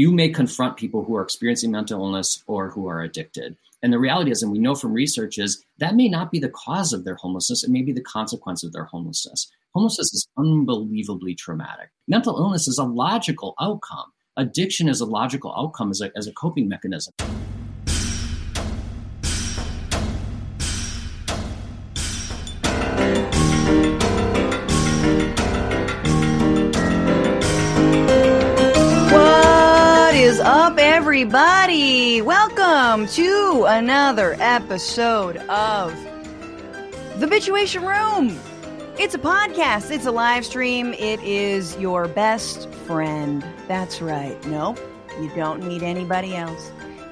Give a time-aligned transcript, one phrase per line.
[0.00, 3.54] you may confront people who are experiencing mental illness or who are addicted.
[3.82, 6.48] And the reality is, and we know from research, is that may not be the
[6.48, 7.64] cause of their homelessness.
[7.64, 9.52] It may be the consequence of their homelessness.
[9.74, 11.90] Homelessness is unbelievably traumatic.
[12.08, 14.10] Mental illness is a logical outcome.
[14.38, 17.12] Addiction is a logical outcome as a, as a coping mechanism.
[31.10, 32.22] Everybody?
[32.22, 35.92] Welcome to another episode of
[37.18, 38.38] The Bitchuation Room.
[38.96, 43.44] It's a podcast, it's a live stream, it is your best friend.
[43.66, 44.40] That's right.
[44.46, 44.78] Nope,
[45.20, 46.70] you don't need anybody else.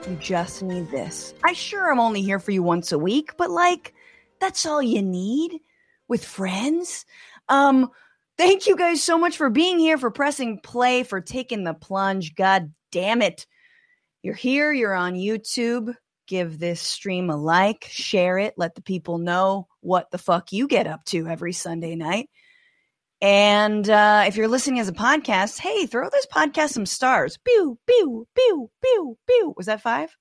[0.09, 1.35] You just need this.
[1.43, 3.95] I sure I'm only here for you once a week, but like,
[4.41, 5.59] that's all you need
[6.07, 7.05] with friends.
[7.49, 7.91] Um,
[8.37, 12.37] Thank you guys so much for being here, for pressing play, for taking the plunge.
[12.37, 13.45] God damn it.
[14.23, 15.95] You're here, you're on YouTube.
[16.27, 20.69] Give this stream a like, share it, let the people know what the fuck you
[20.69, 22.29] get up to every Sunday night.
[23.21, 27.38] And uh, if you're listening as a podcast, hey, throw this podcast some stars.
[27.45, 29.55] Pew, pew, pew, pew, pew.
[29.57, 30.16] Was that five?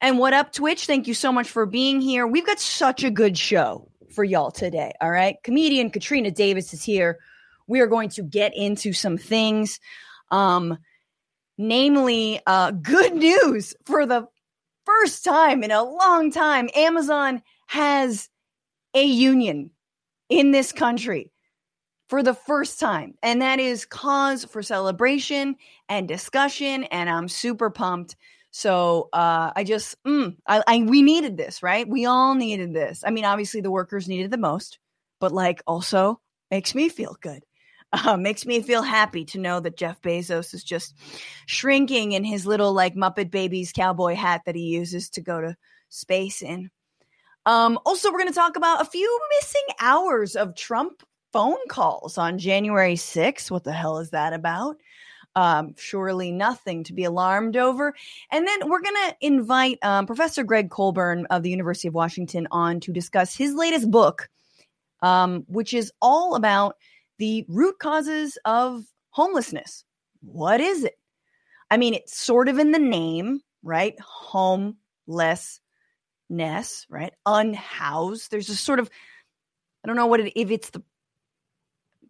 [0.00, 0.86] And what up, Twitch?
[0.86, 2.26] Thank you so much for being here.
[2.26, 4.92] We've got such a good show for y'all today.
[5.00, 5.36] All right.
[5.44, 7.18] Comedian Katrina Davis is here.
[7.68, 9.78] We are going to get into some things.
[10.30, 10.78] Um,
[11.58, 14.26] namely, uh, good news for the
[14.84, 16.68] first time in a long time.
[16.74, 18.28] Amazon has
[18.94, 19.70] a union
[20.28, 21.32] in this country
[22.08, 25.56] for the first time, and that is cause for celebration
[25.88, 26.84] and discussion.
[26.84, 28.16] And I'm super pumped.
[28.50, 31.88] So uh, I just, mm, I, I, we needed this, right?
[31.88, 33.02] We all needed this.
[33.06, 34.78] I mean, obviously the workers needed the most,
[35.20, 37.42] but like also makes me feel good
[37.92, 40.94] uh, makes me feel happy to know that Jeff Bezos is just
[41.46, 45.56] shrinking in his little like Muppet Babies cowboy hat that he uses to go to
[45.88, 46.70] space in.
[47.44, 51.02] Um, also, we're going to talk about a few missing hours of Trump
[51.32, 53.50] phone calls on January 6th.
[53.50, 54.76] What the hell is that about?
[55.34, 57.94] Um, surely nothing to be alarmed over.
[58.30, 62.46] And then we're going to invite um, Professor Gregg Colburn of the University of Washington
[62.50, 64.28] on to discuss his latest book,
[65.00, 66.76] um, which is all about
[67.22, 69.84] the root causes of homelessness.
[70.22, 70.98] What is it?
[71.70, 73.94] I mean, it's sort of in the name, right?
[74.00, 75.60] Homelessness,
[76.90, 77.12] right?
[77.24, 78.28] Unhoused.
[78.28, 78.90] There's a sort of,
[79.84, 80.82] I don't know what it, if it's the,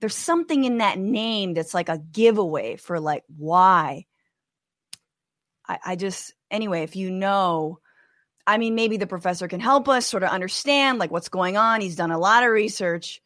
[0.01, 4.07] there's something in that name that's like a giveaway for like why.
[5.69, 7.81] I, I just, anyway, if you know,
[8.47, 11.83] I mean, maybe the professor can help us sort of understand like what's going on.
[11.83, 13.22] He's done a lot of research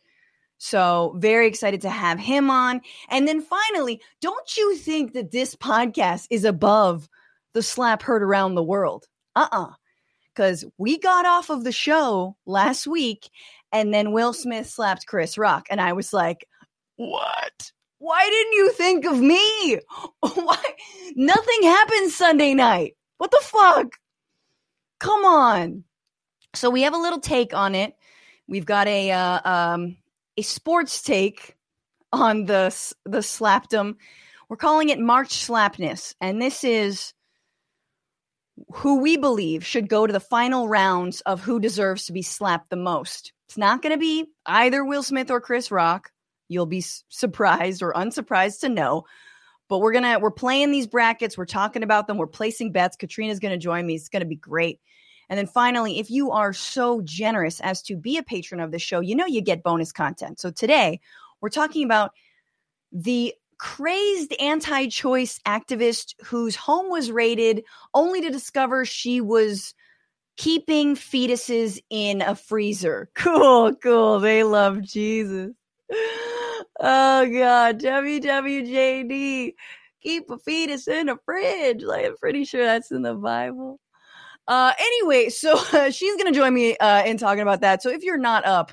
[0.59, 2.81] so, very excited to have him on.
[3.11, 7.09] And then finally, don't you think that this podcast is above
[7.53, 9.07] the slap heard around the world?
[9.35, 9.65] Uh uh-uh.
[9.65, 9.73] uh.
[10.35, 13.31] Because we got off of the show last week
[13.73, 15.67] and then Will Smith slapped Chris Rock.
[15.71, 16.47] And I was like,
[16.97, 17.73] what?
[17.99, 19.79] Why didn't you think of me?
[20.21, 20.63] Why?
[21.15, 22.97] Nothing happened Sunday night.
[23.17, 23.87] What the fuck?
[25.01, 25.85] Come on.
[26.55, 27.95] So we have a little take on it.
[28.47, 29.97] We've got a uh, um,
[30.37, 31.57] a sports take
[32.13, 33.97] on the the slapdom.
[34.49, 37.15] We're calling it March Slapness, and this is
[38.73, 42.71] who we believe should go to the final rounds of who deserves to be slapped
[42.71, 43.33] the most.
[43.49, 46.11] It's not going to be either Will Smith or Chris Rock.
[46.49, 49.05] You'll be surprised or unsurprised to know.
[49.69, 51.37] But we're gonna we're playing these brackets.
[51.37, 52.19] We're talking about them.
[52.19, 52.97] We're placing bets.
[52.97, 53.97] Katrina's gonna join me.
[53.97, 54.81] It's gonna be great.
[55.29, 58.79] And then finally, if you are so generous as to be a patron of the
[58.79, 60.41] show, you know you get bonus content.
[60.41, 61.01] So today,
[61.41, 62.13] we're talking about
[62.93, 69.75] the crazed anti choice activist whose home was raided only to discover she was
[70.37, 73.11] keeping fetuses in a freezer.
[73.17, 74.21] Cool, cool.
[74.21, 75.53] They love Jesus.
[76.79, 77.81] Oh, God.
[77.81, 79.55] WWJD.
[80.03, 81.83] Keep a fetus in a fridge.
[81.83, 83.81] Like, I'm pretty sure that's in the Bible.
[84.49, 87.83] Uh, anyway, so uh, she's to join me uh, in talking about that.
[87.83, 88.73] So if you're not up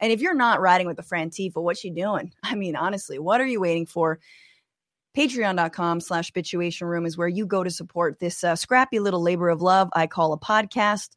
[0.00, 2.32] and if you're not riding with the Fran Tifa, what's she doing?
[2.42, 4.18] I mean, honestly, what are you waiting for?
[5.16, 9.50] Patreon.com slash bitchuation room is where you go to support this uh, scrappy little labor
[9.50, 11.10] of love I call a podcast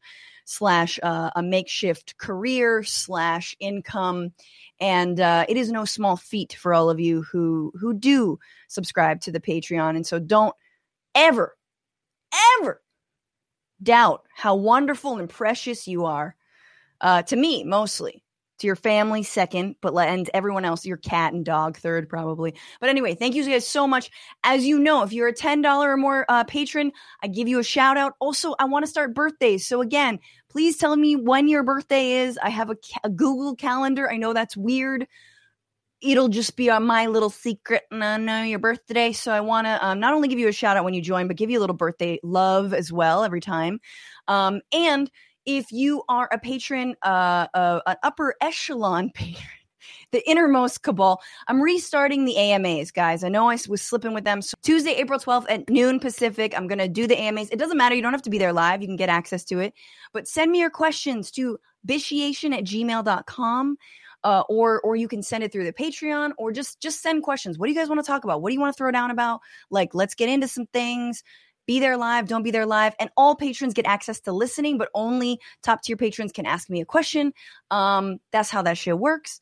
[0.44, 4.32] slash uh, a makeshift career slash income.
[4.78, 8.38] And uh, it is no small feat for all of you who who do
[8.68, 9.96] subscribe to the Patreon.
[9.96, 10.54] And so don't
[11.14, 11.56] ever,
[12.60, 12.82] ever
[13.82, 16.34] doubt how wonderful and precious you are
[17.00, 18.22] uh, to me, mostly.
[18.58, 22.54] to your family second, but let and everyone else, your cat and dog third, probably.
[22.80, 24.10] But anyway, thank you guys so much.
[24.44, 26.92] As you know, if you're a ten dollar or more uh, patron,
[27.22, 28.14] I give you a shout out.
[28.18, 30.18] Also, I want to start birthdays, so again,
[30.48, 32.38] please tell me when your birthday is.
[32.42, 34.10] I have a, a Google calendar.
[34.10, 35.06] I know that's weird.
[36.02, 37.84] It'll just be on my little secret.
[37.90, 40.52] And I know your birthday, so I want to um, not only give you a
[40.52, 43.40] shout out when you join, but give you a little birthday love as well every
[43.40, 43.80] time.
[44.28, 45.10] Um, and
[45.46, 49.48] if you are a patron, uh, uh, an upper echelon patron,
[50.12, 51.20] the innermost cabal.
[51.48, 53.24] I'm restarting the AMAs, guys.
[53.24, 54.42] I know I was slipping with them.
[54.42, 57.50] So Tuesday, April 12th at noon Pacific, I'm going to do the AMAs.
[57.50, 57.94] It doesn't matter.
[57.94, 58.82] You don't have to be there live.
[58.82, 59.74] You can get access to it.
[60.12, 63.76] But send me your questions to bitchuation at gmail.com.
[64.26, 67.58] Uh, or or you can send it through the Patreon, or just just send questions.
[67.58, 68.42] What do you guys want to talk about?
[68.42, 69.40] What do you want to throw down about?
[69.70, 71.22] Like, let's get into some things
[71.66, 72.94] be there live, don't be there live.
[72.98, 76.80] And all patrons get access to listening, but only top tier patrons can ask me
[76.80, 77.32] a question.
[77.70, 79.40] Um, that's how that shit works.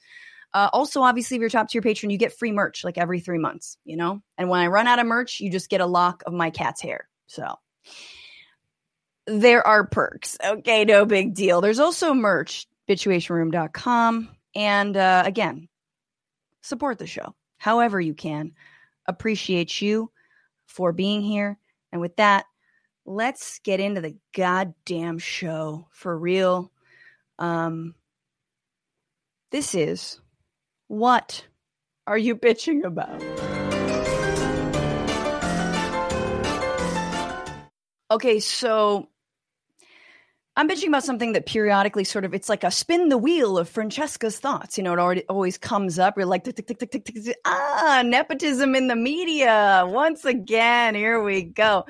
[0.52, 3.38] Uh, also, obviously, if you're top tier patron, you get free merch like every three
[3.38, 4.22] months, you know?
[4.38, 6.80] And when I run out of merch, you just get a lock of my cat's
[6.80, 7.08] hair.
[7.26, 7.56] So
[9.26, 10.38] there are perks.
[10.42, 11.60] Okay, no big deal.
[11.60, 14.28] There's also merch, bitchuationroom.com.
[14.54, 15.68] And uh, again,
[16.62, 18.52] support the show however you can.
[19.06, 20.10] Appreciate you
[20.66, 21.58] for being here.
[21.92, 22.44] And with that,
[23.06, 26.70] let's get into the goddamn show for real.
[27.38, 27.94] Um,
[29.50, 30.20] this is
[30.88, 31.46] what
[32.06, 33.22] are you bitching about?
[38.10, 39.08] Okay, so
[40.56, 43.68] I'm bitching about something that periodically sort of it's like a spin the wheel of
[43.68, 44.78] Francesca's thoughts.
[44.78, 46.16] You know, it already always comes up.
[46.16, 49.84] You're like tick, tick, tick, tick, tick, ah, nepotism in the media.
[49.86, 51.84] Once again, here we go.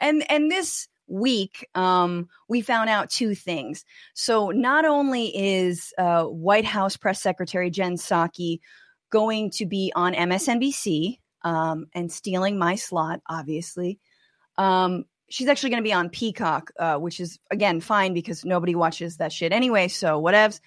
[0.00, 3.84] And and this week, um, we found out two things.
[4.14, 8.60] So not only is uh, White House press secretary Jen Psaki
[9.10, 14.00] going to be on MSNBC um, and stealing my slot, obviously.
[14.56, 18.74] Um, she's actually going to be on Peacock, uh, which is again fine because nobody
[18.74, 19.88] watches that shit anyway.
[19.88, 20.60] So whatevs.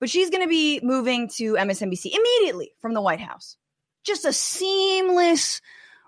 [0.00, 3.56] But she's going to be moving to MSNBC immediately from the White House.
[4.02, 5.60] Just a seamless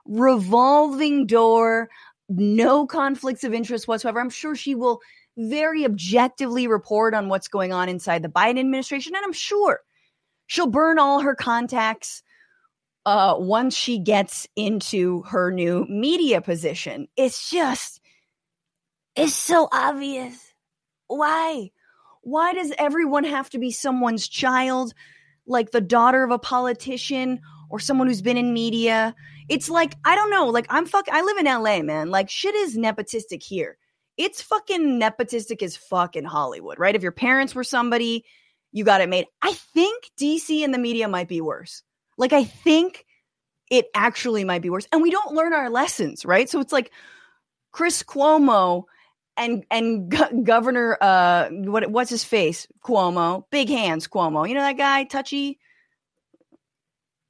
[0.06, 1.90] revolving door
[2.28, 4.20] no conflicts of interest whatsoever.
[4.20, 5.00] I'm sure she will
[5.36, 9.14] very objectively report on what's going on inside the Biden administration.
[9.14, 9.80] And I'm sure
[10.46, 12.22] she'll burn all her contacts
[13.04, 17.08] uh, once she gets into her new media position.
[17.16, 18.00] It's just,
[19.16, 20.54] it's so obvious.
[21.08, 21.70] Why?
[22.22, 24.94] Why does everyone have to be someone's child,
[25.46, 29.14] like the daughter of a politician or someone who's been in media?
[29.48, 32.10] It's like, I don't know, like I'm fuck I live in LA, man.
[32.10, 33.76] Like shit is nepotistic here.
[34.16, 36.94] It's fucking nepotistic as fuck in Hollywood, right?
[36.94, 38.24] If your parents were somebody,
[38.70, 39.26] you got it made.
[39.42, 41.82] I think DC and the media might be worse.
[42.16, 43.04] Like I think
[43.70, 44.86] it actually might be worse.
[44.92, 46.48] And we don't learn our lessons, right?
[46.48, 46.92] So it's like
[47.72, 48.84] Chris Cuomo
[49.36, 52.66] and and Go- Governor uh what what's his face?
[52.84, 54.48] Cuomo, big hands Cuomo.
[54.48, 55.58] You know that guy, touchy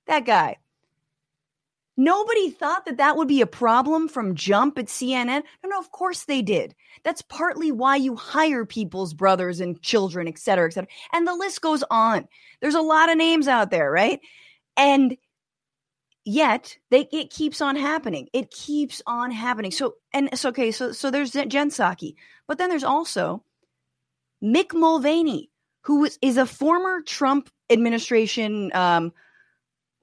[0.06, 0.56] that guy.
[1.96, 5.43] Nobody thought that that would be a problem from jump at CNN.
[5.62, 6.75] No, no, of course they did.
[7.05, 10.88] That's partly why you hire people's brothers and children, et cetera, et cetera.
[11.12, 12.26] And the list goes on.
[12.61, 14.20] There's a lot of names out there, right?
[14.77, 15.17] And
[16.25, 18.29] yet they it keeps on happening.
[18.33, 19.71] It keeps on happening.
[19.71, 20.71] So and it's okay.
[20.71, 22.14] So so there's Jen Psaki,
[22.47, 23.45] but then there's also
[24.43, 25.50] Mick Mulvaney,
[25.83, 29.12] who is, is a former Trump administration um,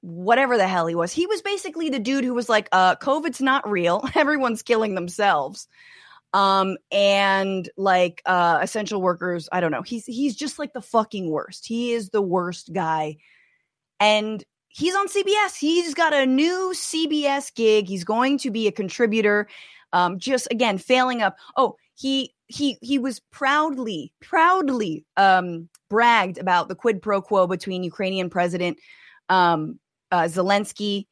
[0.01, 1.11] whatever the hell he was.
[1.11, 4.07] He was basically the dude who was like, uh, COVID's not real.
[4.15, 5.67] Everyone's killing themselves.
[6.31, 9.81] Um, and like uh essential workers, I don't know.
[9.81, 11.65] He's he's just like the fucking worst.
[11.65, 13.17] He is the worst guy.
[13.99, 15.57] And he's on CBS.
[15.57, 17.87] He's got a new CBS gig.
[17.87, 19.47] He's going to be a contributor.
[19.91, 21.35] Um, just again, failing up.
[21.57, 27.83] Oh, he he he was proudly, proudly um bragged about the quid pro quo between
[27.83, 28.77] Ukrainian President
[29.29, 29.79] um
[30.11, 31.05] uh, Zelensky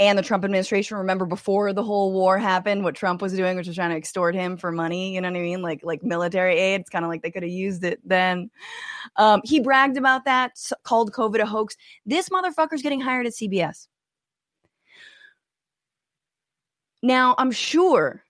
[0.00, 0.96] and the Trump administration.
[0.96, 4.34] Remember before the whole war happened, what Trump was doing, which was trying to extort
[4.34, 5.14] him for money.
[5.14, 5.62] You know what I mean?
[5.62, 6.80] Like like military aid.
[6.80, 8.50] It's kind of like they could have used it then.
[9.16, 11.76] Um, he bragged about that, called COVID a hoax.
[12.04, 13.86] This motherfucker's getting hired at CBS.
[17.02, 18.24] Now I'm sure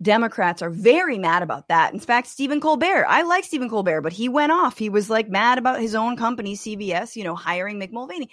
[0.00, 1.92] Democrats are very mad about that.
[1.92, 4.78] In fact, Stephen Colbert, I like Stephen Colbert, but he went off.
[4.78, 8.30] He was like mad about his own company, CBS, you know, hiring Mick Mulvaney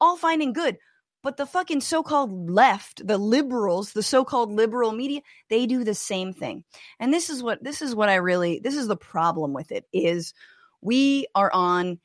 [0.00, 0.76] all fine and good.
[1.22, 5.20] But the fucking so called left, the liberals, the so called liberal media,
[5.50, 6.64] they do the same thing.
[7.00, 9.84] And this is what this is what I really this is the problem with it
[9.92, 10.32] is
[10.80, 11.98] We are on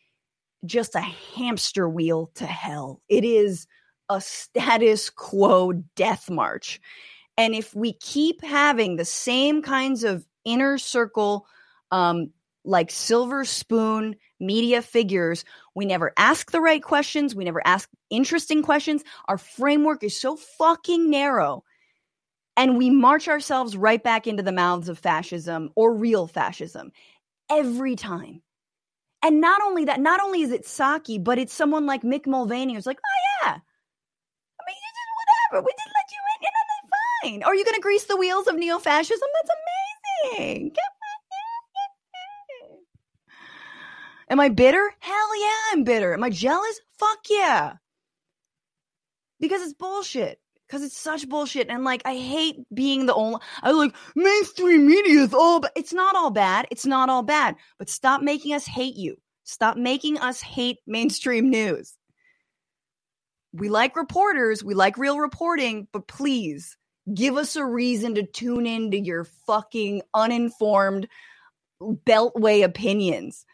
[0.65, 3.01] just a hamster wheel to hell.
[3.08, 3.67] It is
[4.10, 6.82] a status quo death march.
[7.38, 11.48] And if we keep having the same kinds of inner circle,
[11.91, 12.32] um,
[12.65, 17.36] like silver spoon media figures, we never ask the right questions.
[17.36, 19.03] We never ask interesting questions.
[19.27, 21.63] Our framework is so fucking narrow.
[22.55, 26.91] And we march ourselves right back into the mouths of fascism or real fascism
[27.50, 28.41] every time.
[29.24, 32.74] And not only that, not only is it Psaki, but it's someone like Mick Mulvaney
[32.74, 33.51] who's like, oh, yeah.
[33.51, 35.65] I mean, you did whatever.
[35.65, 36.46] We didn't let you in.
[36.46, 37.43] and that's fine.
[37.43, 39.27] Are you going to grease the wheels of neo fascism?
[39.34, 40.72] That's amazing.
[44.34, 44.92] Am I bitter?
[45.00, 46.12] Hell yeah, I'm bitter.
[46.12, 46.82] Am I jealous?
[46.98, 47.74] Fuck yeah.
[49.40, 50.40] Because it's bullshit.
[50.66, 51.70] Because it's such bullshit.
[51.70, 53.40] And like, I hate being the only.
[53.62, 56.66] I like mainstream media is all, but it's not all bad.
[56.72, 57.58] It's not all bad.
[57.78, 59.18] But stop making us hate you.
[59.44, 61.94] Stop making us hate mainstream news.
[63.54, 64.63] We like reporters.
[64.63, 65.88] We like real reporting.
[65.94, 66.75] But please
[67.13, 71.08] give us a reason to tune into your fucking uninformed
[71.84, 73.46] beltway opinions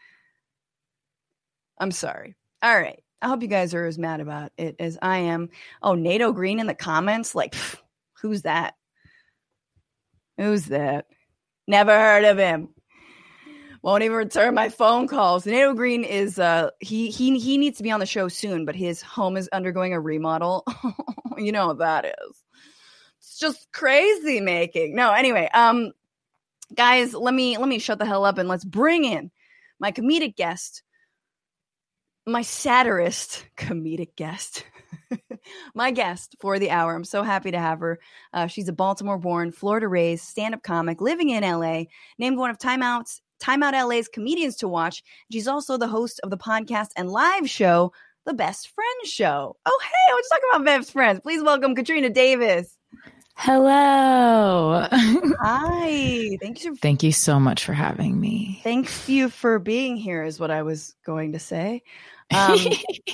[1.80, 2.36] I'm sorry.
[2.62, 3.02] All right.
[3.22, 5.48] I hope you guys are as mad about it as I am.
[5.82, 7.34] Oh, Nato Green in the comments.
[7.34, 7.76] Like, pff,
[8.20, 8.74] who's that?
[10.36, 11.06] Who's that?
[11.66, 12.68] Never heard of him.
[13.82, 15.46] Won't even return my phone calls.
[15.46, 18.76] Nato Green is uh he he he needs to be on the show soon, but
[18.76, 20.64] his home is undergoing a remodel.
[21.38, 22.44] you know what that is.
[23.18, 24.94] It's just crazy making.
[24.94, 25.92] No, anyway, um
[26.74, 29.30] guys, let me let me shut the hell up and let's bring in
[29.78, 30.82] my comedic guest
[32.26, 34.64] my satirist comedic guest.
[35.74, 36.94] my guest for the hour.
[36.94, 37.98] I'm so happy to have her.
[38.32, 41.84] Uh, she's a Baltimore born, Florida raised stand up comic living in LA,
[42.18, 45.02] named one of Time Out's Time Out LA's comedians to watch.
[45.32, 47.92] She's also the host of the podcast and live show,
[48.26, 49.56] The Best Friends Show.
[49.64, 51.20] Oh, hey, I was talking about best friends.
[51.20, 52.76] Please welcome Katrina Davis.
[53.42, 54.86] Hello.
[54.92, 56.36] Hi.
[56.42, 56.76] Thank you.
[56.76, 58.60] Thank you so much for having me.
[58.62, 61.82] Thank you for being here, is what I was going to say.
[62.36, 62.58] Um,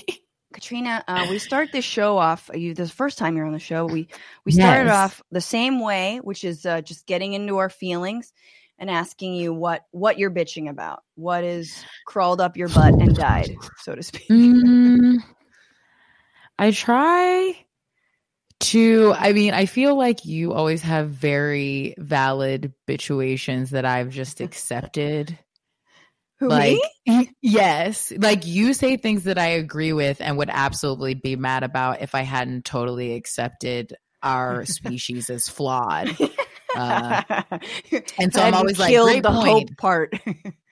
[0.53, 2.51] Katrina, uh, we start this show off.
[2.53, 4.09] You, this first time you're on the show, we
[4.45, 4.97] we started yes.
[4.97, 8.33] off the same way, which is uh, just getting into our feelings
[8.81, 13.15] and asking you what what you're bitching about, what is crawled up your butt and
[13.15, 14.29] died, so to speak.
[14.29, 15.19] Mm,
[16.59, 17.65] I try
[18.61, 24.41] to i mean i feel like you always have very valid bitchuations that i've just
[24.41, 25.39] accepted
[26.39, 27.31] Who, like me?
[27.43, 32.01] yes like you say things that i agree with and would absolutely be mad about
[32.01, 36.17] if i hadn't totally accepted our species as flawed
[36.77, 37.23] uh,
[38.19, 39.69] and so i'm always like great the point.
[39.69, 40.15] hope part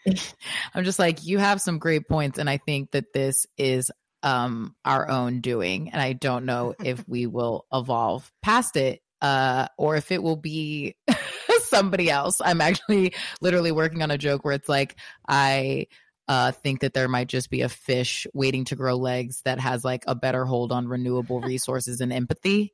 [0.75, 3.91] i'm just like you have some great points and i think that this is
[4.25, 5.91] um, our own doing.
[5.91, 10.37] And I don't know if we will evolve past it uh, or if it will
[10.37, 10.97] be
[11.63, 12.41] somebody else.
[12.45, 14.97] I'm actually literally working on a joke where it's like,
[15.29, 15.87] I
[16.27, 19.85] uh, think that there might just be a fish waiting to grow legs that has
[19.85, 22.73] like a better hold on renewable resources and empathy.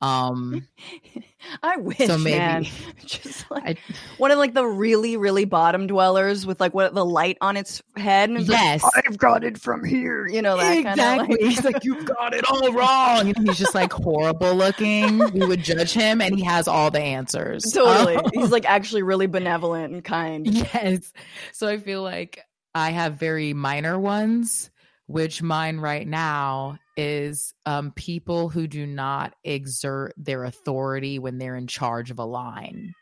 [0.00, 0.66] Um,
[1.62, 2.66] I wish, so maybe man.
[3.04, 3.76] just like I,
[4.18, 7.82] one of like the really, really bottom dwellers with like what the light on its
[7.96, 8.30] head.
[8.30, 10.26] And yes, like, I've got it from here.
[10.26, 11.02] You know that exactly.
[11.02, 11.28] kind of.
[11.28, 13.28] Like, he's like, you've got it all wrong.
[13.28, 15.18] And he's just like horrible looking.
[15.32, 17.62] we would judge him, and he has all the answers.
[17.72, 20.46] Totally, um, he's like actually really benevolent and kind.
[20.46, 21.12] Yes.
[21.52, 22.40] So I feel like
[22.74, 24.70] I have very minor ones
[25.06, 31.56] which mine right now is um, people who do not exert their authority when they're
[31.56, 32.94] in charge of a line.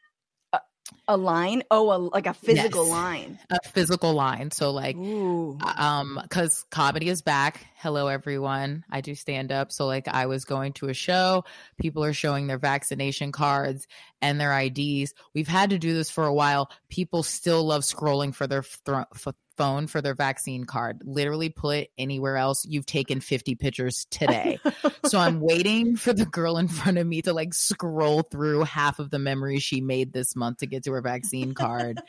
[0.52, 0.60] A,
[1.08, 1.62] a line?
[1.70, 2.90] Oh, a, like a physical yes.
[2.90, 3.38] line.
[3.50, 4.50] A physical line.
[4.50, 5.58] So like, Ooh.
[5.76, 7.66] um, because comedy is back.
[7.76, 8.84] Hello, everyone.
[8.90, 9.72] I do stand up.
[9.72, 11.44] So like, I was going to a show.
[11.78, 13.86] People are showing their vaccination cards
[14.20, 15.14] and their IDs.
[15.34, 16.70] We've had to do this for a while.
[16.88, 21.02] People still love scrolling for their th- phone for their vaccine card.
[21.04, 22.66] Literally put anywhere else.
[22.68, 24.58] You've taken 50 pictures today.
[25.06, 28.98] so I'm waiting for the girl in front of me to like scroll through half
[28.98, 32.00] of the memories she made this month to get to her vaccine card.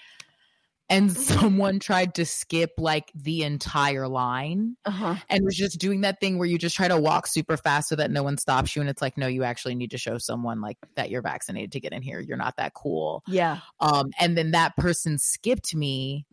[0.89, 5.15] and someone tried to skip like the entire line uh-huh.
[5.29, 7.95] and was just doing that thing where you just try to walk super fast so
[7.95, 10.60] that no one stops you and it's like no you actually need to show someone
[10.60, 14.38] like that you're vaccinated to get in here you're not that cool yeah um and
[14.38, 16.25] then that person skipped me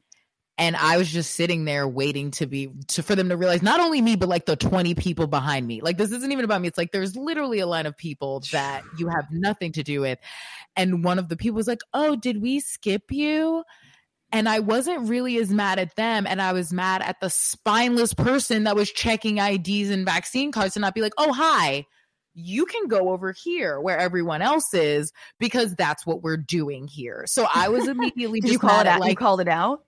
[0.60, 3.80] and I was just sitting there waiting to be to for them to realize not
[3.80, 5.80] only me but like the 20 people behind me.
[5.80, 6.68] Like this isn't even about me.
[6.68, 10.18] It's like there's literally a line of people that you have nothing to do with.
[10.76, 13.64] And one of the people was like, "Oh, did we skip you?"
[14.32, 16.26] And I wasn't really as mad at them.
[16.26, 20.76] And I was mad at the spineless person that was checking IDs and vaccine cards
[20.76, 21.84] and not be like, oh, hi,
[22.34, 27.24] you can go over here where everyone else is because that's what we're doing here.
[27.26, 29.00] So I was immediately just you call it out.
[29.00, 29.82] Like, you called it out.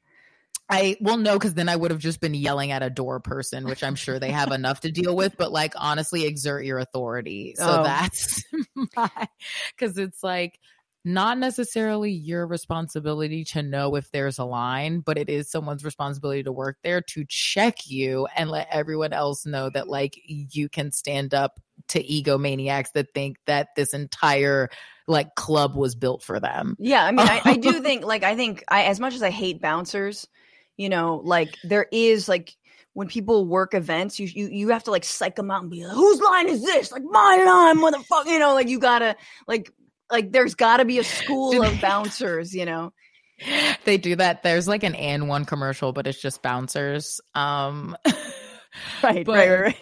[0.68, 3.64] I well no, because then I would have just been yelling at a door person,
[3.64, 5.36] which I'm sure they have enough to deal with.
[5.36, 7.54] But like honestly, exert your authority.
[7.56, 7.82] So oh.
[7.82, 8.42] that's
[8.96, 9.28] my
[9.76, 10.58] because it's like
[11.04, 16.44] not necessarily your responsibility to know if there's a line, but it is someone's responsibility
[16.44, 20.92] to work there to check you and let everyone else know that like you can
[20.92, 24.68] stand up to egomaniacs that think that this entire
[25.08, 26.76] like club was built for them.
[26.78, 29.30] Yeah, I mean, I, I do think like I think I as much as I
[29.30, 30.28] hate bouncers,
[30.82, 32.56] you know, like there is like
[32.92, 35.84] when people work events, you you you have to like psych them out and be
[35.84, 36.90] like, whose line is this?
[36.90, 38.26] Like my line, motherfucker.
[38.26, 39.14] You know, like you gotta
[39.46, 39.72] like
[40.10, 42.92] like there's got to be a school of bouncers, you know.
[43.84, 44.44] They do that.
[44.44, 47.20] There's like an AND1 commercial, but it's just bouncers.
[47.34, 47.96] Um
[49.02, 49.76] right, but, right, right.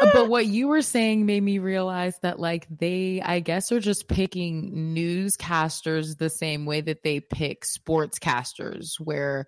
[0.00, 4.08] But what you were saying made me realize that like they I guess are just
[4.08, 9.46] picking newscasters the same way that they pick sportscasters where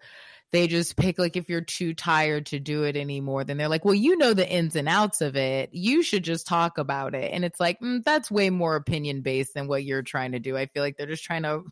[0.51, 3.85] they just pick like if you're too tired to do it anymore then they're like
[3.85, 5.71] well you know the ins and outs of it.
[5.73, 7.33] You should just talk about it.
[7.33, 10.57] And it's like mm, that's way more opinion based than what you're trying to do.
[10.57, 11.65] I feel like they're just trying to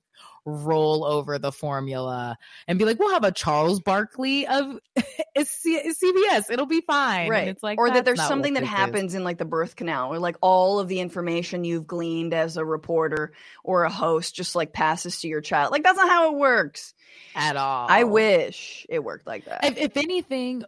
[0.46, 2.38] roll over the formula
[2.68, 4.78] and be like we'll have a charles barkley of
[5.36, 9.16] cbs it'll be fine right and it's like or that there's something that happens is.
[9.16, 12.64] in like the birth canal or like all of the information you've gleaned as a
[12.64, 13.32] reporter
[13.64, 16.94] or a host just like passes to your child like that's not how it works
[17.36, 17.86] at all.
[17.88, 19.64] I wish it worked like that.
[19.64, 20.64] If, if anything,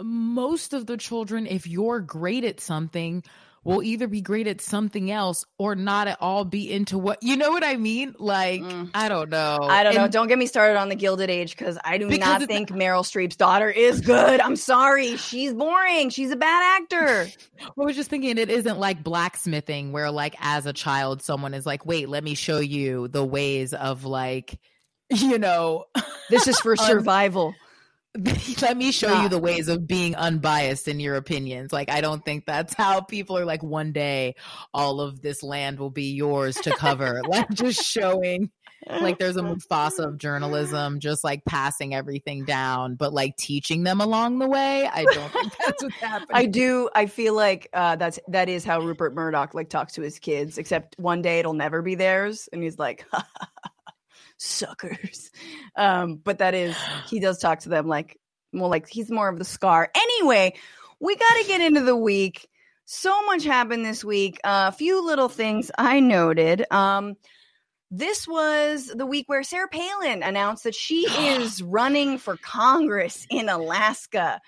[0.00, 3.22] most of the children, if you're great at something,
[3.64, 7.36] will either be great at something else or not at all be into what you
[7.36, 8.14] know what I mean?
[8.18, 8.90] Like, mm.
[8.94, 9.58] I don't know.
[9.62, 10.08] I don't and, know.
[10.08, 13.36] Don't get me started on the Gilded Age because I do not think Meryl Streep's
[13.36, 14.40] daughter is good.
[14.40, 15.16] I'm sorry.
[15.16, 16.10] She's boring.
[16.10, 17.28] She's a bad actor.
[17.60, 21.66] I was just thinking it isn't like blacksmithing where like as a child someone is
[21.66, 24.58] like, wait, let me show you the ways of like
[25.10, 25.86] you know,
[26.30, 27.54] this is for survival.
[28.60, 31.72] Let me show you the ways of being unbiased in your opinions.
[31.72, 34.34] Like, I don't think that's how people are like, one day
[34.74, 37.22] all of this land will be yours to cover.
[37.28, 38.50] like, just showing,
[38.84, 44.00] like, there's a Mufasa of journalism, just like passing everything down, but like teaching them
[44.00, 44.88] along the way.
[44.92, 46.30] I don't think that's what's happening.
[46.32, 46.90] I do.
[46.92, 50.58] I feel like uh, that's that is how Rupert Murdoch like talks to his kids,
[50.58, 52.48] except one day it'll never be theirs.
[52.52, 53.06] And he's like,
[54.40, 55.30] suckers.
[55.76, 56.76] Um, but that is,
[57.06, 58.18] he does talk to them like,
[58.52, 59.88] well, like he's more of the scar.
[59.94, 60.52] Anyway,
[60.98, 62.48] we got to get into the week.
[62.84, 64.40] So much happened this week.
[64.42, 66.66] Uh, a few little things I noted.
[66.72, 67.14] Um,
[67.90, 73.48] this was the week where Sarah Palin announced that she is running for Congress in
[73.48, 74.40] Alaska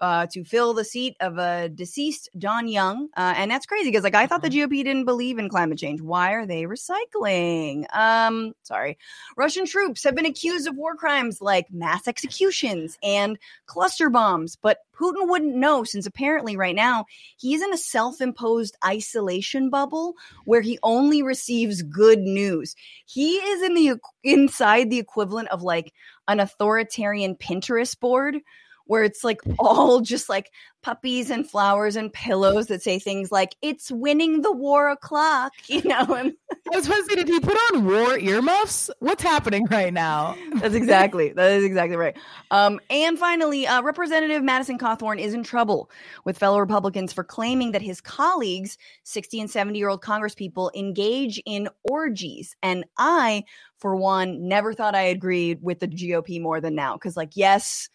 [0.00, 3.08] uh, to fill the seat of a deceased Don Young.
[3.16, 4.72] Uh, and that's crazy because, like, I thought the mm-hmm.
[4.72, 6.00] GOP didn't believe in climate change.
[6.00, 7.84] Why are they recycling?
[7.94, 8.98] Um, sorry.
[9.36, 14.78] Russian troops have been accused of war crimes like mass executions and cluster bombs, but
[14.98, 17.06] Putin wouldn't know since apparently right now
[17.36, 22.74] he's in a self imposed isolation bubble where he only receives good news.
[23.06, 25.92] He is in the inside the equivalent of like
[26.26, 28.38] an authoritarian Pinterest board
[28.88, 30.50] where it's like all just like
[30.82, 35.82] puppies and flowers and pillows that say things like "It's winning the war o'clock," you
[35.84, 36.06] know.
[36.14, 36.34] And
[36.72, 38.90] I was supposed to say, did he put on war earmuffs?
[39.00, 40.36] What's happening right now?
[40.56, 42.16] That's exactly that is exactly right.
[42.50, 45.90] Um, and finally, uh, Representative Madison Cawthorn is in trouble
[46.24, 51.40] with fellow Republicans for claiming that his colleagues, sixty and seventy year old Congresspeople, engage
[51.46, 53.44] in orgies, and I.
[53.78, 56.96] For one, never thought I agreed with the GOP more than now.
[56.96, 57.88] Cause, like, yes,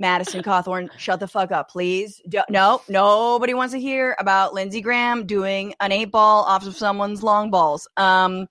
[0.00, 2.22] Madison Cawthorn, shut the fuck up, please.
[2.26, 6.74] Do- no, nobody wants to hear about Lindsey Graham doing an eight ball off of
[6.74, 7.86] someone's long balls.
[7.98, 8.48] Um,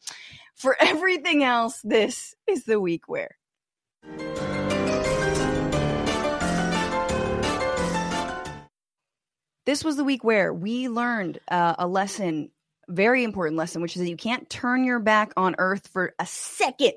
[0.54, 3.36] for everything else, this is the week where.
[9.66, 12.52] This was the week where we learned uh, a lesson,
[12.88, 16.26] very important lesson, which is that you can't turn your back on Earth for a
[16.26, 16.94] second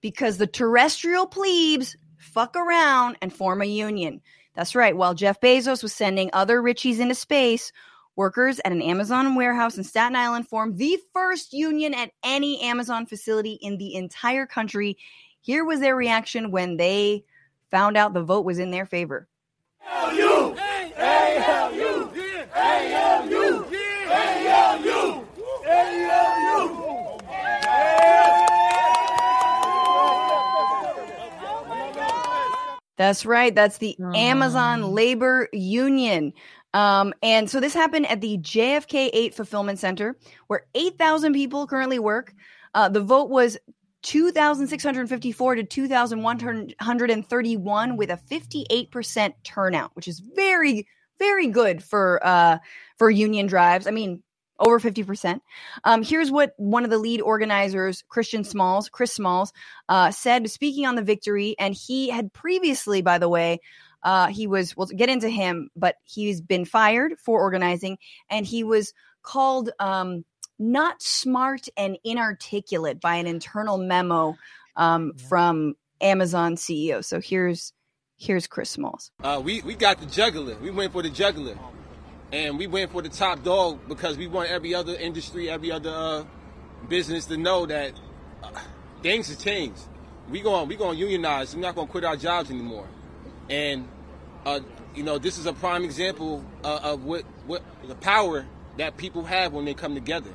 [0.00, 4.20] because the terrestrial plebes fuck around and form a union.
[4.54, 4.96] That's right.
[4.96, 7.72] While Jeff Bezos was sending other richies into space,
[8.16, 13.06] workers at an Amazon warehouse in Staten Island formed the first union at any Amazon
[13.06, 14.98] facility in the entire country.
[15.40, 17.24] Here was their reaction when they
[17.70, 19.28] found out the vote was in their favor.
[32.98, 33.54] That's right.
[33.54, 34.12] That's the Oh.
[34.14, 36.34] Amazon Labor Union.
[36.74, 41.98] Um, and so this happened at the JFK 8 Fulfillment Center, where 8,000 people currently
[41.98, 42.34] work.
[42.74, 43.56] Uh, the vote was
[44.02, 50.86] 2,654 to 2,131 with a 58% turnout, which is very,
[51.18, 52.58] very good for uh,
[52.98, 53.86] for union drives.
[53.86, 54.22] I mean,
[54.58, 55.40] over 50%.
[55.84, 59.52] Um, here's what one of the lead organizers, Christian Smalls, Chris Smalls,
[59.88, 61.54] uh, said, speaking on the victory.
[61.58, 63.60] And he had previously, by the way,
[64.02, 67.98] uh, he was, we'll get into him, but he's been fired for organizing
[68.30, 68.92] and he was
[69.22, 70.24] called um,
[70.58, 74.36] not smart and inarticulate by an internal memo
[74.76, 77.04] um, from Amazon CEO.
[77.04, 77.72] So here's
[78.16, 79.10] here's Chris Smalls.
[79.22, 80.56] Uh, we, we got the juggler.
[80.56, 81.56] We went for the juggler.
[82.32, 85.90] And we went for the top dog because we want every other industry, every other
[85.90, 86.24] uh,
[86.88, 87.92] business to know that
[88.42, 88.50] uh,
[89.02, 89.80] things have changed.
[90.28, 91.54] We going we going to unionize.
[91.54, 92.86] We're not going to quit our jobs anymore.
[93.48, 93.88] And
[94.44, 94.60] uh,
[94.94, 99.24] you know, this is a prime example uh, of what what the power that people
[99.24, 100.30] have when they come together.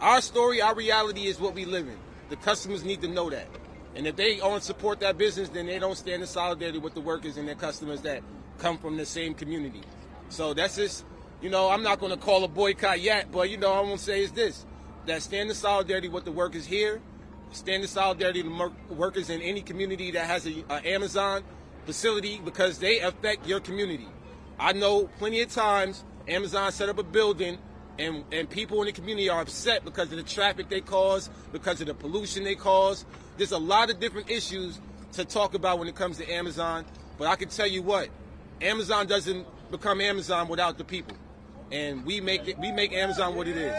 [0.00, 1.96] Our story, our reality is what we live in.
[2.28, 3.48] The customers need to know that.
[3.94, 7.00] And if they don't support that business, then they don't stand in solidarity with the
[7.00, 8.22] workers and their customers that
[8.58, 9.82] come from the same community.
[10.28, 11.04] So that's just,
[11.40, 13.98] you know, I'm not going to call a boycott yet, but you know, I'm going
[13.98, 14.66] to say is this:
[15.06, 17.00] that stand in solidarity with the workers here,
[17.52, 21.42] stand in solidarity with workers in any community that has a, a Amazon
[21.86, 24.08] facility because they affect your community.
[24.58, 27.58] I know plenty of times Amazon set up a building
[27.98, 31.80] and, and people in the community are upset because of the traffic they cause, because
[31.80, 33.04] of the pollution they cause.
[33.36, 34.80] There's a lot of different issues
[35.12, 36.84] to talk about when it comes to Amazon.
[37.16, 38.08] But I can tell you what,
[38.60, 41.16] Amazon doesn't become Amazon without the people.
[41.70, 43.56] And we make it we make Amazon what it is.
[43.56, 43.78] We did it!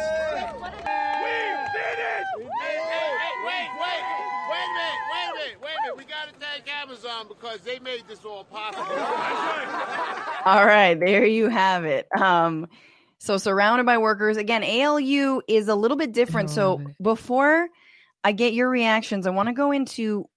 [2.61, 4.03] Hey, hey, hey, wait, wait,
[4.49, 5.97] wait a minute, wait a minute, wait a minute.
[5.97, 8.85] We gotta thank Amazon because they made this all possible.
[10.45, 12.07] All right, there you have it.
[12.17, 12.67] Um,
[13.17, 14.63] so surrounded by workers again.
[14.63, 16.49] ALU is a little bit different.
[16.49, 17.67] So before
[18.23, 20.29] I get your reactions, I want to go into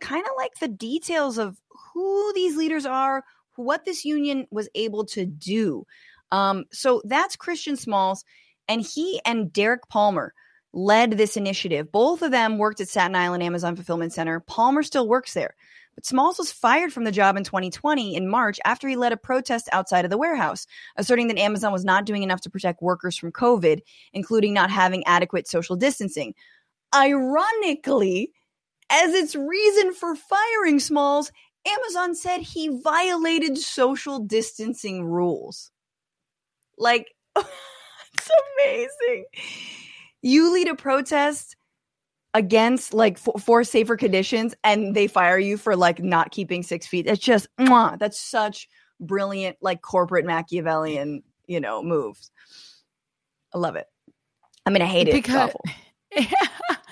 [0.00, 1.58] kind of like the details of
[1.92, 3.24] who these leaders are,
[3.58, 5.84] what this union was able to do.
[6.30, 8.24] Um, so that's Christian Smalls,
[8.68, 10.32] and he and Derek Palmer
[10.72, 11.90] led this initiative.
[11.90, 14.40] Both of them worked at Staten Island Amazon Fulfillment Center.
[14.40, 15.54] Palmer still works there.
[15.94, 19.16] But Smalls was fired from the job in 2020 in March after he led a
[19.16, 20.64] protest outside of the warehouse,
[20.96, 23.80] asserting that Amazon was not doing enough to protect workers from COVID,
[24.12, 26.34] including not having adequate social distancing.
[26.94, 28.30] Ironically,
[28.90, 31.32] as its reason for firing Smalls,
[31.66, 35.70] Amazon said he violated social distancing rules.
[36.78, 39.24] Like, it's amazing.
[40.22, 41.56] You lead a protest
[42.34, 46.86] against like for, for safer conditions and they fire you for like not keeping six
[46.86, 47.06] feet.
[47.06, 48.68] It's just, mwah, that's such
[49.00, 52.30] brilliant, like corporate Machiavellian, you know, moves.
[53.54, 53.86] I love it.
[54.66, 55.14] I mean, I hate it.
[55.14, 55.64] It's Because- awful.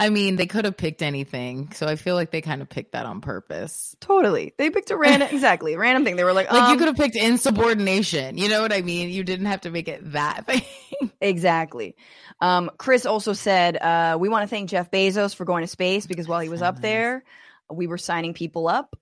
[0.00, 2.92] I mean, they could have picked anything, so I feel like they kind of picked
[2.92, 3.94] that on purpose.
[4.00, 4.54] Totally.
[4.56, 6.16] They picked a random, exactly, random thing.
[6.16, 8.38] They were like, Like you um, could have picked insubordination.
[8.38, 9.10] You know what I mean?
[9.10, 10.46] You didn't have to make it that
[11.00, 11.10] thing.
[11.20, 11.96] Exactly.
[12.40, 16.06] Um, Chris also said, uh, we want to thank Jeff Bezos for going to space
[16.06, 17.22] because while he was up there,
[17.70, 18.98] we were signing people up,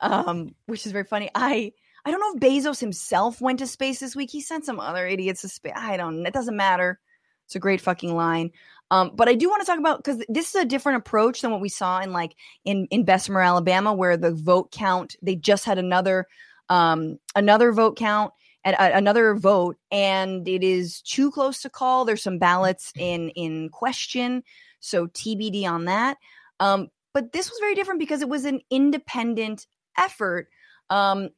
[0.00, 1.30] um, which is very funny.
[1.34, 1.72] I
[2.04, 4.30] I don't know if Bezos himself went to space this week.
[4.30, 5.72] He sent some other idiots to space.
[5.74, 6.26] I don't.
[6.26, 7.00] It doesn't matter.
[7.46, 8.50] It's a great fucking line.
[8.92, 11.50] Um, but I do want to talk about because this is a different approach than
[11.50, 15.64] what we saw in like in in Bessemer, Alabama, where the vote count they just
[15.64, 16.26] had another
[16.68, 22.04] um, another vote count and uh, another vote, and it is too close to call.
[22.04, 24.42] There's some ballots in in question,
[24.80, 26.18] so TBD on that.
[26.60, 30.48] Um, but this was very different because it was an independent effort.
[30.90, 31.30] Um,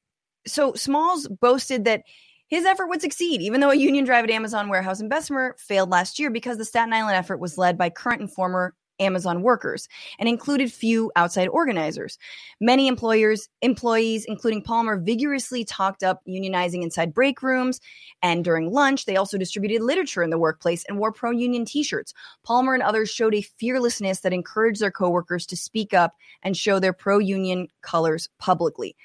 [0.45, 2.03] so Smalls boasted that
[2.49, 5.91] his effort would succeed, even though a union drive at Amazon warehouse in Bessemer failed
[5.91, 9.89] last year because the Staten Island effort was led by current and former Amazon workers
[10.19, 12.19] and included few outside organizers.
[12.61, 17.81] Many employers, employees, including Palmer, vigorously talked up unionizing inside break rooms.
[18.23, 21.83] And during lunch, they also distributed literature in the workplace and wore pro union t
[21.83, 22.15] shirts.
[22.45, 26.79] Palmer and others showed a fearlessness that encouraged their coworkers to speak up and show
[26.79, 28.97] their pro union colors publicly.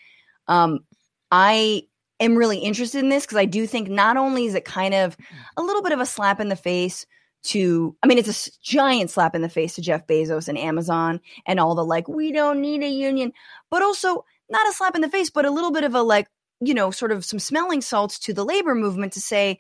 [0.47, 0.82] Um,
[1.32, 1.84] I
[2.19, 5.17] am really interested in this because I do think not only is it kind of
[5.58, 7.05] a little bit of a slap in the face
[7.41, 11.21] to, I mean, it's a giant slap in the face to Jeff Bezos and Amazon
[11.45, 13.32] and all the like, we don't need a union,
[13.69, 16.27] but also not a slap in the face, but a little bit of a like,
[16.60, 19.58] you know, sort of some smelling salts to the labor movement to say,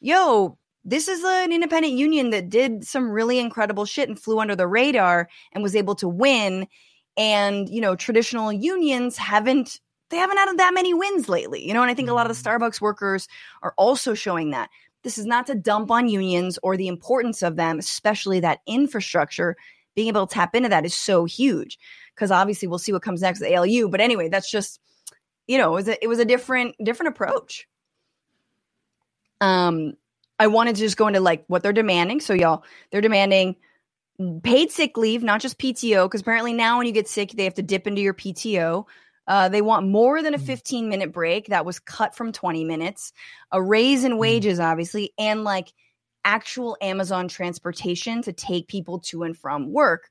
[0.00, 4.54] yo, this is an independent union that did some really incredible shit and flew under
[4.54, 6.68] the radar and was able to win
[7.16, 11.82] and you know traditional unions haven't they haven't had that many wins lately you know
[11.82, 12.58] and i think a lot of the Mm.
[12.58, 13.28] starbucks workers
[13.62, 14.70] are also showing that
[15.02, 19.56] this is not to dump on unions or the importance of them especially that infrastructure
[19.94, 21.78] being able to tap into that is so huge
[22.14, 24.80] because obviously we'll see what comes next with alu but anyway that's just
[25.46, 27.68] you know it was a, it was a different different approach
[29.40, 29.94] um
[30.38, 33.56] i wanted to just go into like what they're demanding so y'all they're demanding
[34.42, 37.54] paid sick leave, not just PTO, because apparently now when you get sick, they have
[37.54, 38.86] to dip into your PTO.
[39.28, 43.12] Uh, they want more than a 15 minute break that was cut from 20 minutes,
[43.50, 45.72] a raise in wages, obviously, and like
[46.24, 50.08] actual Amazon transportation to take people to and from work.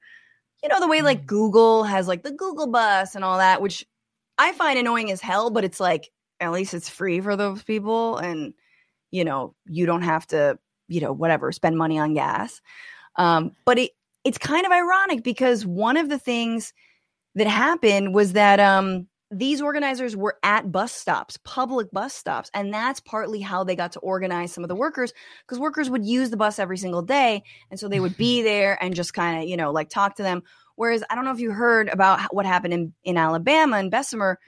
[0.63, 3.85] You know, the way like Google has like the Google bus and all that, which
[4.37, 8.17] I find annoying as hell, but it's like at least it's free for those people.
[8.17, 8.53] And,
[9.11, 12.61] you know, you don't have to, you know, whatever, spend money on gas.
[13.17, 13.91] Um, but it
[14.23, 16.73] it's kind of ironic because one of the things
[17.35, 22.73] that happened was that um, these organizers were at bus stops, public bus stops, and
[22.73, 25.13] that's partly how they got to organize some of the workers
[25.45, 28.81] because workers would use the bus every single day, and so they would be there
[28.81, 30.43] and just kind of you know like talk to them.
[30.75, 34.39] Whereas I don't know if you heard about what happened in in Alabama and Bessemer,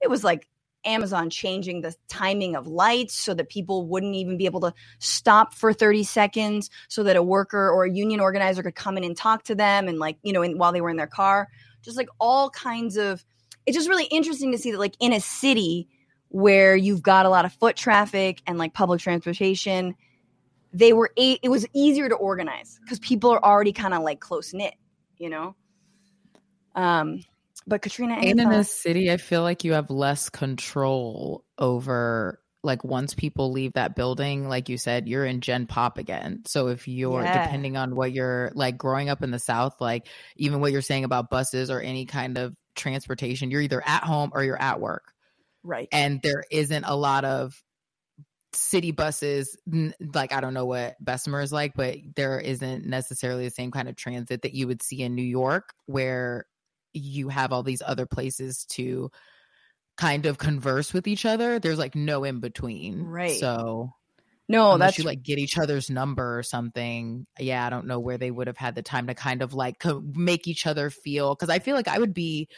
[0.00, 0.48] it was like
[0.86, 5.52] Amazon changing the timing of lights so that people wouldn't even be able to stop
[5.52, 9.16] for 30 seconds so that a worker or a union organizer could come in and
[9.16, 11.48] talk to them and like, you know, in, while they were in their car.
[11.86, 13.24] Just like all kinds of
[13.64, 15.88] it's just really interesting to see that like in a city
[16.28, 19.94] where you've got a lot of foot traffic and like public transportation,
[20.72, 24.20] they were a- it was easier to organize because people are already kind of like
[24.20, 24.74] close knit,
[25.16, 25.56] you know.
[26.74, 27.20] Um,
[27.66, 32.84] but Katrina, And in a city, I feel like you have less control over like
[32.84, 36.42] once people leave that building, like you said, you're in Gen Pop again.
[36.46, 37.32] So if you're Yeah.
[37.32, 41.04] depending on what you're like growing up in the South, like even what you're saying
[41.04, 45.12] about buses or any kind of transportation, you're either at home or you're at work.
[45.62, 45.88] right?
[45.92, 47.62] And there isn't a lot of
[48.52, 49.56] city buses
[50.14, 53.88] like I don't know what Bessemer is like, but there isn't necessarily the same kind
[53.88, 56.46] of transit that you would see in New York where
[56.94, 59.10] you have all these other places to
[59.96, 61.58] kind of converse with each other.
[61.58, 63.02] There's like no in between.
[63.02, 63.38] Right.
[63.38, 63.92] So
[64.48, 68.00] no, unless that's you like get each other's number or something, yeah, I don't know
[68.00, 70.90] where they would have had the time to kind of like co- make each other
[70.90, 72.48] feel because I feel like I would be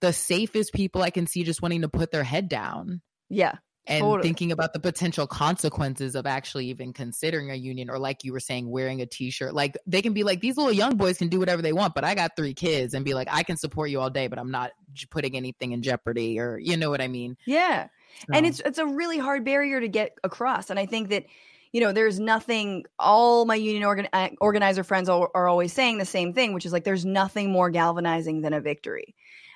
[0.00, 3.56] the safest people I can see just wanting to put their head down yeah,
[3.88, 4.22] and Totally.
[4.22, 8.40] thinking about the potential consequences of actually even considering a union or like you were
[8.40, 11.38] saying wearing a t-shirt like they can be like these little young boys can do
[11.38, 14.00] whatever they want but i got three kids and be like i can support you
[14.00, 14.72] all day but i'm not
[15.10, 17.88] putting anything in jeopardy or you know what i mean yeah.
[18.32, 21.24] and it's it's a really hard barrier to get across and i think that
[21.72, 25.98] you know there's nothing all my union organ, uh, organizer friends are, are always saying
[25.98, 29.14] the same thing which is like there's nothing more galvanizing than a victory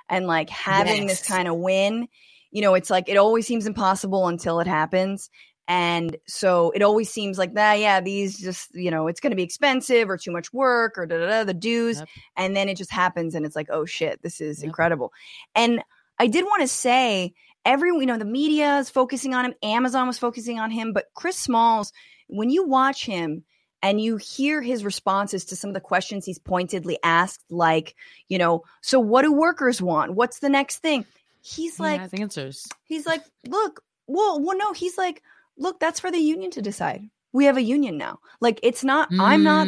[0.09, 2.09] and like having this kind of win
[2.52, 5.28] you know it's like it always seems impossible until it happens.
[5.68, 9.36] And so it always seems like that yeah these just you know it's going to
[9.36, 11.98] be expensive or too much work or da, da, da, the dues.
[12.00, 12.08] Yep.
[12.36, 14.66] and then it just happens and it's like oh shit this is Yep.
[14.68, 15.12] incredible.
[15.54, 15.82] And
[16.18, 17.32] i did want to say
[17.64, 21.06] every you know the media is focusing on him amazon was focusing on him but
[21.14, 21.92] chris smalls
[22.26, 23.44] when you watch him
[23.82, 27.94] and you hear his responses to some of the questions he's pointedly asked like
[28.28, 30.14] you know so what do workers want?
[30.14, 31.06] What's the next thing
[31.42, 35.22] he's he like has answers he's like look well well no he's like
[35.59, 37.02] look that's for the union to decide
[37.33, 39.66] we have a union now like it's not i'm not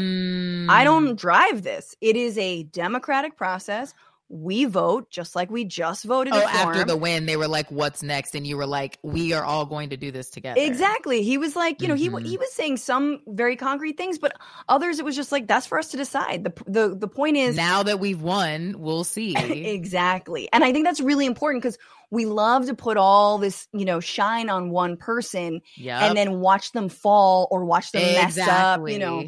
[0.67, 0.85] I Mm.
[0.85, 1.95] don't drive this.
[2.01, 3.93] It is a democratic process.
[4.31, 6.33] We vote just like we just voted.
[6.35, 9.45] Oh, after the win, they were like, "What's next?" And you were like, "We are
[9.45, 11.23] all going to do this together." Exactly.
[11.23, 12.25] He was like, you know, he Mhm.
[12.25, 14.33] he was saying some very concrete things, but
[14.69, 16.45] others it was just like that's for us to decide.
[16.45, 19.35] The the the point is Now that we've won, we'll see.
[19.75, 20.49] exactly.
[20.53, 21.79] And I think that's really important because
[22.11, 26.41] we love to put all this, you know, shine on one person yeah, and then
[26.41, 29.25] watch them fall or watch them mess up, you know,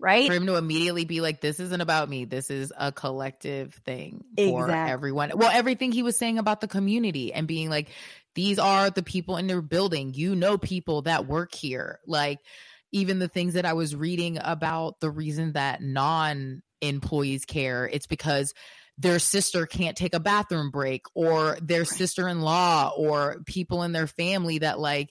[0.00, 0.26] right?
[0.26, 2.24] for him to immediately be like, "This isn't about me.
[2.24, 4.92] This is a collective thing for Exactly.
[4.92, 7.88] everyone." Well, everything he was saying about the community and being like,
[8.34, 10.14] "These are the people in their building.
[10.14, 12.40] You know, people that work here." Like,
[12.92, 18.06] even the things that I was reading about the reason that non employees care, it's
[18.06, 18.54] because
[18.98, 24.58] their sister can't take a bathroom break or their sister-in-law or people in their family
[24.58, 25.10] that like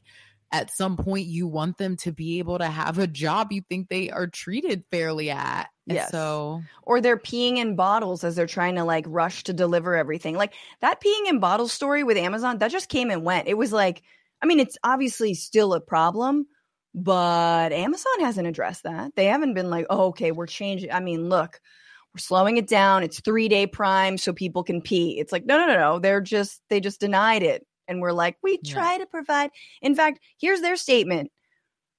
[0.51, 3.87] at some point you want them to be able to have a job you think
[3.87, 5.69] they are treated fairly at.
[5.85, 6.11] Yes.
[6.11, 10.35] So or they're peeing in bottles as they're trying to like rush to deliver everything.
[10.35, 13.47] Like that peeing in bottles story with Amazon, that just came and went.
[13.47, 14.01] It was like,
[14.41, 16.47] I mean, it's obviously still a problem,
[16.93, 19.15] but Amazon hasn't addressed that.
[19.15, 20.91] They haven't been like, oh, okay, we're changing.
[20.91, 21.59] I mean, look,
[22.13, 23.03] we're we're slowing it down.
[23.03, 25.19] It's three day prime so people can pee.
[25.19, 25.99] It's like, no, no, no, no.
[25.99, 27.65] They're just, they just denied it.
[27.89, 28.73] And we're like, we Yeah.
[28.73, 29.49] try to provide.
[29.81, 31.31] In fact, here's their statement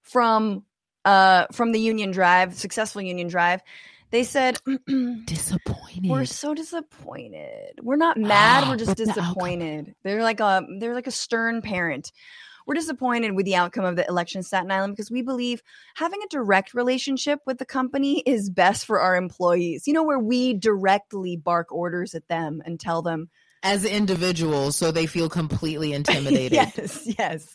[0.03, 0.65] from
[1.05, 3.61] uh from the Union Drive, successful Union Drive.
[4.11, 4.59] They said,
[5.25, 6.09] Disappointed.
[6.09, 7.79] we're so disappointed.
[7.83, 9.95] We're not mad, we're just But the disappointed.
[10.03, 12.13] They're like a they're like a stern parent.
[12.67, 15.63] We're disappointed with the outcome of the election in Staten Island because we believe
[15.97, 19.89] having a direct relationship with the company is best for our employees.
[19.89, 23.29] You know, where we directly bark orders at them and tell them,
[23.63, 26.53] As individuals, so they feel completely intimidated.
[26.53, 27.55] yes, yes.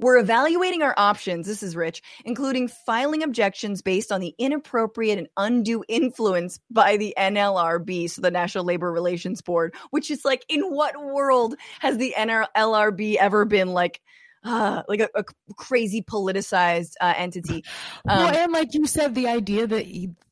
[0.00, 1.46] We're evaluating our options.
[1.46, 7.14] This is rich, including filing objections based on the inappropriate and undue influence by the
[7.18, 12.14] NLRB, so the National Labor Relations Board, which is like, in what world has the
[12.16, 14.00] NLRB ever been like,
[14.44, 15.24] uh, like a, a
[15.56, 17.64] crazy politicized uh, entity?
[18.04, 19.86] well, Um, and like you said, the idea that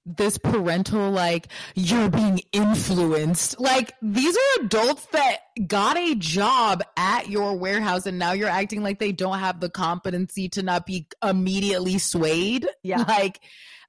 [0.06, 7.28] this parental, like, you're being influenced, like, these are adults that got a job at
[7.28, 11.08] your warehouse and now you're acting like they don't have the competency to not be
[11.22, 12.66] immediately swayed.
[12.82, 13.04] Yeah.
[13.16, 13.40] Like,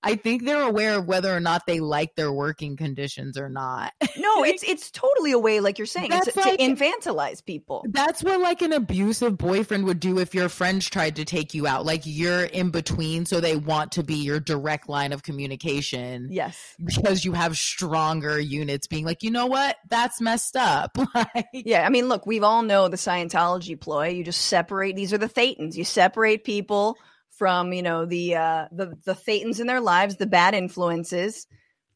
[0.04, 3.94] I think they're aware of whether or not they like their working conditions or not.
[4.18, 7.86] no, it's it's totally a way, like you're saying, to, That's to infantilize people.
[7.90, 11.68] That's what like an abusive boyfriend would do if your friends tried to take you
[11.68, 11.86] out.
[11.86, 16.76] Like you're in between, so they want to be your direct line of communication Yes.
[16.84, 20.98] because you have stronger units being like, you know what, that's messed up.
[21.16, 24.08] like, Yeah, I mean, look, we've all know the Scientology ploy.
[24.10, 24.96] You just separate.
[24.96, 25.76] These are the thetans.
[25.76, 26.98] You separate people
[27.38, 31.48] from, you know, the uh, the the thetans in their lives, the bad influences,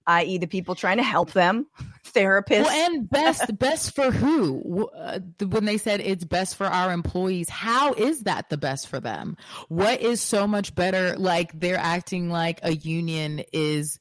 [0.07, 1.67] i.e., the people trying to help them,
[2.05, 2.63] therapists.
[2.63, 4.89] Well, and best, best for who?
[4.89, 8.99] Uh, when they said it's best for our employees, how is that the best for
[8.99, 9.37] them?
[9.67, 11.15] What is so much better?
[11.17, 13.99] Like they're acting like a union is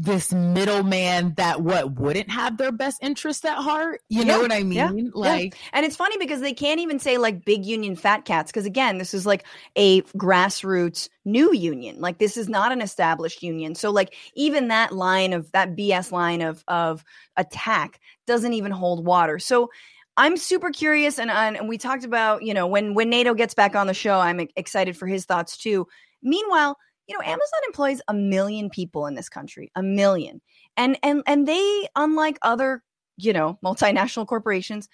[0.00, 4.00] this middleman that what wouldn't have their best interests at heart.
[4.08, 4.72] You know what I mean?
[4.72, 5.10] yeah, yeah.
[5.12, 5.56] Like.
[5.72, 8.98] And it's funny because they can't even say like big union fat cats because again,
[8.98, 12.00] this is like a grassroots new union.
[12.00, 13.74] Like this is not an established union.
[13.74, 17.04] So like even that line of that BS line of of
[17.36, 19.40] attack doesn't even hold water.
[19.40, 19.68] So
[20.16, 23.74] I'm super curious and and we talked about, you know, when when Nato gets back
[23.74, 25.88] on the show, I'm excited for his thoughts too.
[26.22, 26.76] Meanwhile,
[27.08, 30.40] you know, Amazon employs a million people in this country, a million.
[30.76, 32.82] And and and they unlike other,
[33.16, 34.88] you know, multinational corporations,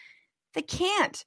[0.54, 1.24] they can't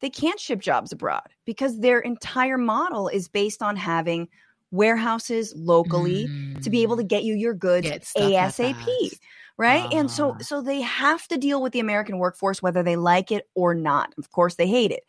[0.00, 4.28] they can't ship jobs abroad because their entire model is based on having
[4.70, 9.18] warehouses locally to be able to get you your goods Get stuff that ASAP
[9.58, 9.86] right?
[9.92, 10.38] And so Uh-huh.
[10.40, 14.14] so they have to deal with the american workforce whether they like it or not.
[14.18, 15.04] Of course they hate it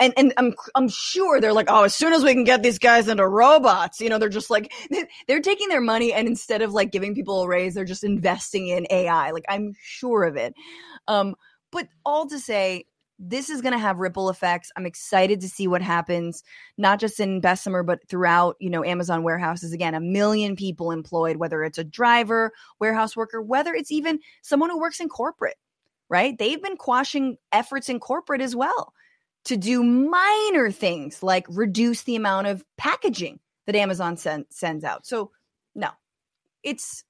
[0.00, 2.78] and and i'm i'm sure they're like oh as soon as we can get these
[2.78, 4.72] guys into robots you know they're just like
[5.28, 8.68] they're taking their money and instead of like giving people a raise they're just investing
[8.68, 10.54] in ai like i'm sure of it
[11.06, 11.34] um
[11.70, 12.84] but all to say
[13.22, 14.72] this is going to have ripple effects.
[14.78, 16.42] I'm excited to see what happens,
[16.78, 19.74] not just in Bessemer, but throughout, you know, Amazon warehouses.
[19.74, 24.70] Again, a million people employed, whether it's a driver, warehouse worker, whether it's even someone
[24.70, 25.58] who works in corporate,
[26.08, 26.38] right?
[26.38, 28.94] They've been quashing efforts in corporate as well
[29.44, 35.06] to do minor things like reduce the amount of packaging that Amazon send, sends out.
[35.06, 35.30] So,
[35.74, 35.90] no,
[36.62, 37.04] it's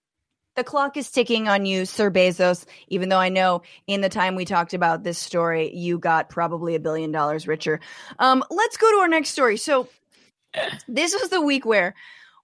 [0.56, 4.34] the clock is ticking on you, Sir Bezos, even though I know in the time
[4.34, 7.80] we talked about this story, you got probably a billion dollars richer.
[8.18, 9.56] Um, let's go to our next story.
[9.56, 9.88] So,
[10.88, 11.94] this was the week where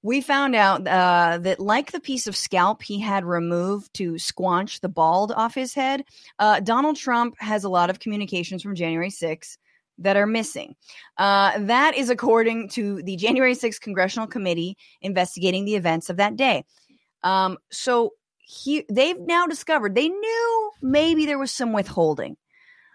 [0.03, 4.81] we found out uh, that, like the piece of scalp he had removed to squanch
[4.81, 6.05] the bald off his head,
[6.39, 9.59] uh, Donald Trump has a lot of communications from January 6th
[9.99, 10.75] that are missing.
[11.19, 16.37] Uh, that is according to the January 6th Congressional Committee investigating the events of that
[16.37, 16.65] day.
[17.23, 22.37] Um, so he they've now discovered they knew maybe there was some withholding.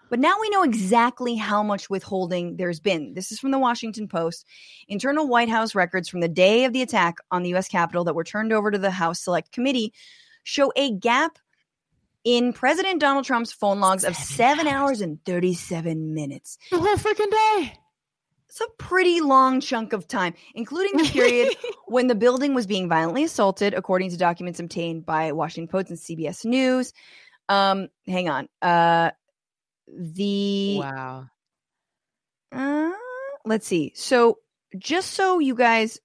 [0.08, 3.14] But now we know exactly how much withholding there's been.
[3.14, 4.46] This is from the Washington Post.
[4.86, 8.14] Internal White House records from the day of the attack on the US Capitol that
[8.14, 9.92] were turned over to the House Select Committee
[10.44, 11.38] show a gap
[12.24, 16.58] in President Donald Trump's phone logs of Seven 7 hours and 37 minutes.
[16.70, 17.78] the whole freaking day.
[18.48, 22.86] It's a pretty long chunk of time, including the period when the building was being
[22.88, 26.92] violently assaulted, according to documents obtained by Washington Post and CBS News.
[27.48, 28.48] Um, hang on.
[28.60, 29.12] Uh,
[29.88, 31.26] the Wow.
[32.52, 32.90] uh,
[33.46, 33.92] let's see.
[33.94, 34.38] So,
[34.78, 35.98] just so you guys,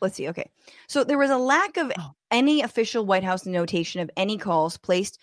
[0.00, 0.28] let's see.
[0.28, 0.48] Okay.
[0.86, 2.10] So, there was a lack of Oh.
[2.30, 5.18] any official White House notation of any calls placed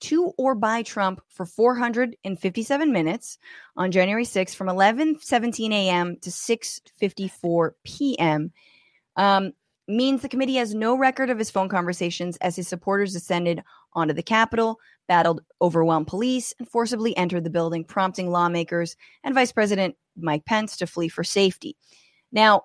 [0.00, 3.38] to or by Trump for 457 minutes
[3.76, 6.16] on January 6th from 11:17 a.m.
[6.22, 8.52] to 6:54 p.m.
[9.16, 9.52] Um,
[9.88, 14.14] means the committee has no record of his phone conversations as his supporters descended onto
[14.14, 14.78] the Capitol,
[15.08, 20.76] battled overwhelmed police, and forcibly entered the building, prompting lawmakers and Vice President Mike Pence
[20.76, 21.76] to flee for safety.
[22.32, 22.64] Now,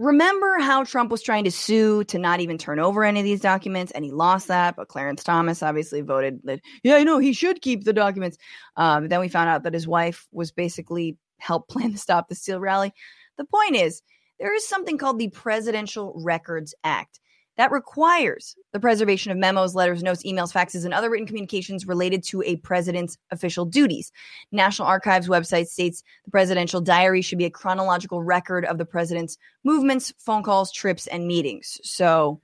[0.00, 3.42] remember how Trump was trying to sue to not even turn over any of these
[3.42, 4.74] documents, and he lost that.
[4.74, 8.38] But Clarence Thomas obviously voted that, yeah, I know he should keep the documents.
[8.76, 12.34] Um, then we found out that his wife was basically helped plan to stop the
[12.34, 12.94] Steal rally.
[13.36, 14.02] The point is,
[14.38, 17.20] there is something called the Presidential Records Act
[17.60, 22.22] that requires the preservation of memos, letters, notes, emails, faxes, and other written communications related
[22.22, 24.12] to a president's official duties.
[24.50, 29.36] National Archives website states the presidential diary should be a chronological record of the president's
[29.62, 31.78] movements, phone calls, trips, and meetings.
[31.82, 32.40] So,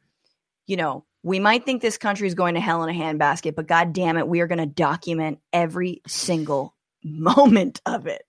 [0.67, 3.67] you know, we might think this country is going to hell in a handbasket, but
[3.67, 8.21] god damn it, we are going to document every single moment of it.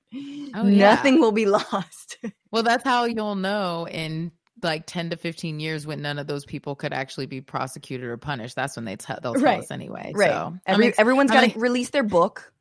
[0.55, 0.95] Oh, yeah.
[0.95, 2.17] Nothing will be lost.
[2.49, 4.31] Well, that's how you'll know in
[4.63, 8.17] like 10 to 15 years when none of those people could actually be prosecuted or
[8.17, 8.55] punished.
[8.55, 9.59] That's when they t- they'll tell Right.
[9.59, 10.11] us anyway.
[10.15, 10.29] right.
[10.29, 12.51] So, Every, I'm ex- everyone's got to release their book.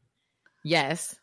[0.64, 1.16] yes.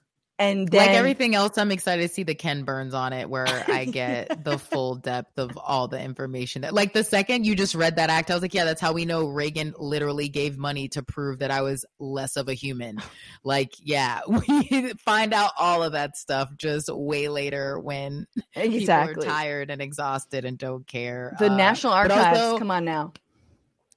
[0.44, 3.48] And then, like everything else, I'm excited to see the Ken Burns on it, where
[3.48, 6.64] I get the full depth of all the information.
[6.64, 8.94] That, like the second you just read that act, I was like, yeah, that's how
[8.94, 12.98] we know Reagan literally gave money to prove that I was less of a human.
[13.44, 19.26] Like, yeah, we find out all of that stuff just way later when people exactly.
[19.26, 21.36] are tired and exhausted and don't care.
[21.40, 23.14] The Uh, National Archives, also- come on now.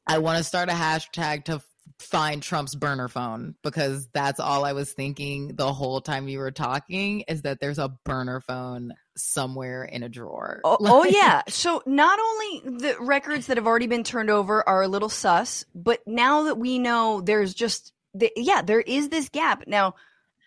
[0.06, 1.60] I want to start a hashtag to
[1.98, 6.50] find Trump's burner phone because that's all I was thinking the whole time you were
[6.50, 10.60] talking is that there's a burner phone somewhere in a drawer.
[10.64, 11.42] Oh, oh yeah.
[11.48, 15.64] So not only the records that have already been turned over are a little sus,
[15.74, 19.64] but now that we know there's just the, yeah, there is this gap.
[19.66, 19.94] Now,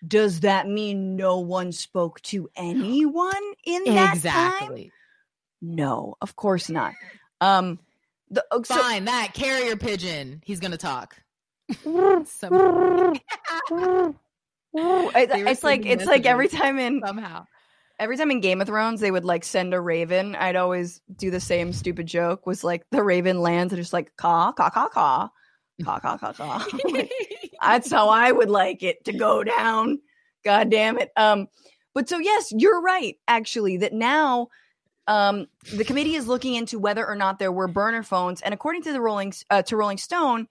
[0.08, 3.34] does that mean no one spoke to anyone
[3.66, 4.14] in that time?
[4.14, 4.92] Exactly.
[5.62, 6.94] No, of course not.
[7.42, 7.80] Um,
[8.30, 10.42] the oh, so, Fine, that carrier pigeon.
[10.46, 11.18] He's gonna talk.
[14.74, 17.46] it's, it's like it's like every time in somehow
[18.00, 21.30] every time in Game of Thrones they would like send a raven, I'd always do
[21.30, 24.88] the same stupid joke was like the raven lands and just like caw, caw, caw,
[24.88, 25.30] caw,
[25.84, 26.66] caw, caw, caw, caw.
[26.86, 27.12] like,
[27.62, 30.00] that's how I would like it to go down.
[30.46, 31.12] God damn it.
[31.18, 31.48] Um,
[31.94, 34.48] but so yes, you're right, actually, that now
[35.08, 38.42] um, the committee is looking into whether or not there were burner phones.
[38.42, 40.48] And according to the Rolling uh, to Rolling Stone,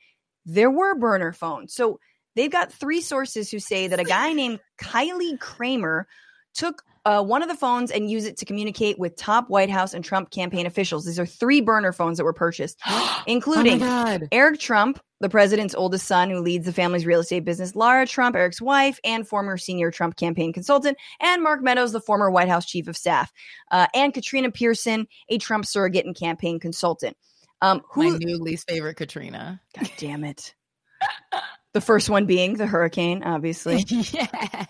[0.48, 1.74] there were burner phones.
[1.74, 2.00] So
[2.34, 6.06] they've got three sources who say that a guy named Kylie Kremer
[6.54, 9.94] took uh, one of the phones and used it to communicate with top White House
[9.94, 11.04] and Trump campaign officials.
[11.04, 12.80] These are three burner phones that were purchased,
[13.26, 14.18] including oh.
[14.32, 18.36] Eric Trump, the president's oldest son who leads the family's real estate business, Lara Trump,
[18.36, 22.66] Eric's wife, and former senior Trump campaign consultant, and Mark Meadows, the former White House
[22.66, 23.32] chief of staff,
[23.70, 27.16] uh, and Katrina Pearson, a Trump surrogate and campaign consultant.
[27.60, 28.18] Um, My who?
[28.18, 29.60] new least favorite Katrina.
[29.76, 30.54] God damn it!
[31.74, 33.84] the first one being the hurricane, obviously.
[33.88, 34.66] yeah.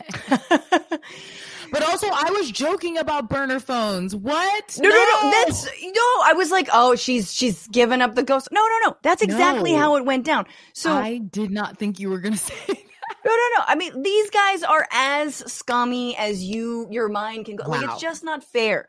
[1.71, 4.17] But also, I was joking about burner phones.
[4.17, 4.79] What?
[4.81, 5.31] No, no, no.
[5.31, 6.03] That's no.
[6.25, 8.49] I was like, oh, she's she's given up the ghost.
[8.51, 8.97] No, no, no.
[9.03, 9.79] That's exactly No.
[9.79, 10.47] how it went down.
[10.73, 12.55] So I did not think you were going to say.
[12.69, 12.79] that.
[13.25, 13.65] No, no, no.
[13.67, 17.65] I mean, these guys are as scummy as you, your mind can go.
[17.69, 17.77] Wow.
[17.81, 18.87] Like, it's just not fair.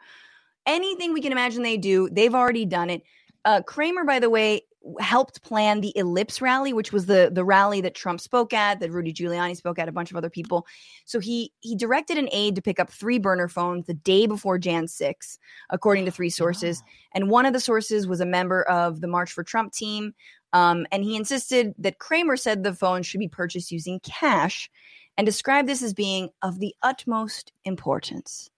[0.65, 3.01] Anything we can imagine they do, they've already done it.
[3.45, 4.61] Uh, Kremer, by the way,
[4.99, 8.91] helped plan the Ellipse rally, which was the the rally that Trump spoke at, that
[8.91, 10.65] Rudy Giuliani spoke at, a bunch of other people.
[11.05, 14.57] So he he directed an aide to pick up three burner phones the day before
[14.57, 15.37] Jan 6,
[15.69, 16.81] according to three sources.
[17.13, 20.13] And one of the sources was a member of the March for Trump team.
[20.53, 24.69] Um, and he insisted that Kremer said the phone should be purchased using cash
[25.17, 28.49] and described this as being of the utmost importance.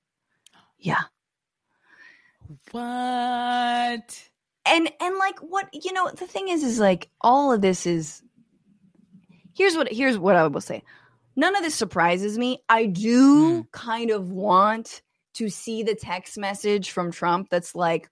[0.77, 1.01] Yeah.
[2.71, 4.29] What?
[4.65, 8.21] And and like what you know, the thing is is like all of this is
[9.55, 10.83] here's what here's what I will say.
[11.35, 12.59] None of this surprises me.
[12.69, 13.61] I do hmm.
[13.71, 15.01] kind of want
[15.35, 18.09] to see the text message from Trump that's like,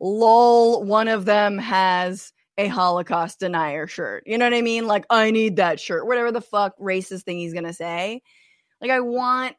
[0.00, 4.22] lol, one of them has a Holocaust denier shirt.
[4.26, 4.86] You know what I mean?
[4.86, 6.06] Like, I need that shirt.
[6.06, 8.22] Whatever the fuck racist thing he's gonna say.
[8.80, 9.56] Like, I want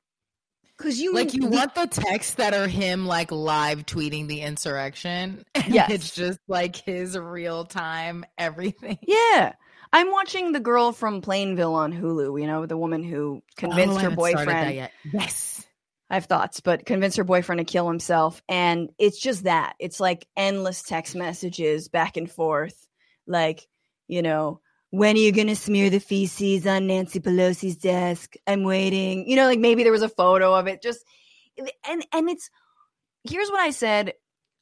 [0.77, 4.41] because you Like you the- want the texts that are him like live tweeting the
[4.41, 5.43] insurrection.
[5.55, 5.91] And Yes.
[5.91, 8.97] It's just like his real time everything.
[9.07, 9.53] Yeah.
[9.95, 13.99] I'm watching the girl from Plainville on Hulu, you know, the woman who convinced Oh,
[13.99, 14.89] her boyfriend.
[15.13, 15.63] Yes.
[16.09, 18.41] I have thoughts, but convinced her boyfriend to kill himself.
[18.49, 19.75] And it's just that.
[19.79, 22.87] It's like endless text messages back and forth.
[23.27, 23.67] Like,
[24.07, 24.61] you know,
[24.93, 28.35] when are you going to smear the feces on Nancy Pelosi's desk?
[28.45, 29.27] I'm waiting.
[29.27, 30.83] You know, like maybe there was a photo of it.
[30.83, 31.03] Just,
[31.57, 32.51] and, and it's,
[33.23, 34.13] here's what I said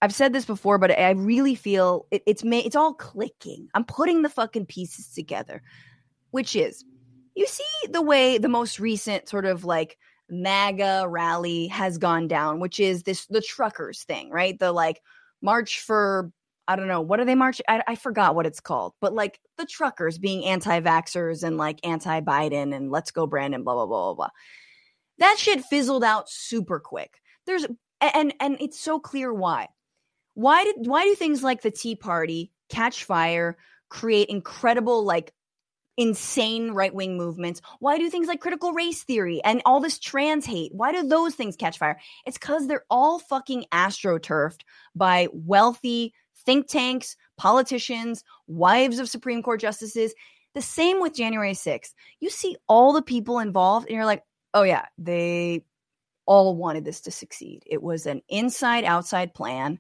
[0.01, 3.67] I've said this before, but I really feel it, it's ma- it's all clicking.
[3.73, 5.61] I'm putting the fucking pieces together,
[6.29, 6.86] which is
[7.36, 9.97] you see the way the most recent sort of like
[10.29, 14.57] MAGA rally has gone down, which is this the truckers thing, right?
[14.57, 15.01] The like
[15.41, 16.32] march for
[16.72, 17.65] I don't know what are they marching?
[17.67, 22.89] I, forgot what it's called, but like the truckers being anti-vaxxers and like anti-Biden and
[22.89, 24.30] let's go Brandon, blah blah blah blah blah.
[25.17, 27.19] That shit fizzled out super quick.
[27.45, 27.65] There's
[27.99, 29.67] and and it's so clear why.
[30.34, 33.57] Why did why do things like the Tea Party catch fire,
[33.89, 35.34] create incredible like
[35.97, 37.61] insane right wing movements?
[37.80, 40.72] Why do things like critical race theory and all this trans hate?
[40.74, 41.99] Why do those things catch fire?
[42.26, 44.61] It's because they're all fucking astroturfed
[44.95, 46.13] by wealthy
[46.45, 50.13] think tanks, politicians, wives of Supreme Court justices.
[50.53, 51.93] The same with January 6th.
[52.19, 54.23] You see all the people involved, and you're like,
[54.53, 55.63] oh, yeah, they
[56.25, 57.63] all wanted this to succeed.
[57.65, 59.79] It was an inside outside plan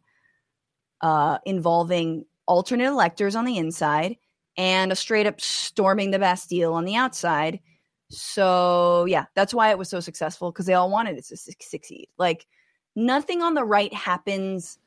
[1.01, 4.17] uh, involving alternate electors on the inside
[4.57, 7.59] and a straight up storming the Bastille on the outside.
[8.09, 12.09] So, yeah, that's why it was so successful because they all wanted it to succeed.
[12.17, 12.45] Like,
[12.95, 14.77] nothing on the right happens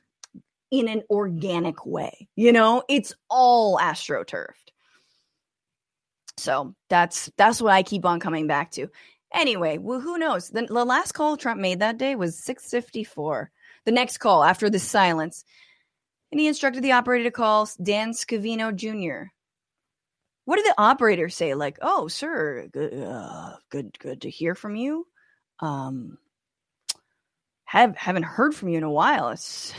[0.79, 2.29] in an organic way.
[2.37, 4.53] You know, it's all astroturfed.
[6.37, 8.89] So that's that's what I keep on coming back to.
[9.33, 10.51] Anyway, well, who knows?
[10.51, 13.51] The, the last call Trump made that day was 654.
[13.85, 15.45] The next call after the silence.
[16.31, 19.31] And he instructed the operator to call Dan Scavino Jr.
[20.45, 21.55] What did the operator say?
[21.55, 25.07] Like, oh, sir, good, uh, good, good to hear from you.
[25.61, 26.19] Um,
[27.65, 29.29] have haven't heard from you in a while.
[29.33, 29.73] It's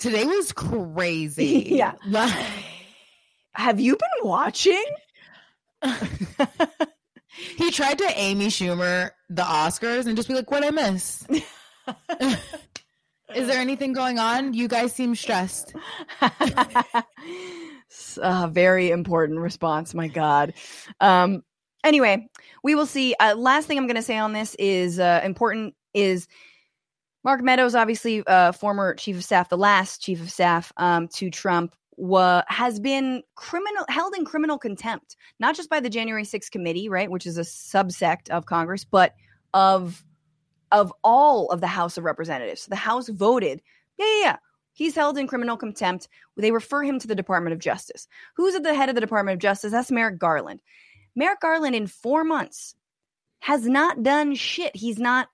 [0.00, 1.66] Today was crazy.
[1.68, 1.92] yeah.
[3.52, 4.82] Have you been watching?
[7.56, 11.26] he tried to Amy Schumer the Oscars and just be like, "What I miss."
[13.34, 14.54] Is there anything going on?
[14.54, 15.74] You guys seem stressed.
[18.22, 19.92] A very important response.
[19.92, 20.54] My God.
[21.00, 21.42] Um.
[21.84, 22.26] Anyway,
[22.64, 23.14] we will see.
[23.20, 26.26] Uh, last thing I'm going to say on this is uh, important is
[27.24, 31.30] Mark Meadows, obviously, uh, former chief of staff, the last chief of staff um, to
[31.30, 36.50] Trump, wa- has been criminal held in criminal contempt, not just by the January 6th
[36.50, 39.14] committee, right, which is a subsect of Congress, but
[39.52, 40.04] of
[40.72, 42.66] of all of the House of Representatives.
[42.66, 43.60] The House voted,
[43.98, 44.36] yeah, yeah, yeah.
[44.72, 46.08] He's held in criminal contempt.
[46.36, 48.06] They refer him to the Department of Justice.
[48.36, 49.72] Who's at the head of the Department of Justice?
[49.72, 50.60] That's Merrick Garland.
[51.16, 52.76] Merrick Garland, in four months,
[53.40, 54.74] has not done shit.
[54.74, 55.28] He's not.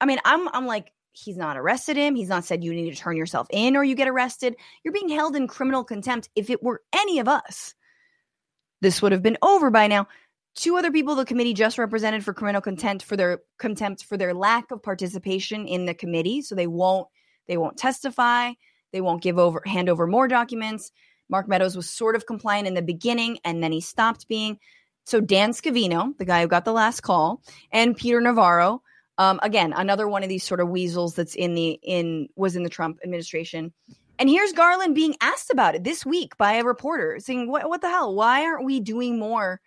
[0.00, 2.14] I mean, I'm I'm like he's not arrested him.
[2.14, 4.56] He's not said you need to turn yourself in or you get arrested.
[4.84, 6.28] You're being held in criminal contempt.
[6.34, 7.74] If it were any of us,
[8.80, 10.08] this would have been over by now.
[10.56, 14.34] Two other people the committee just represented for criminal contempt for their contempt for their
[14.34, 17.06] lack of participation in the committee, so they won't
[17.46, 18.52] they won't testify,
[18.92, 20.90] they won't give over hand over more documents.
[21.28, 24.58] Mark Meadows was sort of compliant in the beginning and then he stopped being.
[25.06, 27.42] So Dan Scavino, the guy who got the last call,
[27.72, 28.82] and Peter Navarro,
[29.20, 32.62] um, again, another one of these sort of weasels that's in the in was in
[32.62, 33.70] the Trump administration.
[34.18, 37.82] And here's Garland being asked about it this week by a reporter saying, "What what
[37.82, 38.14] the hell?
[38.14, 39.60] Why aren't we doing more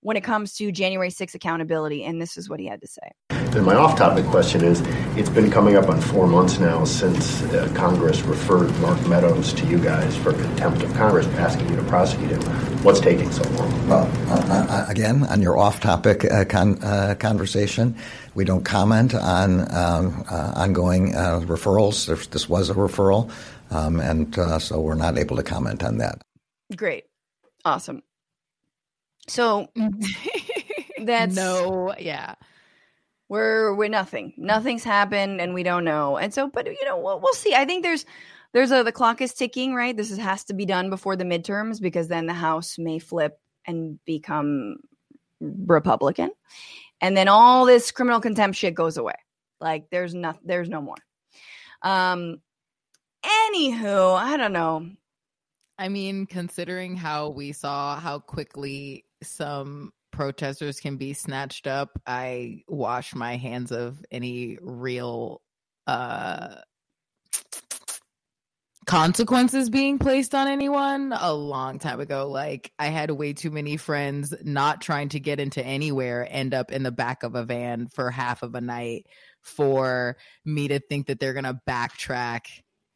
[0.00, 3.10] when it comes to January 6 accountability?" And this is what he had to say.
[3.56, 4.82] And my off-topic question is:
[5.16, 9.66] It's been coming up on four months now since uh, Congress referred Mark Meadows to
[9.66, 12.42] you guys for contempt of Congress, asking you to prosecute him.
[12.82, 13.88] What's taking so long?
[13.88, 17.96] Well, uh, uh, again, on your off-topic uh, con- uh, conversation,
[18.34, 22.30] we don't comment on um, uh, ongoing referrals.
[22.30, 23.32] This was a referral,
[23.70, 26.20] um, and so we're not able to comment on that.
[26.76, 27.06] Great,
[27.64, 28.02] awesome.
[29.26, 29.68] So
[31.00, 32.34] that's no, yeah
[33.28, 34.32] we're we're nothing.
[34.36, 36.16] Nothing's happened, and we don't know.
[36.16, 37.54] And so, but you know, we'll, we'll see.
[37.54, 38.06] I think there's
[38.52, 39.96] there's a the clock is ticking, right?
[39.96, 43.38] This is, has to be done before the midterms because then the House may flip
[43.66, 44.76] and become
[45.40, 46.30] Republican,
[47.00, 49.16] and then all this criminal contempt shit goes away.
[49.60, 50.96] Like there's no there's no more.
[51.82, 52.40] Um.
[53.24, 54.88] Anywho, I don't know.
[55.76, 62.64] I mean, considering how we saw how quickly some protesters can be snatched up, I
[62.66, 65.42] wash my hands of any real
[65.86, 66.56] uh
[68.84, 72.28] consequences being placed on anyone a long time ago.
[72.28, 76.72] Like I had way too many friends not trying to get into anywhere end up
[76.72, 79.06] in the back of a van for half of a night
[79.42, 82.46] for me to think that they're gonna backtrack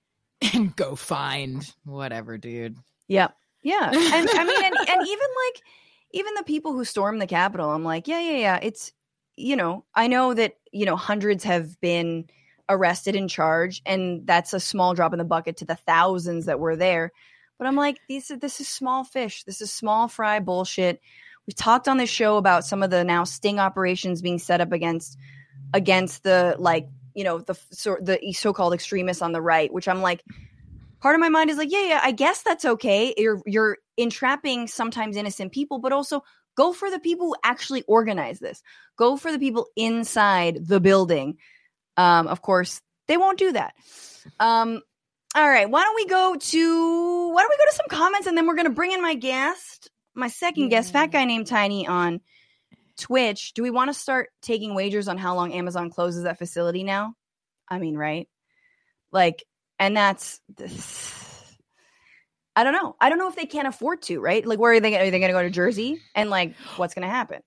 [0.55, 2.79] and go find whatever, dude.
[3.07, 3.33] Yep.
[3.63, 3.91] Yeah.
[3.93, 5.63] And I mean and, and even like
[6.13, 8.59] even the people who stormed the Capitol, I'm like, yeah, yeah, yeah.
[8.63, 8.93] It's,
[9.37, 12.29] you know, I know that, you know, hundreds have been
[12.69, 16.61] arrested and charged, and that's a small drop in the bucket to the thousands that
[16.61, 17.13] were there.
[17.59, 19.45] But I'm like, these are, this is small fish.
[19.45, 21.01] This is small fry bullshit.
[21.47, 24.73] We've talked on this show about some of the now sting operations being set up
[24.73, 25.19] against
[25.75, 30.03] against the like you know the so, the so-called extremists on the right, which I'm
[30.03, 30.23] like,
[31.01, 33.15] part of my mind is like, yeah, yeah, I guess that's okay.
[33.17, 36.23] You're you're entrapping sometimes innocent people, but also
[36.57, 38.63] go for the people who actually organize this.
[38.97, 41.39] Go for the people inside the building.
[41.97, 43.75] Um, of course, they won't do that.
[44.39, 44.81] Um,
[45.35, 48.37] all right, why don't we go to why don't we go to some comments and
[48.37, 52.21] then we're gonna bring in my guest, my second guest, fat guy named Tiny on
[52.99, 53.55] Twitch.
[53.55, 57.15] Do we want to start taking wagers on how long Amazon closes that facility now?
[57.69, 58.29] I mean, right?
[59.11, 59.45] Like,
[59.79, 60.41] and that's
[62.55, 62.97] I don't know.
[63.01, 64.45] I don't know if they can't afford to, right?
[64.45, 64.95] Like, where are they?
[64.97, 66.01] Are they going to go to Jersey?
[66.15, 67.43] And like, what's going to happen?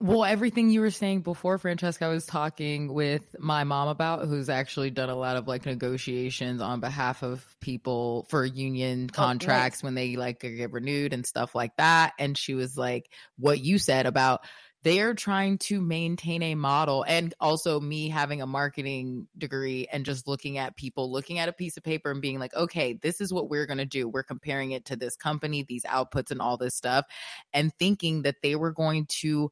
[0.00, 4.48] Well, everything you were saying before, Francesca, I was talking with my mom about, who's
[4.48, 9.78] actually done a lot of like negotiations on behalf of people for union oh, contracts
[9.78, 9.82] oh, nice.
[9.82, 12.12] when they like get renewed and stuff like that.
[12.16, 14.42] And she was like, what you said about
[14.84, 20.04] they are trying to maintain a model and also me having a marketing degree and
[20.04, 23.20] just looking at people looking at a piece of paper and being like okay this
[23.20, 24.08] is what we're going to do.
[24.08, 27.04] We're comparing it to this company these outputs and all this stuff
[27.52, 29.50] and thinking that they were going to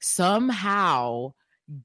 [0.00, 1.32] somehow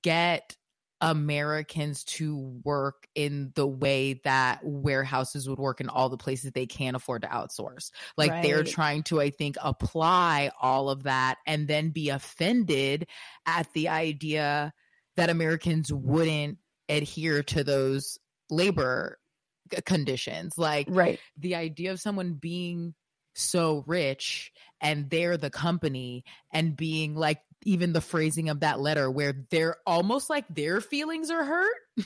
[0.02, 0.56] get
[1.02, 6.68] Americans to work in the way that warehouses would work in all the places they
[6.68, 7.90] can't afford to outsource.
[8.18, 8.44] Like right.
[8.44, 13.08] they're trying to, I think, apply all of that and then be offended
[13.48, 14.74] at the idea
[15.18, 18.20] that Americans wouldn't adhere to those
[18.52, 19.18] labor
[19.86, 20.54] conditions.
[20.56, 21.20] Like right.
[21.36, 22.94] the idea of someone being
[23.34, 29.10] so rich and they're the company and being like even the phrasing of that letter
[29.10, 31.78] where they're almost like their feelings are hurt.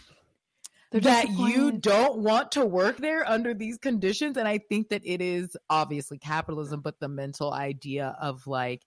[0.91, 4.37] That you don't want to work there under these conditions.
[4.37, 8.81] And i think that it is obviously capitalism but the mental idea of like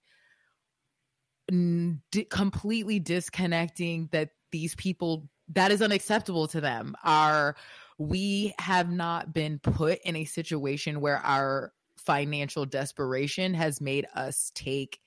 [2.29, 6.95] completely disconnecting that these people that is unacceptable to them.
[7.03, 7.55] Are
[7.97, 14.51] we have not been put in a situation where our financial desperation has made us
[14.55, 14.99] take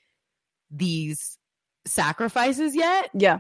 [0.70, 1.38] these
[1.84, 3.10] sacrifices yet.
[3.14, 3.38] Yeah.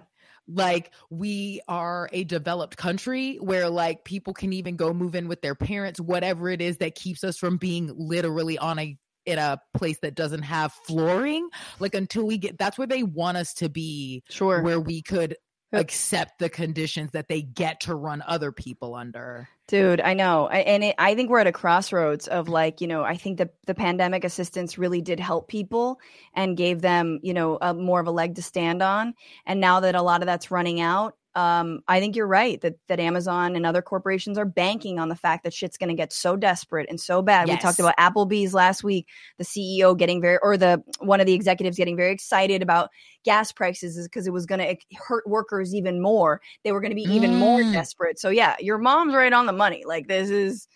[0.48, 5.40] Like we are a developed country where like people can even go move in with
[5.40, 9.60] their parents, whatever it is that keeps us from being literally on a in a
[9.72, 11.48] place that doesn't have flooring.
[11.78, 14.24] Like until we get that's where they want us to be.
[14.28, 14.62] Sure.
[14.62, 15.36] Where we could
[15.72, 19.48] accept the conditions that they get to run other people under.
[19.72, 20.48] Dude, I know.
[20.48, 23.48] And it, I think we're at a crossroads of like, you know, I think the,
[23.66, 25.98] the pandemic assistance really did help people
[26.34, 29.14] and gave them, you know, a, more of a leg to stand on.
[29.46, 32.74] And now that a lot of that's running out, um, I think you're right that
[32.88, 36.12] that Amazon and other corporations are banking on the fact that shit's going to get
[36.12, 37.48] so desperate and so bad.
[37.48, 37.56] Yes.
[37.56, 39.08] We talked about Applebee's last week,
[39.38, 42.90] the CEO getting very, or the one of the executives getting very excited about
[43.24, 46.40] gas prices because it was going to hurt workers even more.
[46.64, 47.38] They were going to be even mm.
[47.38, 48.18] more desperate.
[48.18, 49.84] So yeah, your mom's right on the money.
[49.86, 50.68] Like this is.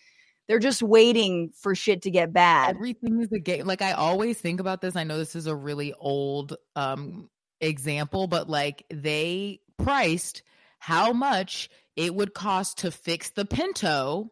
[0.48, 2.76] They're just waiting for shit to get bad.
[2.76, 3.66] Everything is a game.
[3.66, 4.94] Like I always think about this.
[4.94, 7.28] I know this is a really old um
[7.60, 10.42] example, but like they priced
[10.78, 14.30] how much it would cost to fix the Pinto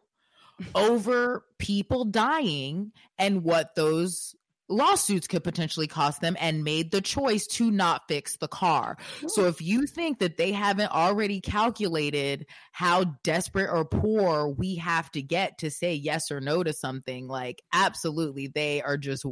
[0.73, 4.35] over people dying and what those
[4.67, 8.97] lawsuits could potentially cost them and made the choice to not fix the car.
[9.27, 15.11] So if you think that they haven't already calculated how desperate or poor we have
[15.11, 19.25] to get to say yes or no to something, like absolutely they are just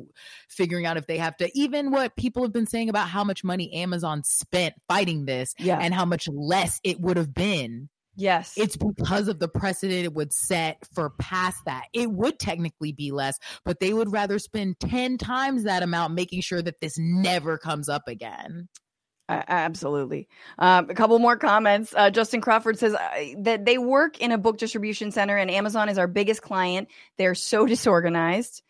[0.50, 3.44] figuring out if they have to even what people have been saying about how much
[3.44, 5.80] money Amazon spent fighting this yeah.
[5.80, 8.53] and how much less it would have been Yes.
[8.57, 11.86] It's because of the precedent it would set for past that.
[11.93, 16.41] It would technically be less, but they would rather spend 10 times that amount making
[16.41, 18.68] sure that this never comes up again.
[19.30, 20.28] Uh, absolutely.
[20.59, 21.93] Um, a couple more comments.
[21.95, 25.89] Uh, Justin Crawford says uh, that they work in a book distribution center and Amazon
[25.89, 26.89] is our biggest client.
[27.18, 28.61] They're so disorganized.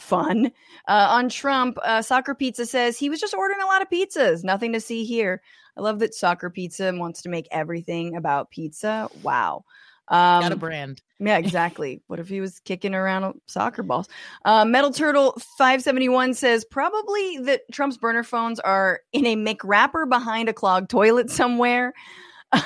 [0.00, 0.52] Fun.
[0.86, 4.44] Uh, on Trump, uh, Soccer Pizza says he was just ordering a lot of pizzas.
[4.44, 5.42] Nothing to see here.
[5.78, 9.08] I love that Soccer Pizza wants to make everything about pizza.
[9.22, 9.64] Wow.
[10.08, 11.02] Um, Got a brand.
[11.20, 12.02] Yeah, exactly.
[12.08, 14.08] what if he was kicking around soccer balls?
[14.44, 20.48] Uh, Metal Turtle 571 says probably that Trump's burner phones are in a McWrapper behind
[20.48, 21.92] a clogged toilet somewhere.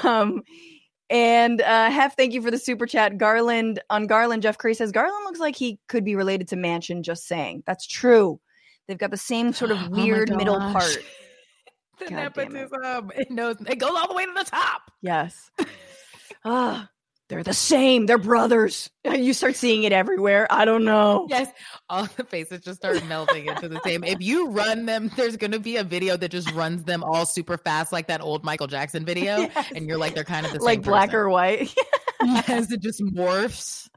[0.04, 0.44] Um,
[1.10, 3.18] and uh, Hef, thank you for the super chat.
[3.18, 7.02] Garland on Garland, Jeff Curry says Garland looks like he could be related to Manchin.
[7.02, 8.38] Just saying, that's true.
[8.86, 10.98] They've got the same sort of oh weird oh middle part
[12.04, 13.10] the God nepotism.
[13.14, 13.20] It.
[13.28, 14.82] it knows it goes all the way to the top.
[15.00, 15.50] Yes.
[16.44, 16.88] Ah.
[17.28, 18.06] they're the same.
[18.06, 18.90] They're brothers.
[19.12, 20.46] You start seeing it everywhere.
[20.50, 21.26] I don't know.
[21.28, 21.48] Yes,
[21.88, 24.04] all the faces just start melting into the same.
[24.04, 27.26] If you run them, there's going to be a video that just runs them all
[27.26, 29.72] super fast, like that old Michael Jackson video, yes.
[29.74, 30.64] and you're like, they're kind of the same.
[30.64, 31.20] Like black person.
[31.20, 31.74] or white.
[32.22, 33.88] yes, it just morphs.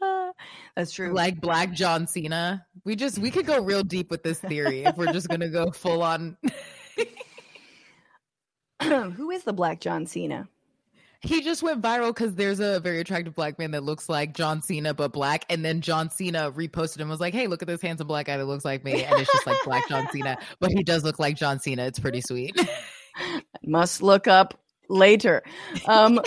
[0.00, 0.32] Uh,
[0.74, 1.12] that's true.
[1.14, 2.66] Like Black John Cena.
[2.84, 5.70] We just we could go real deep with this theory if we're just gonna go
[5.70, 6.36] full on.
[8.82, 10.48] Who is the Black John Cena?
[11.20, 14.60] He just went viral because there's a very attractive black man that looks like John
[14.60, 17.80] Cena but black, and then John Cena reposted and was like, "Hey, look at this
[17.80, 20.72] handsome black guy that looks like me," and it's just like Black John Cena, but
[20.72, 21.84] he does look like John Cena.
[21.84, 22.58] It's pretty sweet.
[23.64, 25.44] Must look up later.
[25.86, 26.20] Um,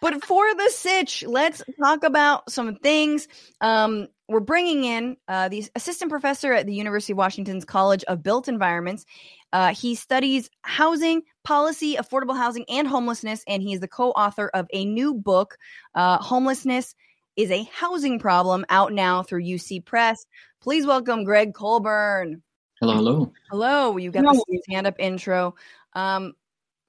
[0.00, 3.28] but for the sitch, let's talk about some things.
[3.60, 8.22] Um, we're bringing in uh, the assistant professor at the University of Washington's College of
[8.22, 9.06] Built Environments.
[9.52, 14.66] Uh, he studies housing policy, affordable housing, and homelessness, and he is the co-author of
[14.72, 15.56] a new book,
[15.94, 16.94] uh, "Homelessness
[17.36, 20.26] is a Housing Problem," out now through UC Press.
[20.60, 22.42] Please welcome Gregg Colburn.
[22.80, 23.96] Hello, hello, hello.
[23.96, 24.44] You got hello.
[24.46, 25.54] the stand-up intro,
[25.94, 26.34] um,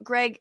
[0.03, 0.39] Gregg.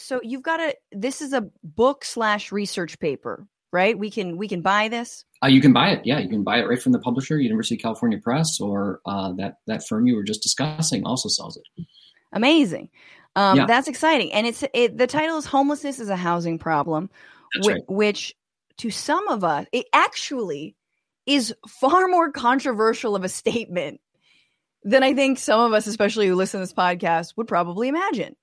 [0.00, 0.74] So you've got a.
[0.92, 3.98] This is a book slash research paper, right?
[3.98, 5.24] We can we can buy this.
[5.42, 6.02] Uh, you can buy it.
[6.04, 9.32] Yeah, you can buy it right from the publisher, University of California Press, or uh,
[9.34, 11.86] that that firm you were just discussing also sells it.
[12.32, 12.90] Amazing.
[13.36, 13.66] Um, yeah.
[13.66, 17.10] That's exciting, and it's it, the title is "Homelessness is a Housing Problem,"
[17.62, 17.82] which, right.
[17.88, 18.34] which
[18.78, 20.74] to some of us, it actually
[21.26, 24.00] is far more controversial of a statement
[24.82, 28.34] than I think some of us, especially who listen to this podcast, would probably imagine.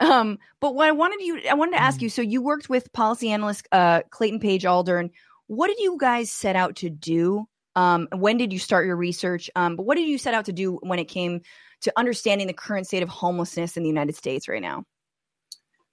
[0.00, 2.08] Um, but what I wanted you, I wanted to ask you.
[2.08, 5.10] So you worked with policy analyst uh, Clayton Page Aldern
[5.46, 7.46] what did you guys set out to do?
[7.76, 9.50] Um, when did you start your research?
[9.56, 11.42] Um, but what did you set out to do when it came
[11.82, 14.84] to understanding the current state of homelessness in the United States right now?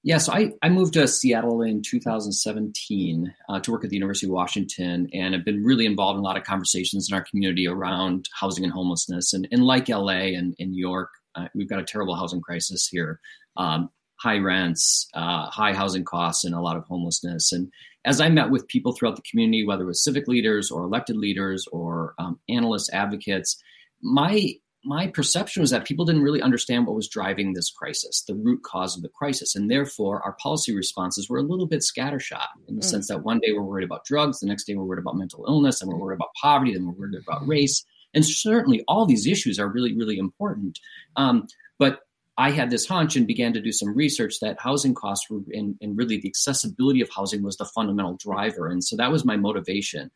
[0.04, 4.26] Yeah, so I, I moved to Seattle in 2017 uh, to work at the University
[4.26, 7.68] of Washington and have been really involved in a lot of conversations in our community
[7.68, 9.34] around housing and homelessness.
[9.34, 12.88] And, and like LA and in New York, uh, we've got a terrible housing crisis
[12.88, 13.20] here.
[13.58, 13.90] Um,
[14.22, 17.52] high rents, uh, high housing costs, and a lot of homelessness.
[17.52, 17.72] And
[18.06, 21.18] as I met with people throughout the community, whether it was civic leaders or elected
[21.18, 23.62] leaders or um, analysts, advocates,
[24.02, 28.34] my my perception was that people didn't really understand what was driving this crisis, the
[28.34, 32.48] root cause of the crisis, and therefore our policy responses were a little bit scattershot
[32.68, 32.90] in the mm.
[32.90, 35.46] sense that one day we're worried about drugs, the next day we're worried about mental
[35.48, 37.86] illness, and we're worried about poverty, then we're worried about race,
[38.16, 40.80] and certainly all these issues are really really important.
[41.16, 41.46] Um,
[41.78, 42.00] but
[42.38, 45.76] I had this hunch and began to do some research that housing costs were, and,
[45.82, 48.68] and really the accessibility of housing was the fundamental driver.
[48.68, 50.12] And so that was my motivation.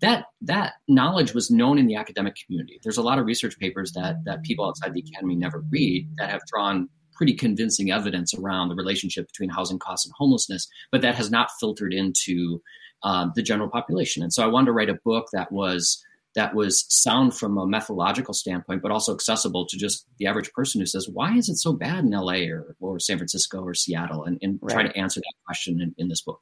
[0.00, 2.80] That that knowledge was known in the academic community.
[2.82, 6.30] There's a lot of research papers that that people outside the academy never read that
[6.30, 11.14] have drawn pretty convincing evidence around the relationship between housing costs and homelessness, but that
[11.14, 12.62] has not filtered into
[13.02, 14.22] um, the general population.
[14.22, 16.02] And so I wanted to write a book that was
[16.34, 20.80] that was sound from a methodological standpoint, but also accessible to just the average person
[20.80, 24.24] who says, why is it so bad in LA or, or San Francisco or Seattle?
[24.24, 24.72] And, and right.
[24.72, 26.38] try to answer that question in, in, this book.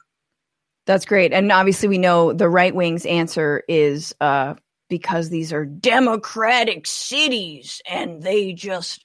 [0.84, 1.32] That's great.
[1.32, 4.55] And obviously, we know the right wing's answer is uh,
[4.89, 9.05] because these are democratic cities and they just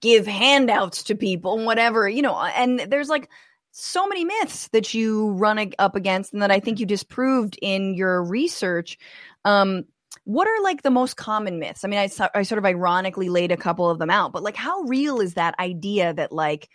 [0.00, 3.28] give handouts to people and whatever, you know, and there's like,
[3.72, 7.94] so many myths that you run up against and that I think you disproved in
[7.94, 8.98] your research.
[9.44, 9.84] Um,
[10.24, 11.84] what are like the most common myths?
[11.84, 14.56] I mean, I, I sort of ironically laid a couple of them out, but like,
[14.56, 16.68] how real is that idea that like,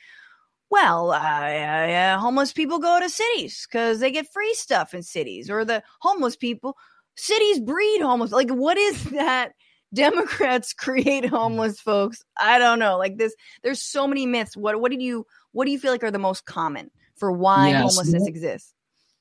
[0.70, 5.50] well, uh, uh, homeless people go to cities because they get free stuff in cities,
[5.50, 6.76] or the homeless people,
[7.16, 8.32] cities breed homeless.
[8.32, 9.54] Like, what is that?
[9.94, 12.22] Democrats create homeless folks.
[12.38, 12.98] I don't know.
[12.98, 13.34] Like this,
[13.64, 14.58] there's so many myths.
[14.58, 17.70] What what did you what do you feel like are the most common for why
[17.70, 17.82] yes.
[17.82, 18.74] homelessness exists?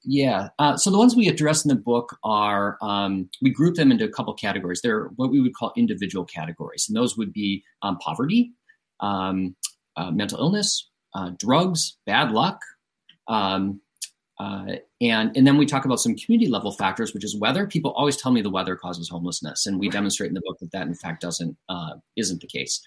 [0.05, 0.49] Yeah.
[0.59, 4.05] Uh, so the ones we address in the book are um, we group them into
[4.05, 4.81] a couple categories.
[4.83, 8.53] They're what we would call individual categories, and those would be um, poverty,
[9.01, 9.57] um,
[9.97, 12.61] uh, mental illness, uh, drugs, bad luck,
[13.29, 13.81] um,
[14.39, 17.67] uh, and and then we talk about some community level factors, which is weather.
[17.67, 20.73] People always tell me the weather causes homelessness, and we demonstrate in the book that
[20.73, 22.81] that in fact doesn't uh, isn't the case.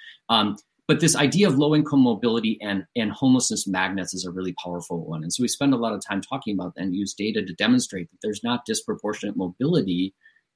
[0.87, 5.05] But this idea of low income mobility and, and homelessness magnets is a really powerful
[5.05, 5.21] one.
[5.21, 7.53] And so we spend a lot of time talking about that and use data to
[7.53, 10.13] demonstrate that there's not disproportionate mobility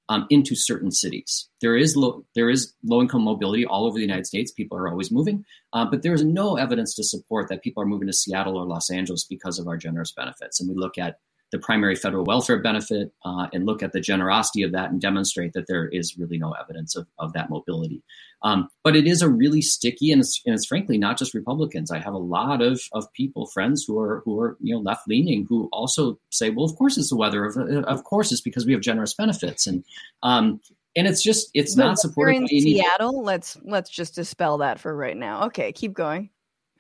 [0.10, 1.50] um, into certain cities.
[1.62, 4.52] There is low there is low income mobility all over the United States.
[4.52, 7.86] People are always moving, uh, but there is no evidence to support that people are
[7.86, 10.60] moving to Seattle or Los Angeles because of our generous benefits.
[10.60, 11.20] And we look at
[11.52, 15.54] the primary federal welfare benefit uh, and look at the generosity of that and demonstrate
[15.54, 18.02] that there is really no evidence of, of that mobility.
[18.44, 21.92] Um, but it is a really sticky, and it's, and it's, frankly not just Republicans.
[21.92, 25.08] I have a lot of, of people, friends who are who are you know left
[25.08, 28.66] leaning, who also say, well, of course it's the weather, of, of course it's because
[28.66, 29.84] we have generous benefits, and
[30.24, 30.60] um,
[30.96, 33.24] and it's just it's not supported in Seattle.
[33.24, 35.46] Let's let's just dispel that for right now.
[35.46, 36.32] Okay, keep going.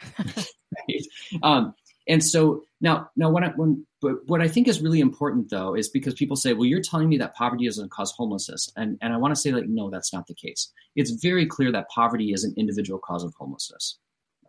[0.17, 1.05] right.
[1.43, 1.76] um,
[2.07, 5.76] and so now, now when I, when, but what I think is really important though
[5.76, 8.72] is because people say, well, you're telling me that poverty doesn't cause homelessness.
[8.76, 10.72] And, and I want to say like, no, that's not the case.
[10.95, 13.99] It's very clear that poverty is an individual cause of homelessness.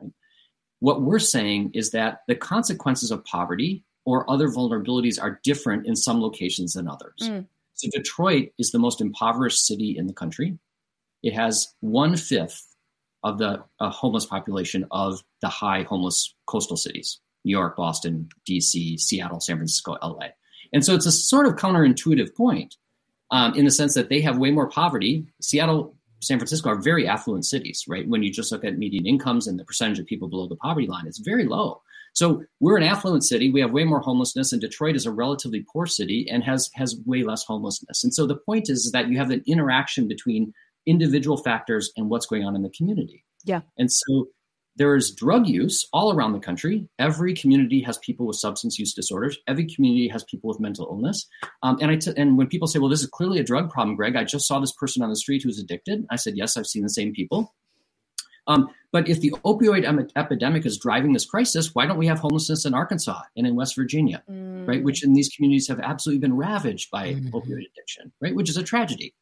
[0.00, 0.10] Right?
[0.80, 5.96] What we're saying is that the consequences of poverty or other vulnerabilities are different in
[5.96, 7.18] some locations than others.
[7.20, 7.46] Mm.
[7.74, 10.58] So Detroit is the most impoverished city in the country.
[11.22, 12.66] It has one fifth
[13.22, 17.20] of the uh, homeless population of the high homeless coastal cities.
[17.44, 20.28] New York, Boston, DC, Seattle, San Francisco, LA.
[20.72, 22.76] And so it's a sort of counterintuitive point
[23.30, 25.26] um, in the sense that they have way more poverty.
[25.40, 28.08] Seattle, San Francisco are very affluent cities, right?
[28.08, 30.86] When you just look at median incomes and the percentage of people below the poverty
[30.86, 31.82] line, it's very low.
[32.14, 33.50] So we're an affluent city.
[33.50, 37.00] We have way more homelessness, and Detroit is a relatively poor city and has has
[37.06, 38.04] way less homelessness.
[38.04, 40.52] And so the point is, is that you have an interaction between
[40.84, 43.24] individual factors and what's going on in the community.
[43.44, 43.62] Yeah.
[43.78, 44.28] And so
[44.76, 46.88] there is drug use all around the country.
[46.98, 49.38] Every community has people with substance use disorders.
[49.46, 51.26] Every community has people with mental illness.
[51.62, 53.96] Um, and I t- and when people say, "Well, this is clearly a drug problem,"
[53.96, 56.06] Gregg, I just saw this person on the street who's addicted.
[56.10, 57.54] I said, "Yes, I've seen the same people."
[58.46, 62.18] Um, but if the opioid em- epidemic is driving this crisis, why don't we have
[62.18, 64.66] homelessness in Arkansas and in West Virginia, mm.
[64.66, 64.82] right?
[64.82, 67.30] Which in these communities have absolutely been ravaged by mm.
[67.30, 68.34] opioid addiction, right?
[68.34, 69.14] Which is a tragedy.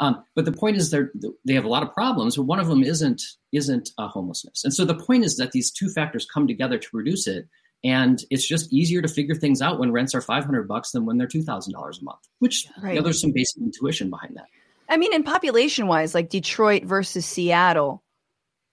[0.00, 1.00] Um, but the point is, they
[1.44, 3.22] they have a lot of problems, but one of them isn't
[3.52, 4.64] isn't uh, homelessness.
[4.64, 7.48] And so the point is that these two factors come together to reduce it,
[7.84, 11.04] and it's just easier to figure things out when rents are five hundred bucks than
[11.04, 12.20] when they're two thousand dollars a month.
[12.38, 12.94] Which right.
[12.94, 14.46] you know, there's some basic intuition behind that.
[14.88, 18.02] I mean, in population wise, like Detroit versus Seattle,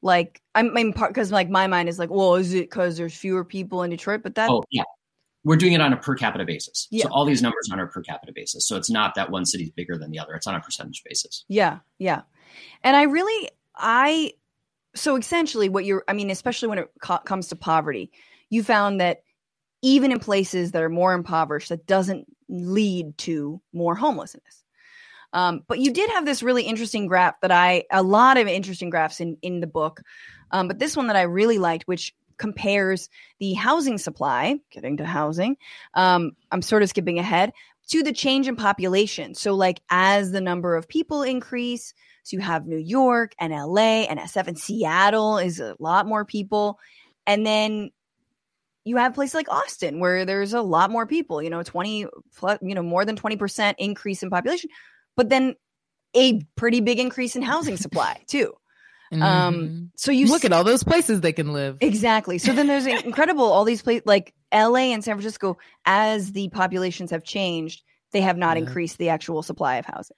[0.01, 3.43] like I'm part because like my mind is like, well, is it because there's fewer
[3.43, 4.21] people in Detroit?
[4.23, 4.84] But that oh yeah,
[5.46, 6.88] we're doing it on a per capita basis.
[6.89, 7.04] Yeah.
[7.04, 8.68] So all these numbers on a per capita basis.
[8.68, 10.34] So it's not that one city's bigger than the other.
[10.34, 11.46] It's on a percentage basis.
[11.48, 12.24] Yeah, yeah.
[12.84, 14.34] And I really, I,
[14.96, 18.12] so essentially what you're, I mean, especially when it co- comes to poverty,
[18.50, 19.22] you found that
[19.84, 24.64] even in places that are more impoverished, that doesn't lead to more homelessness.
[25.32, 28.89] Um, but you did have this really interesting graph that I, a lot of interesting
[28.89, 30.02] graphs in in the book,
[30.52, 33.09] um, but this one that I really liked, which compares
[33.39, 35.57] the housing supply, getting to housing,
[35.93, 37.51] um, I'm sort of skipping ahead,
[37.89, 39.36] to the change in population.
[39.36, 44.05] So, like, as the number of people increase, so you have New York and LA
[44.05, 46.79] and SF and Seattle is a lot more people.
[47.27, 47.91] And then
[48.83, 52.57] you have places like Austin where there's a lot more people, you know, 20 plus,
[52.63, 54.71] you know, more than 20% increase in population,
[55.15, 55.55] but then
[56.15, 58.53] a pretty big increase in housing supply too.
[59.22, 59.66] Um, mm-hmm.
[59.66, 61.78] Um, so you look s- at all those places they can live.
[61.82, 62.38] Exactly.
[62.38, 65.57] So then there's incredible all these places like LA and San Francisco.
[65.86, 68.63] As the populations have changed, they have not yeah.
[68.63, 70.18] increased the actual supply of housing.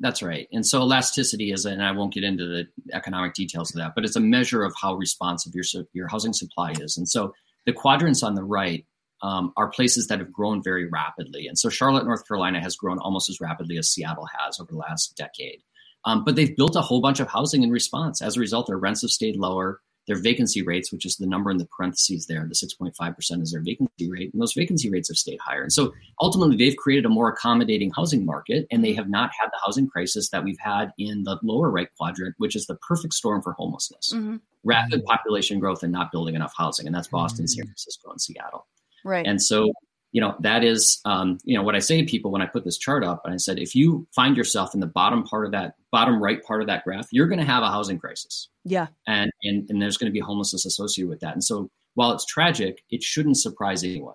[0.00, 0.48] That's right.
[0.50, 4.04] And so elasticity is, and I won't get into the economic details of that, but
[4.04, 6.96] it's a measure of how responsive your your housing supply is.
[6.96, 7.34] And so
[7.66, 8.86] the quadrants on the right
[9.22, 11.46] um, are places that have grown very rapidly.
[11.46, 14.78] And so Charlotte, North Carolina, has grown almost as rapidly as Seattle has over the
[14.78, 15.62] last decade.
[16.04, 18.22] Um, but they've built a whole bunch of housing in response.
[18.22, 19.80] As a result, their rents have stayed lower.
[20.06, 23.60] Their vacancy rates, which is the number in the parentheses there, the 6.5% is their
[23.60, 25.62] vacancy rate, and those vacancy rates have stayed higher.
[25.62, 29.48] And so ultimately, they've created a more accommodating housing market, and they have not had
[29.48, 33.12] the housing crisis that we've had in the lower right quadrant, which is the perfect
[33.12, 34.12] storm for homelessness.
[34.12, 34.36] Mm-hmm.
[34.64, 36.86] Rapid population growth and not building enough housing.
[36.86, 37.58] And that's Boston, mm-hmm.
[37.58, 38.66] San Francisco, and Seattle.
[39.04, 39.26] Right.
[39.26, 39.70] And so
[40.12, 42.64] you know that is um, you know what i say to people when i put
[42.64, 45.52] this chart up and i said if you find yourself in the bottom part of
[45.52, 48.48] that bottom right part of that graph you're going to have a housing crisis.
[48.64, 48.88] Yeah.
[49.06, 51.34] And and, and there's going to be homelessness associated with that.
[51.34, 54.14] And so while it's tragic it shouldn't surprise anyone.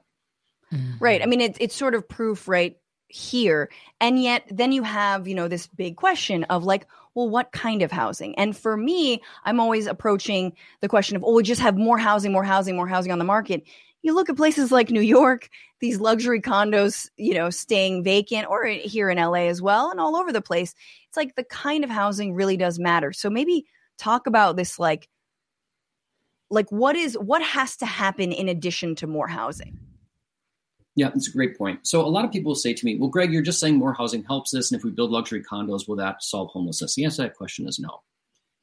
[0.73, 0.97] Mm-hmm.
[0.99, 1.21] right.
[1.21, 2.77] I mean it's, it's sort of proof right
[3.07, 3.69] here.
[4.01, 7.81] And yet then you have you know this big question of like well what kind
[7.81, 8.37] of housing?
[8.37, 12.31] And for me i'm always approaching the question of oh we just have more housing
[12.31, 13.63] more housing more housing on the market
[14.05, 15.49] you look at places like New York,
[15.79, 20.15] these luxury condos, you know, staying vacant, or here in LA as well, and all
[20.15, 20.75] over the place.
[21.07, 23.11] It's like the kind of housing really does matter.
[23.11, 23.65] So maybe
[23.97, 25.09] talk about this, like,
[26.51, 29.79] like what is what has to happen in addition to more housing.
[30.95, 31.79] Yeah, that's a great point.
[31.87, 34.23] So a lot of people say to me, "Well, Gregg, you're just saying more housing
[34.23, 37.21] helps this, and if we build luxury condos, will that solve homelessness?" The answer to
[37.23, 38.03] that question is no.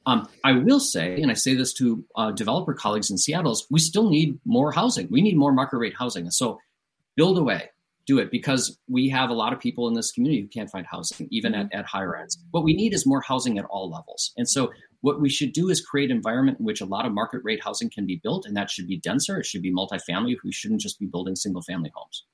[0.07, 3.67] Um, I will say, and I say this to uh, developer colleagues in Seattle, is
[3.71, 5.09] we still need more housing.
[5.11, 6.25] We need more market rate housing.
[6.25, 6.59] And so
[7.17, 7.71] build away
[8.07, 10.87] do it because we have a lot of people in this community who can't find
[10.87, 11.67] housing even Mm-hmm.
[11.73, 14.73] at, at higher ends what we need is more housing at all levels and so
[15.03, 17.63] what we should do is create an environment in which a lot of market rate
[17.63, 20.81] housing can be built and that should be denser it should be multifamily we shouldn't
[20.81, 22.25] just be building single family homes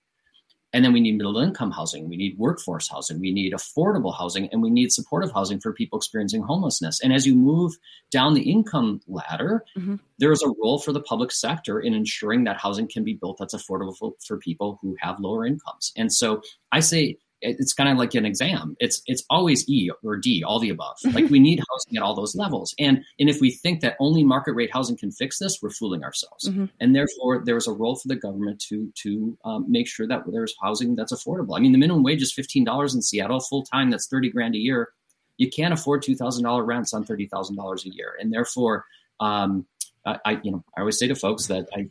[0.79, 4.49] and then we need middle income housing we need workforce housing we need affordable housing
[4.53, 7.73] and we need supportive housing for people experiencing homelessness and as you move
[8.13, 9.99] down the income ladder Mhm.
[10.21, 13.39] there is a role for the public sector in ensuring that housing can be built
[13.39, 17.97] that's affordable for, people who have lower incomes and so i say it's kind of
[17.99, 21.61] like an exam it's it's always e or d all the above like we need
[21.71, 24.97] housing at all those levels and and if we think that only market rate housing
[24.97, 26.69] can fix this we're fooling ourselves Mhm.
[26.81, 30.55] and therefore there's a role for the government to to um, make sure that there's
[30.63, 31.57] housing that's affordable.
[31.57, 33.91] I mean, the minimum wage is fifteen dollars in Seattle, full time.
[33.91, 34.89] That's thirty grand a year.
[35.37, 38.85] You can't afford two thousand dollar rents on thirty thousand dollars a year, and therefore,
[39.21, 39.67] um,
[40.05, 41.89] I, I you know I always say to folks that I.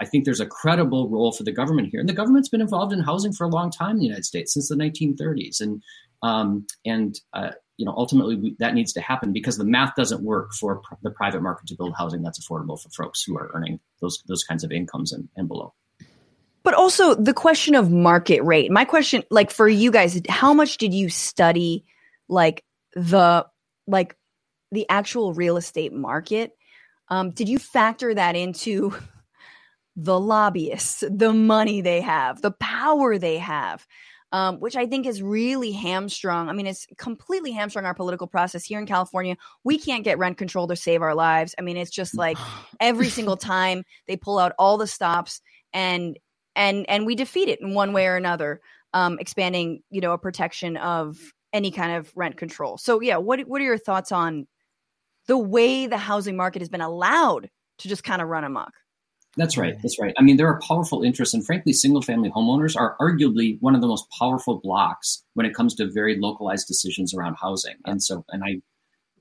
[0.00, 2.92] I think there's a credible role for the government here, and the government's been involved
[2.92, 5.82] in housing for a long time in the United States since the 1930s, and
[6.22, 10.22] um, and uh, you know ultimately we, that needs to happen because the math doesn't
[10.22, 13.50] work for pr- the private market to build housing that's affordable for folks who are
[13.54, 15.74] earning those those kinds of incomes and, and below.
[16.62, 18.70] But also the question of market rate.
[18.70, 21.84] My question, like for you guys, how much did you study
[22.28, 23.46] like the
[23.86, 24.16] like
[24.72, 26.52] the actual real estate market?
[27.08, 28.94] Um, did you factor that into
[29.96, 33.86] the lobbyists, the money they have, the power they have?
[34.32, 36.48] Um, which I think is really hamstrung.
[36.48, 39.36] I mean, it's completely hamstrung our political process here in California.
[39.64, 41.56] We can't get rent control to save our lives.
[41.58, 42.38] I mean, it's just like
[42.80, 45.40] every single time they pull out all the stops
[45.72, 46.16] and
[46.56, 48.60] and and we defeat it in one way or another
[48.92, 51.18] um expanding you know a protection of
[51.52, 54.46] any kind of rent control so yeah what what are your thoughts on
[55.26, 58.72] the way the housing market has been allowed to just kind of run amok
[59.36, 59.76] That's right.
[59.80, 60.12] That's right.
[60.18, 63.80] I mean, there are powerful interests, and frankly, single family homeowners are arguably one of
[63.80, 67.76] the most powerful blocks when it comes to very localized decisions around housing.
[67.86, 68.60] And so, and I,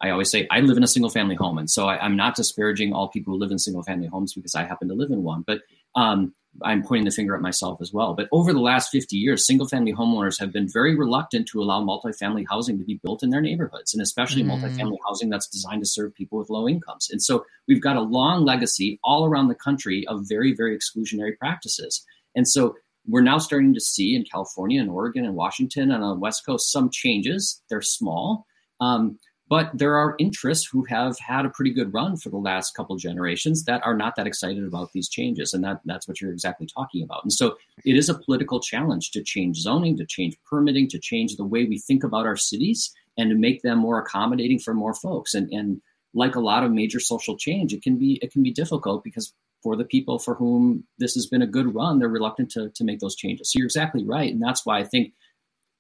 [0.01, 2.36] I always say I live in a single family home, and so I, I'm not
[2.36, 5.22] disparaging all people who live in single family homes because I happen to live in
[5.22, 5.62] one, but
[5.95, 6.34] um,
[6.64, 8.14] I'm pointing the finger at myself as well.
[8.16, 11.82] But over the last 50 years, single family homeowners have been very reluctant to allow
[11.82, 14.52] multifamily housing to be built in their neighborhoods, and especially Mm.
[14.60, 17.10] multifamily housing that's designed to serve people with low incomes.
[17.12, 21.38] And so we've got a long legacy all around the country of very, very exclusionary
[21.38, 22.04] practices.
[22.36, 22.76] And so
[23.08, 26.45] we're now starting to see in California and Oregon and Washington and on the West
[26.45, 27.62] Coast some changes.
[27.70, 28.45] They're small.
[28.82, 29.18] Um,
[29.50, 32.95] but there are interests who have had a pretty good run for the last couple
[32.97, 35.54] generations that are not that excited about these changes.
[35.54, 37.24] And that, that's what you're exactly talking about.
[37.24, 41.36] And so it is a political challenge to change zoning, to change permitting, to change
[41.36, 44.93] the way we think about our cities and to make them more accommodating for more
[44.93, 45.34] folks.
[45.34, 45.82] And, and
[46.14, 49.34] like a lot of major social change, it can be it can be difficult because
[49.62, 52.84] for the people for whom this has been a good run, they're reluctant to, to
[52.84, 53.52] make those changes.
[53.52, 54.32] So you're exactly right.
[54.32, 55.14] And that's why I think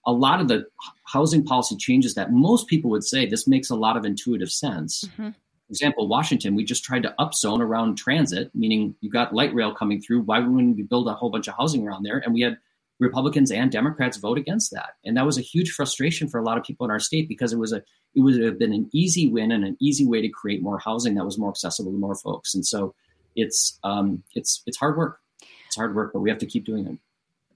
[0.05, 0.65] a lot of the
[1.05, 5.03] housing policy changes that most people would say this makes a lot of intuitive sense.
[5.17, 5.33] Mhm.
[5.33, 9.73] For example, Washington, we just tried to upzone around transit, meaning you got light rail
[9.73, 10.21] coming through.
[10.21, 12.17] Why wouldn't we build a whole bunch of housing around there?
[12.17, 12.57] And we had
[12.99, 16.57] Republicans and Democrats vote against that, and that was a huge frustration for a lot
[16.57, 17.83] of people in our state because it was a
[18.15, 21.15] it would have been an easy win and an easy way to create more housing
[21.15, 22.55] that was more accessible to more folks.
[22.55, 22.95] And so
[23.35, 25.19] it's um, it's it's hard work.
[25.67, 26.97] It's hard work, but we have to keep doing it.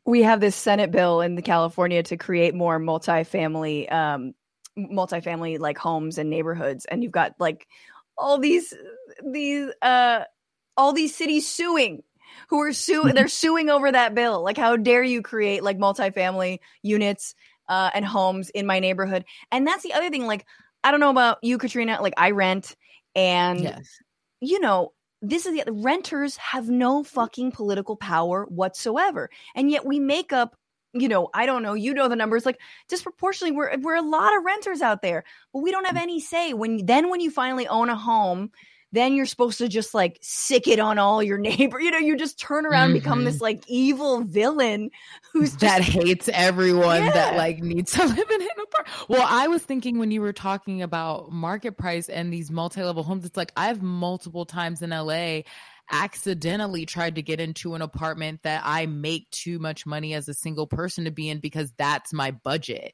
[0.05, 4.33] We have this senate bill in the california to create more multifamily um
[4.77, 7.67] multifamily like homes and neighborhoods and you've got like
[8.17, 8.73] all these
[9.31, 10.23] these uh
[10.77, 12.01] all these cities suing
[12.49, 14.43] who are suing they're suing over that bill.
[14.43, 17.35] Like how dare you create like multifamily units
[17.69, 19.25] uh and homes in my neighborhood?
[19.51, 20.45] And that's the other thing like
[20.83, 22.75] i don't know about you katrina like i rent
[23.15, 23.87] and Yes.
[24.41, 24.91] you know,
[25.23, 29.29] this is the renters have no fucking political power whatsoever.
[29.55, 30.57] And yet we make up,
[30.93, 32.59] you know, I don't know, you know the numbers like
[32.89, 36.53] disproportionately we're we're a lot of renters out there, but we don't have any say
[36.53, 38.51] when then when you finally own a home,
[38.93, 41.79] then you're supposed to just like sic it on all your neighbor.
[41.79, 43.43] You know, you just turn around and become this mm-hmm.
[43.43, 44.91] like evil villain
[45.33, 49.09] who's just, that hates everyone that like needs to live in an apartment.
[49.09, 53.25] Well, I was thinking when you were talking about market price and these multi-level homes,
[53.25, 55.41] it's like I've multiple times in LA
[55.91, 60.33] accidentally tried to get into an apartment that I make too much money as a
[60.33, 62.93] single person to be in because that's my budget.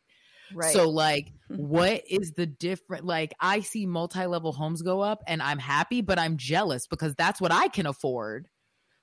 [0.53, 0.73] Right.
[0.73, 5.59] So like what is the different like I see multi-level homes go up and I'm
[5.59, 8.47] happy but I'm jealous because that's what I can afford.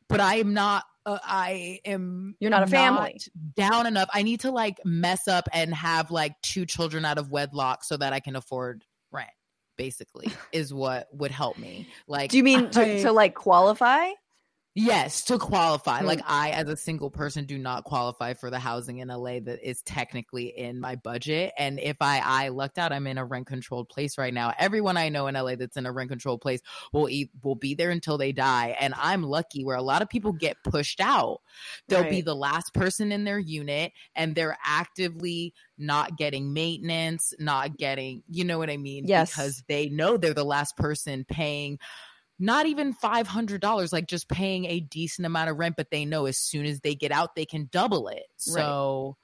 [0.09, 3.21] But I am not uh, I am You're not a family.
[3.57, 4.09] down enough.
[4.13, 7.97] I need to like mess up and have like two children out of wedlock so
[7.97, 9.31] that I can afford rent.
[9.77, 11.87] Basically, is what would help me.
[12.09, 14.09] Like, Do you mean to, I- to like qualify?
[14.79, 16.03] Yes, to qualify.
[16.03, 16.05] Mm.
[16.05, 19.67] Like I as a single person do not qualify for the housing in LA that
[19.67, 21.55] is technically in my budget.
[21.57, 24.53] And if I I lucked out, I'm in a rent controlled place right now.
[24.59, 26.61] Everyone I know in LA that's in a rent controlled place
[26.93, 28.77] will eat will be there until they die.
[28.79, 31.41] And I'm lucky where a lot of people get pushed out.
[31.89, 32.11] They'll right.
[32.11, 38.23] be the last person in their unit and they're actively not getting maintenance, not getting,
[38.29, 39.07] you know what I mean?
[39.07, 39.31] Yes.
[39.31, 41.79] Because they know they're the last person paying
[42.39, 46.39] not even $500 like just paying a decent amount of rent but they know as
[46.39, 49.17] soon as they get out they can double it so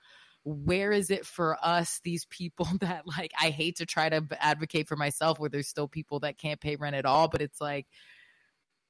[0.44, 0.56] right.
[0.64, 4.88] where is it for us these people that like i hate to try to advocate
[4.88, 7.86] for myself where there's still people that can't pay rent at all but it's like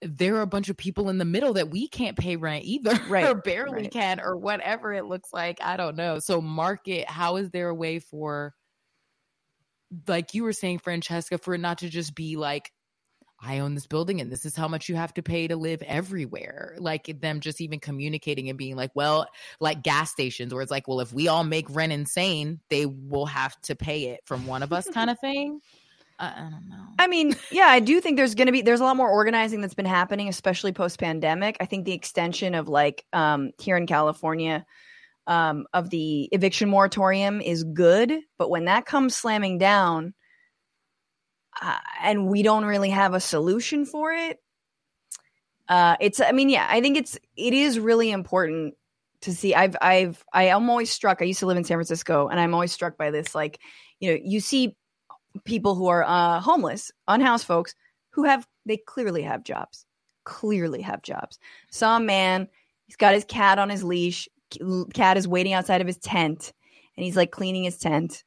[0.04, 2.98] there are a bunch of people in the middle that we can't pay rent either
[3.08, 3.92] right or barely right.
[3.92, 7.74] can or whatever it looks like i don't know so market how is there a
[7.74, 8.54] way for
[10.08, 12.72] like you were saying francesca for it not to just be like
[13.44, 15.82] I own this building and this is how much you have to pay to live
[15.82, 16.76] everywhere.
[16.78, 19.26] Like them just even communicating and being like, well,
[19.58, 23.26] like gas stations where it's like, well, if we all make rent insane, they will
[23.26, 25.60] have to pay it from one of us kind of thing.
[26.20, 26.84] I, don't know.
[27.00, 29.60] I mean, yeah, I do think there's going to be there's a lot more organizing
[29.60, 31.56] that's been happening, especially post pandemic.
[31.58, 34.64] I think the extension of like um, here in California
[35.26, 40.14] um, of the eviction moratorium is good, but when that comes slamming down,
[41.60, 44.38] uh, and we don't really have a solution for it.
[45.68, 48.74] Uh, it's, I mean, yeah, I think it's, it is really important
[49.22, 49.54] to see.
[49.54, 51.22] I've, I've, I am always struck.
[51.22, 53.34] I used to live in San Francisco, and I'm always struck by this.
[53.34, 53.60] Like,
[54.00, 54.76] you know, you see
[55.44, 57.74] people who are uh, homeless, unhoused folks
[58.10, 59.86] who have, they clearly have jobs,
[60.24, 61.38] clearly have jobs.
[61.70, 62.48] Some man,
[62.86, 64.28] he's got his cat on his leash.
[64.92, 66.52] Cat is waiting outside of his tent,
[66.96, 68.24] and he's like cleaning his tent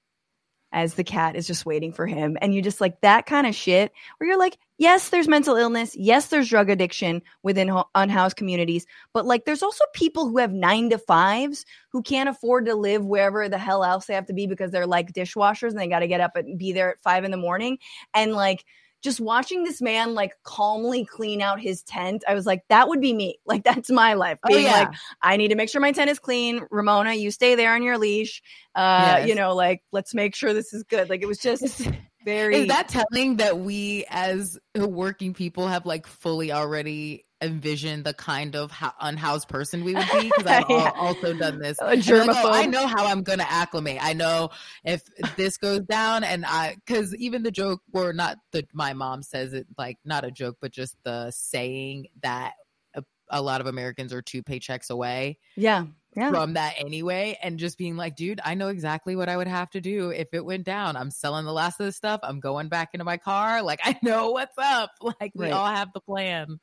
[0.75, 2.37] as the cat is just waiting for him.
[2.41, 5.95] And you just like that kind of shit where you're like, yes, there's mental illness.
[5.95, 8.85] Yes, there's drug addiction within ho- unhoused communities.
[9.13, 13.05] But like, there's also people who have nine to fives who can't afford to live
[13.05, 15.99] wherever the hell else they have to be because they're like dishwashers and they got
[15.99, 17.77] to get up and be there at five in the morning.
[18.13, 18.65] And like,
[19.05, 22.99] just watching this man like calmly clean out his tent, I was like, that would
[22.99, 23.39] be me.
[23.47, 24.39] Like that's my life.
[24.43, 24.79] Oh, Being oh, yeah.
[24.79, 24.89] like,
[25.21, 26.65] I need to make sure my tent is clean.
[26.71, 28.41] Ramona, you stay there on your leash.
[28.73, 29.29] Uh, yes.
[29.29, 31.09] you know, like let's make sure this is good.
[31.09, 31.87] Like it was just
[32.25, 38.13] very Is that telling that we as working people have like fully already envision the
[38.13, 40.91] kind of unhoused person we would be because I've yeah.
[40.95, 41.77] also done this.
[41.81, 42.27] A germaphobe.
[42.27, 43.99] Like, oh, I know how I'm going to acclimate.
[44.01, 44.49] I know
[44.83, 45.03] if
[45.35, 49.53] this goes down, and I because even the joke, or not the my mom says
[49.53, 52.53] it like not a joke, but just the saying that
[52.93, 55.37] a, a lot of Americans are two paychecks away.
[55.55, 55.85] Yeah.
[56.17, 56.29] Yeah.
[56.29, 59.69] from that anyway and just being like dude i know exactly what i would have
[59.71, 62.69] to do if it went down i'm selling the last of the stuff i'm going
[62.69, 65.51] back into my car like i know what's up like we right.
[65.51, 66.57] all have the plan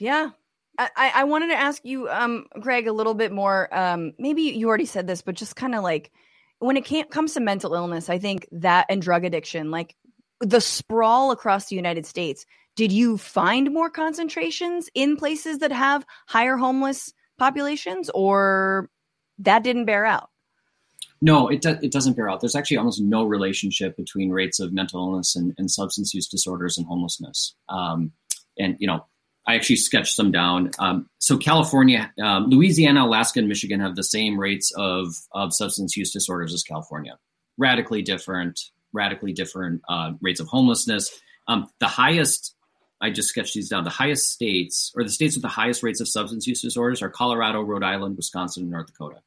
[0.00, 0.30] yeah.
[0.78, 3.68] I, I wanted to ask you, um, Gregg, a little bit more.
[3.76, 6.10] Um, maybe you already said this, but just kind of like
[6.58, 9.94] when it can't, comes to mental illness, I think that and drug addiction, like
[10.40, 12.46] the sprawl across the United States,
[12.76, 18.88] did you find more concentrations in places that have higher homeless populations or
[19.38, 20.30] that didn't bear out?
[21.20, 22.40] No, it, do- it doesn't bear out.
[22.40, 26.78] There's actually almost no relationship between rates of mental illness and, and substance use disorders
[26.78, 27.54] and homelessness.
[27.68, 28.12] Um,
[28.58, 29.04] and, you know,
[29.46, 30.70] I actually sketched some down.
[30.78, 35.96] Um, so California, um, Louisiana, Alaska, and Michigan have the same rates of, of substance
[35.96, 37.18] use disorders as California.
[37.58, 38.60] Radically different,
[38.92, 41.10] radically different uh, rates of homelessness.
[41.48, 42.54] Um, the highest,
[43.00, 43.84] I just sketched these down.
[43.84, 47.10] The highest states, or the states with the highest rates of substance use disorders, are
[47.10, 49.20] Colorado, Rhode Island, Wisconsin, and North Dakota.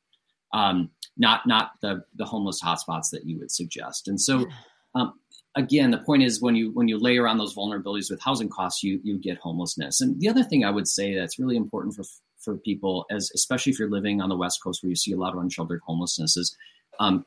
[0.54, 4.08] Um, not not the the homeless hotspots that you would suggest.
[4.08, 4.48] And so,
[4.96, 5.14] um,
[5.56, 8.84] again, the point is when you when you layer on those vulnerabilities with housing costs,
[8.84, 10.02] you you get homelessness.
[10.02, 12.04] And the other thing I would say that's really important for
[12.40, 15.18] for people, as especially if you're living on the West Coast where you see a
[15.18, 16.56] lot of unsheltered homelessness, is
[17.00, 17.26] um,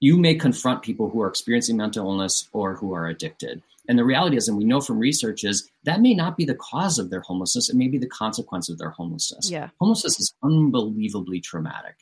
[0.00, 3.62] you may confront people who are experiencing mental illness or who are addicted.
[3.86, 6.54] And the reality is, and we know from research, is that may not be the
[6.54, 7.68] cause of their homelessness.
[7.68, 9.50] It may be the consequence of their homelessness.
[9.50, 9.68] Yeah.
[9.78, 11.96] Homelessness is unbelievably traumatic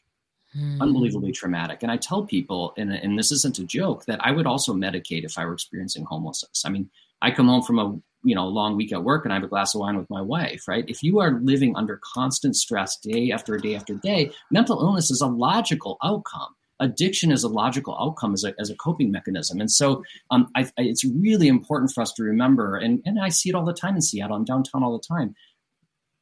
[0.57, 0.81] mm.
[0.81, 1.83] unbelievably traumatic.
[1.83, 5.25] And I tell people, and, and this isn't a joke, that I would also medicate
[5.25, 6.63] if I were experiencing homelessness.
[6.65, 9.37] I mean, I come home from a you know long week at work and I
[9.37, 10.85] have a glass of wine with my wife, right?
[10.89, 15.21] If you are living under constant stress day after day after day, mental illness is
[15.21, 16.55] a logical outcome.
[16.81, 19.61] Addiction is a logical outcome as a, as a coping mechanism.
[19.61, 23.51] And so um, I, it's really important for us to remember, and, and I see
[23.51, 25.37] it all the time in Seattle, I'm downtown all the time,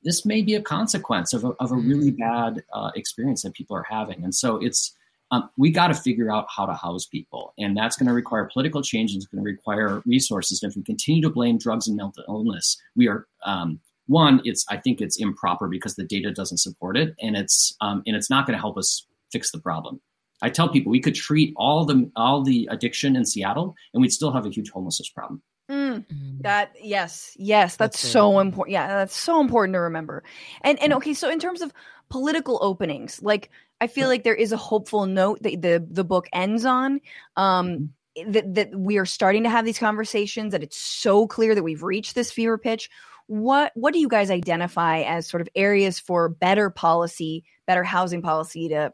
[0.02, 2.54] this may be a consequence of a, of a really mm-hmm.
[2.54, 4.24] bad uh, experience that people are having.
[4.24, 4.94] And so it's,
[5.30, 7.54] um, we got to figure out how to house people.
[7.58, 10.62] And that's going to require political change and it's going to require resources.
[10.62, 14.66] And if we continue to blame drugs and mental illness, we are, um, one, it's
[14.68, 18.28] I think it's improper because the data doesn't support it, and it's um, and it's
[18.28, 20.00] not going to help us fix the problem.
[20.42, 24.12] I tell people we could treat all the all the addiction in Seattle, and we'd
[24.12, 25.42] still have a huge homelessness problem.
[25.70, 26.04] Mm,
[26.40, 28.72] that yes, yes, that's, that's so important.
[28.72, 30.24] Yeah, that's so important to remember.
[30.62, 31.72] And and okay, so in terms of
[32.08, 36.28] political openings, like I feel like there is a hopeful note that the the book
[36.32, 37.00] ends on.
[37.36, 38.32] Um, mm-hmm.
[38.32, 40.50] that that we are starting to have these conversations.
[40.52, 42.90] That it's so clear that we've reached this fever pitch.
[43.28, 48.22] What what do you guys identify as sort of areas for better policy, better housing
[48.22, 48.92] policy to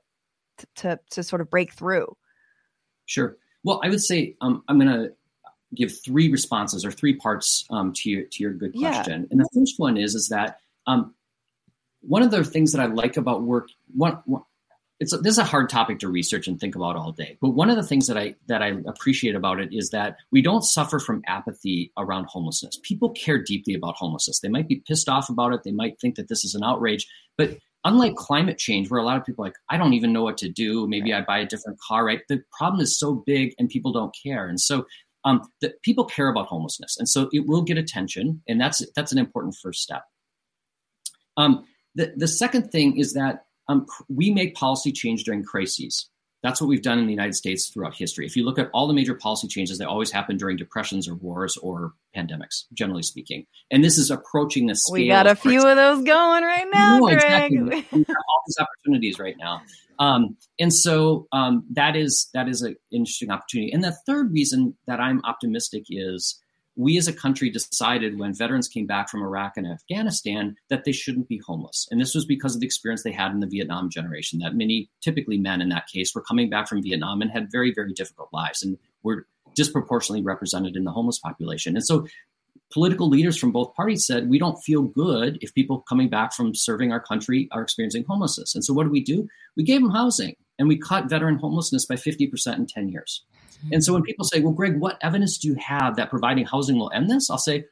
[0.76, 2.14] to to sort of break through?
[3.06, 3.38] Sure.
[3.64, 5.12] Well, I would say um, I'm going to
[5.76, 9.20] give three responses or three parts um, to your to your good question.
[9.22, 9.26] Yeah.
[9.30, 11.14] And the first one is is that um,
[12.00, 14.42] one of the things that I like about work one, one
[14.98, 17.36] it's a, this is a hard topic to research and think about all day.
[17.40, 20.40] But one of the things that I that I appreciate about it is that we
[20.40, 22.78] don't suffer from apathy around homelessness.
[22.82, 24.40] People care deeply about homelessness.
[24.40, 25.62] They might be pissed off about it.
[25.64, 27.06] They might think that this is an outrage.
[27.36, 30.22] But unlike climate change, where a lot of people are like, I don't even know
[30.22, 30.88] what to do.
[30.88, 32.04] Maybe I buy a different car.
[32.04, 32.22] Right?
[32.28, 34.48] The problem is so big and people don't care.
[34.48, 34.86] And so
[35.26, 39.12] um, that people care about homelessness, and so it will get attention, and that's that's
[39.12, 40.04] an important first step.
[41.36, 46.08] Um, the the second thing is that um, we make policy change during crises.
[46.46, 48.24] That's what we've done in the United States throughout history.
[48.24, 51.16] If you look at all the major policy changes, they always happen during depressions or
[51.16, 53.46] wars or pandemics, generally speaking.
[53.72, 54.92] And this is approaching the scale.
[54.92, 57.52] We got a few of those going right now, no, Gregg.
[57.52, 57.86] Exactly.
[57.90, 59.60] we all these opportunities right now.
[59.98, 63.72] Um, and so um, that is that is an interesting opportunity.
[63.72, 66.40] And the third reason that I'm optimistic is
[66.76, 70.92] we as a country decided when veterans came back from Iraq and Afghanistan that they
[70.92, 71.88] shouldn't be homeless.
[71.90, 74.90] And this was because of the experience they had in the Vietnam generation, that many,
[75.02, 78.28] typically men in that case, were coming back from Vietnam and had very, very difficult
[78.32, 81.76] lives and were disproportionately represented in the homeless population.
[81.76, 82.06] And so
[82.70, 86.54] political leaders from both parties said, we don't feel good if people coming back from
[86.54, 88.54] serving our country are experiencing homelessness.
[88.54, 89.26] And so what do we do?
[89.56, 93.24] We gave them housing and we cut veteran homelessness by 50% in 10 years.
[93.58, 93.74] Mm-hmm.
[93.74, 96.78] And so when people say, well, Gregg, what evidence do you have that providing housing
[96.78, 97.30] will end this?
[97.30, 97.64] I'll say,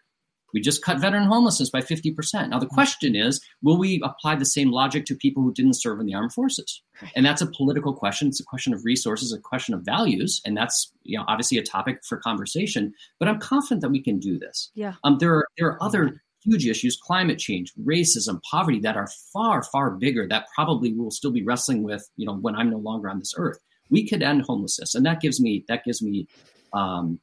[0.54, 2.14] we just cut veteran homelessness by 50%.
[2.48, 2.74] Now, the mm-hmm.
[2.74, 6.14] question is, will we apply the same logic to people who didn't serve in the
[6.14, 6.80] armed forces?
[7.16, 8.28] And that's a political question.
[8.28, 10.40] It's a question of resources, a question of values.
[10.46, 12.94] And that's, you know, obviously a topic for conversation.
[13.18, 14.70] But I'm confident that we can do this.
[14.74, 14.94] Yeah.
[15.02, 16.50] Um, there, are, there are other mm-hmm.
[16.50, 21.32] huge issues, climate change, racism, poverty, that are far, far bigger that probably we'll still
[21.32, 23.58] be wrestling with, you know, when I'm no longer on this earth
[23.94, 26.26] we could end homelessness, and that gives me that gives me,
[26.72, 27.20] um,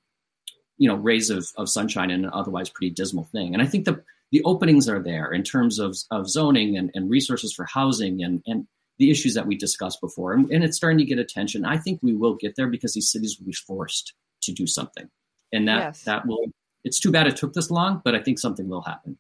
[0.77, 3.53] you know, rays of, of sunshine in an otherwise pretty dismal thing.
[3.53, 7.09] And I think the the openings are there in terms of of zoning and, and
[7.09, 8.67] resources for housing and and
[8.99, 11.65] the issues that we discussed before, and, and it's starting to get attention.
[11.65, 15.09] I think we will get there because these cities will be forced to do something,
[15.51, 16.03] and that yes.
[16.03, 16.45] that will.
[16.85, 19.17] It's too bad it took this long, but I think something will happen.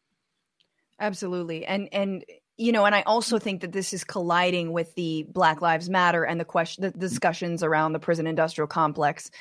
[0.99, 2.23] Absolutely, and and
[2.57, 6.23] you know, and I also think that this is colliding with the Black Lives Matter
[6.23, 9.31] and the question, the discussions around the prison industrial complex,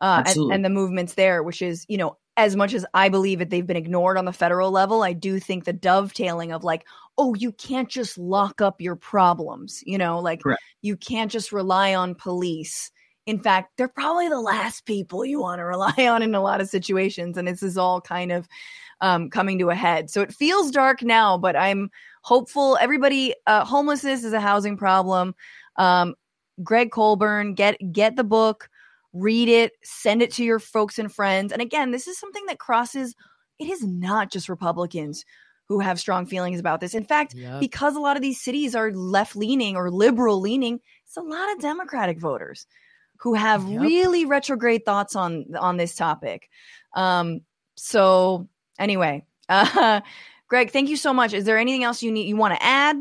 [0.00, 3.38] uh, and, and the movements there, which is, you know, as much as I believe
[3.40, 6.86] that they've been ignored on the federal level, I do think the dovetailing of like,
[7.18, 10.62] oh, you can't just lock up your problems, you know, like Correct.
[10.80, 12.90] you can't just rely on police.
[13.26, 16.60] In fact, they're probably the last people you want to rely on in a lot
[16.60, 17.36] of situations.
[17.36, 18.48] And this is all kind of
[19.02, 20.10] um, coming to a head.
[20.10, 21.90] So it feels dark now, but I'm
[22.22, 22.78] hopeful.
[22.80, 25.34] Everybody, uh, homelessness is a housing problem.
[25.76, 26.14] Um,
[26.62, 28.68] Greg Colburn, get get the book,
[29.12, 31.52] read it, send it to your folks and friends.
[31.52, 33.14] And again, this is something that crosses.
[33.58, 35.24] It is not just Republicans
[35.68, 36.94] who have strong feelings about this.
[36.94, 37.60] In fact, yep.
[37.60, 41.52] because a lot of these cities are left leaning or liberal leaning, it's a lot
[41.52, 42.66] of Democratic voters
[43.20, 43.80] who have yep.
[43.80, 46.48] really retrograde thoughts on on this topic.
[46.94, 47.40] Um,
[47.76, 50.00] so anyway, uh,
[50.52, 51.32] Gregg, thank you so much.
[51.32, 52.96] Is there anything else you need you want to add?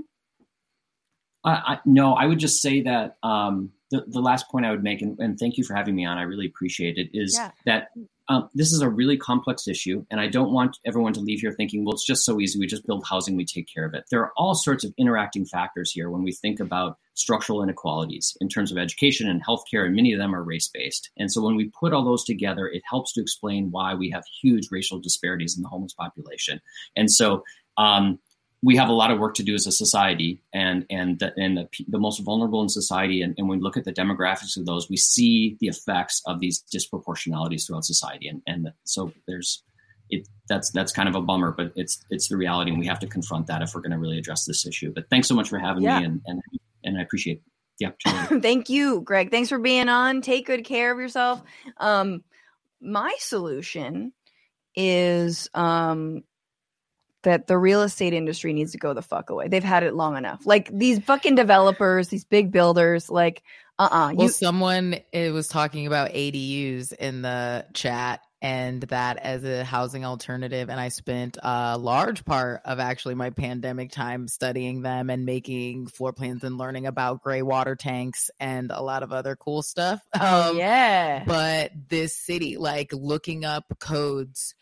[1.44, 5.02] I, no, I would just say that um, the, the last point I would make,
[5.02, 7.52] and, and, thank you for having me on, I really appreciate it, is yeah.
[7.66, 7.90] that
[8.30, 11.52] um, this is a really complex issue, and I don't want everyone to leave here
[11.52, 12.58] thinking, well, it's just so easy.
[12.58, 14.06] We just build housing, we take care of it.
[14.10, 18.50] There are all sorts of interacting factors here when we think about structural inequalities in
[18.50, 21.10] terms of education and healthcare, and many of them are race based.
[21.18, 24.24] And so when we put all those together, it helps to explain why we have
[24.42, 26.62] huge racial disparities in the homeless population.
[26.96, 27.44] And so,
[27.78, 28.20] um,
[28.64, 31.58] we have a lot of work to do as a society and and the, and
[31.58, 34.66] the, the most vulnerable in society and, and, when we look at the demographics of
[34.66, 39.64] those we see the effects of these disproportionalities throughout society and and so there's
[40.10, 43.00] it that's that's kind of a bummer but it's it's the reality and we have
[43.00, 45.50] to confront that if we're going to really address this issue but thanks so much
[45.50, 46.00] for having yeah.
[46.00, 46.42] me and, and
[46.84, 47.42] and I appreciate
[47.80, 48.40] the opportunity.
[48.42, 49.32] Thank you Gregg.
[49.32, 50.22] Thanks for being on.
[50.22, 51.42] Take good care of yourself.
[51.78, 52.24] Um
[52.82, 54.14] my solution
[54.76, 56.24] is um
[57.24, 59.48] that the real estate industry needs to go the fuck away.
[59.48, 60.46] They've had it long enough.
[60.46, 63.44] Like these fucking developers, these big builders, like
[63.78, 69.44] uh uh Well, someone it was talking about ADUs in the chat and that as
[69.44, 70.70] a housing alternative.
[70.70, 75.88] And I spent a large part of actually my pandemic time studying them and making
[75.88, 80.02] floor plans and learning about gray water tanks and a lot of other cool stuff.
[80.20, 81.24] Oh Um, yeah.
[81.26, 84.56] but this city like looking up codes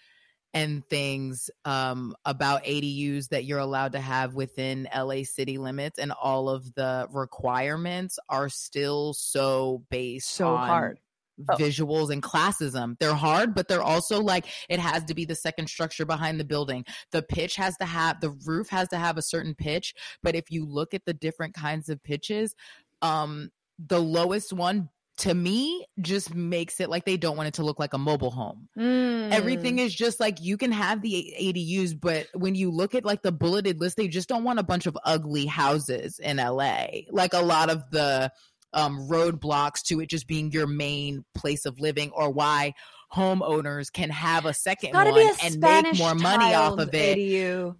[0.54, 6.12] and things um, about ADUs that you're allowed to have within LA city limits and
[6.12, 11.00] all of the requirements are still so based so hard.
[11.48, 11.56] Oh.
[11.56, 12.98] visuals and classism.
[12.99, 16.44] They're hard, but they're also like it has to be the second structure behind the
[16.44, 16.84] building.
[17.11, 20.52] The pitch has to have the roof has to have a certain pitch, but if
[20.52, 22.56] you look at the different kinds of pitches,
[23.02, 24.90] um the lowest one
[25.20, 28.32] to me just makes it like they don't want it to look like a mobile
[28.32, 28.70] home.
[28.78, 29.32] Mm.
[29.32, 33.22] Everything is just like you can have the ADUs, but when you look at like
[33.22, 36.86] the bulleted list, they just don't want a bunch of ugly houses in LA.
[37.11, 38.32] Like a lot of the
[38.74, 42.74] um, roadblocks to it just being your main place of living, or why
[43.14, 47.18] homeowners can have a second one a and make more money off of it.
[47.18, 47.76] ADU.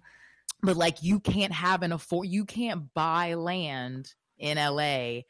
[0.62, 5.22] But like you can't have an afford, you can't buy land in LA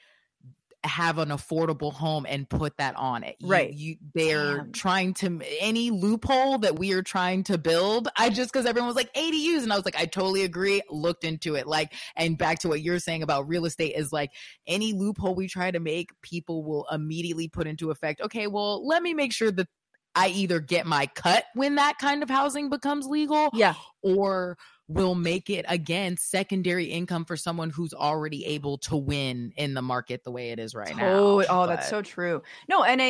[0.83, 3.37] have an affordable home and put that on it.
[3.39, 3.73] You- Right.
[3.73, 4.73] You, they're Damn.
[4.73, 8.09] trying to any loophole that we are trying to build.
[8.17, 10.81] I just because everyone was like ADUs, and I was like, I totally agree.
[10.89, 14.31] Looked into it, like, and back to what you're saying about real estate is like
[14.67, 18.21] any loophole we try to make, people will immediately put into effect.
[18.23, 19.69] Okay, well, let me make sure that
[20.15, 23.75] I either get my cut when that kind of housing becomes legal, Yeah.
[24.03, 24.57] or
[24.91, 29.83] will make it again secondary income for someone who's already able to win in the
[29.83, 31.13] market the way it is right now.
[31.13, 32.43] Oh, oh, that's so true.
[32.69, 33.05] No, and I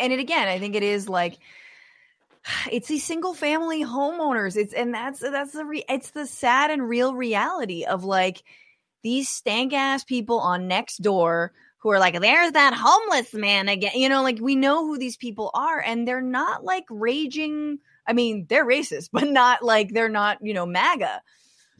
[0.00, 1.36] and it again, I think it is like
[2.72, 4.56] it's these single family homeowners.
[4.56, 8.42] It's and that's that's the re, it's the sad and real reality of like
[9.02, 13.92] these stank ass people on Nextdoor who are like, there's that homeless man again.
[13.94, 17.78] You know, like we know who these people are, and they're not like raging.
[18.08, 21.20] I mean, they're racist, but not like they're not, you know, MAGA.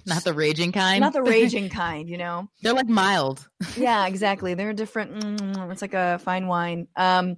[0.07, 1.01] not the raging kind.
[1.01, 2.49] Not the raging kind, you know.
[2.63, 3.49] They're like mild.
[3.77, 4.55] yeah, exactly.
[4.55, 5.15] They're different.
[5.21, 6.89] mm, It's like a fine wine.
[6.97, 7.37] Um,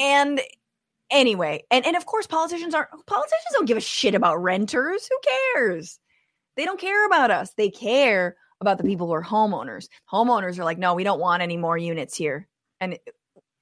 [0.00, 0.40] and
[1.10, 2.90] anyway, and and of course, politicians aren't.
[3.06, 5.08] politicians don't give a shit about renters.
[5.08, 5.18] Who
[5.54, 5.98] cares?
[6.56, 7.52] They don't care about us.
[7.56, 9.88] They care about the people who are homeowners.
[10.10, 12.48] Homeowners are like, no, we don't want any more units here.
[12.80, 13.02] And it-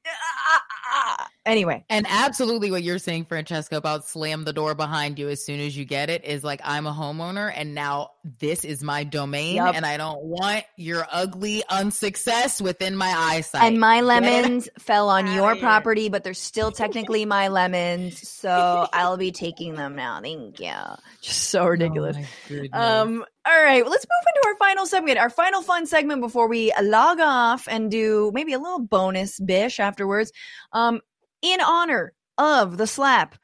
[0.07, 0.63] ah,
[0.93, 1.29] ah.
[1.47, 5.61] Anyway, And absolutely what you're saying, Francesca, about slam the door behind you as soon
[5.61, 8.11] as you get it is like I'm a homeowner and now
[8.41, 9.75] this is my domain Yup.
[9.75, 13.63] and I don't want your ugly unsuccess within my eyesight.
[13.65, 15.63] and my lemons fell on your here.
[15.63, 20.21] property, but they're still technically my lemons, so I'll be taking them now.
[20.23, 20.73] Thank you.
[21.21, 22.17] Just so ridiculous.
[22.51, 23.03] Oh.
[23.03, 26.49] Um, all right, well, let's move into our final segment, our final fun segment before
[26.49, 30.33] we log off and do maybe a little bonus bish afterwards.
[30.73, 31.01] Um,
[31.45, 33.37] in honor of the slap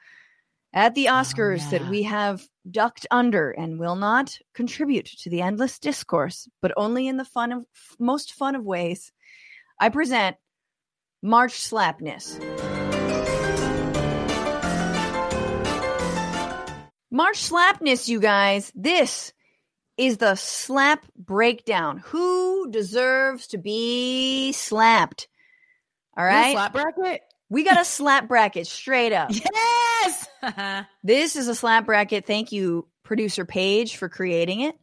[0.72, 1.90] at the oh, Oscars that yeah.
[1.90, 7.18] we have ducked under and will not contribute to the endless discourse, but only in
[7.18, 7.66] the fun of
[7.98, 9.12] most fun of ways.
[9.78, 10.36] I present
[11.22, 12.39] March Slapness.
[17.10, 18.72] March Slapness, you guys.
[18.74, 19.35] This
[19.98, 21.98] is the slap breakdown.
[22.06, 25.28] Who deserves to be slapped?
[26.16, 26.52] All right.
[26.52, 27.20] Slap bracket?
[27.51, 29.31] We got a slap bracket straight up.
[29.31, 30.27] Yes.
[31.05, 32.27] This is a slap bracket.
[32.27, 34.74] Thank you, producer Paige, for creating it.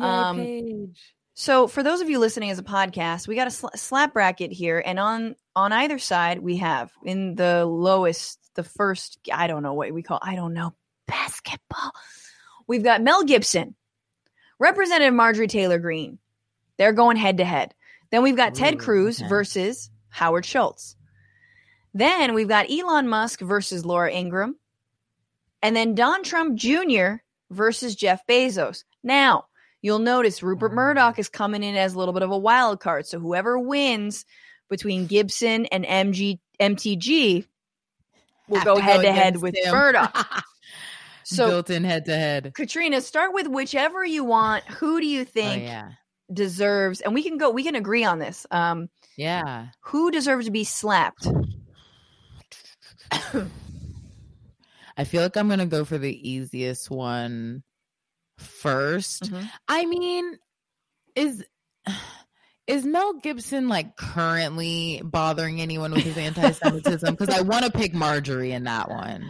[0.00, 1.14] Um, Paige.
[1.34, 4.52] So, for those of you listening as a podcast, we got a sl- slap bracket
[4.52, 9.64] here, and on on either side we have in the lowest, the first, I don't
[9.64, 10.74] know what we call, I don't know,
[11.08, 11.92] basketball.
[12.68, 13.74] We've got Mel Gibson,
[14.58, 16.18] Representative Marjorie Taylor Greene.
[16.76, 17.74] They're going head to head.
[18.10, 19.28] Then we've got Ted Cruz okay.
[19.28, 20.96] versus Howard Schultz.
[21.94, 24.56] Then we've got Elon Musk versus Laura Ingraham.
[25.62, 27.16] And then Don Trump Jr.
[27.50, 28.84] versus Jeff Bezos.
[29.02, 29.46] Now,
[29.80, 33.06] you'll notice Rupert Murdoch is coming in as a little bit of a wild card.
[33.06, 34.24] So whoever wins
[34.68, 37.44] between Gibson and MG MTG
[38.48, 39.72] will Have go head to head with him.
[39.74, 40.44] Murdoch.
[41.24, 42.52] So built in head to head.
[42.52, 44.64] Katrina, start with whichever you want.
[44.64, 45.90] Who do you Oh think yeah.
[46.32, 48.44] deserves and we can go we can agree on this.
[48.50, 49.68] Um Yeah.
[49.82, 51.28] who deserves to be slapped?
[54.96, 57.62] I feel like I'm gonna go for the easiest one
[58.38, 59.24] first.
[59.24, 59.50] 1st Mhm.
[59.68, 60.38] I mean,
[61.14, 61.44] is
[62.66, 67.14] is Mel Gibson like currently bothering anyone with his anti-Semitism?
[67.14, 69.28] Because I want to pick Marjorie in that one.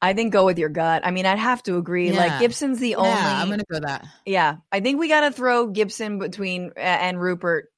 [0.00, 1.06] I think go with your gut.
[1.06, 2.10] I mean, I'd have to agree.
[2.12, 3.10] Like Gibson's the only.
[3.10, 4.06] Yeah, I'm gonna go that.
[4.26, 7.68] Yeah, I think we got to throw Gibson between uh, and Rupert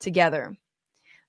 [0.00, 0.56] together.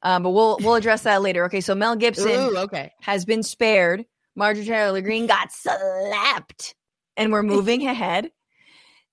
[0.03, 1.45] Um, but we'll we'll address that later.
[1.45, 2.91] Okay, so Mel Gibson Ooh, okay.
[3.01, 4.05] has been spared.
[4.35, 6.75] Marjorie Taylor Greene got slapped,
[7.17, 8.31] and we're moving ahead.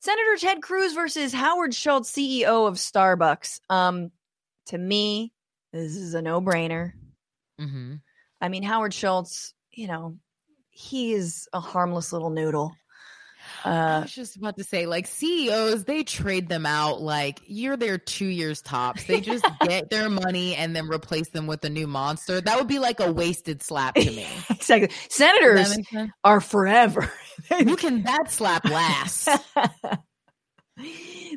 [0.01, 3.61] Senator Ted Cruz versus Howard Schultz, CEO of Starbucks.
[3.69, 4.13] Um,
[4.67, 5.33] to me,
[5.73, 6.93] this is a no brainer.
[7.61, 7.97] Mm-hmm.
[8.41, 10.17] I mean, Howard Schultz, you know,
[10.71, 12.73] he is a harmless little noodle.
[13.65, 17.77] I Uh, was just about to say, like CEOs, they trade them out like you're
[17.77, 19.05] there two years tops.
[19.05, 22.41] They just get their money and then replace them with a new monster.
[22.41, 24.27] That would be like a wasted slap to me.
[24.51, 24.91] exactly.
[25.09, 25.77] Senators
[26.25, 27.11] are forever.
[27.61, 29.29] You can that slap last.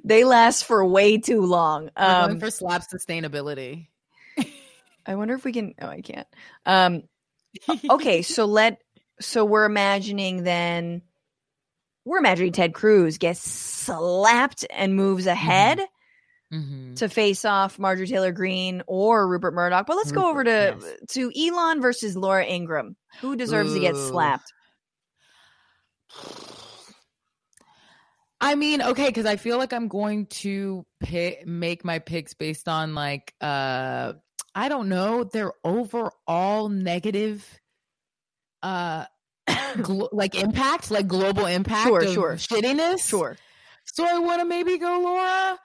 [0.04, 1.92] they last for way too long.
[1.98, 3.88] We're going Um, for slap sustainability.
[5.06, 5.74] I wonder if we can.
[5.80, 6.28] Oh, I can't.
[6.66, 7.04] Um,
[7.90, 8.82] okay, so let.
[9.20, 11.02] So we're imagining then.
[12.06, 15.80] We're imagining Ted Cruz gets slapped and moves ahead
[16.50, 19.88] hmm to face off Marjorie Taylor Greene or Rupert Murdoch.
[19.88, 22.98] But let's go over to Rupert, to Elon versus Laura Ingraham.
[23.22, 24.52] Who deserves to get slapped?
[28.42, 32.68] I mean, okay, because I feel like I'm going to pick, make my picks based
[32.68, 34.14] on like uh
[34.54, 37.48] I don't know their overall negative
[38.64, 39.06] uh
[40.12, 42.34] like impact, like global impact, Sure, sure.
[42.36, 43.08] shittiness.
[43.08, 43.38] Sure.
[43.86, 45.60] So I want to maybe go Laura,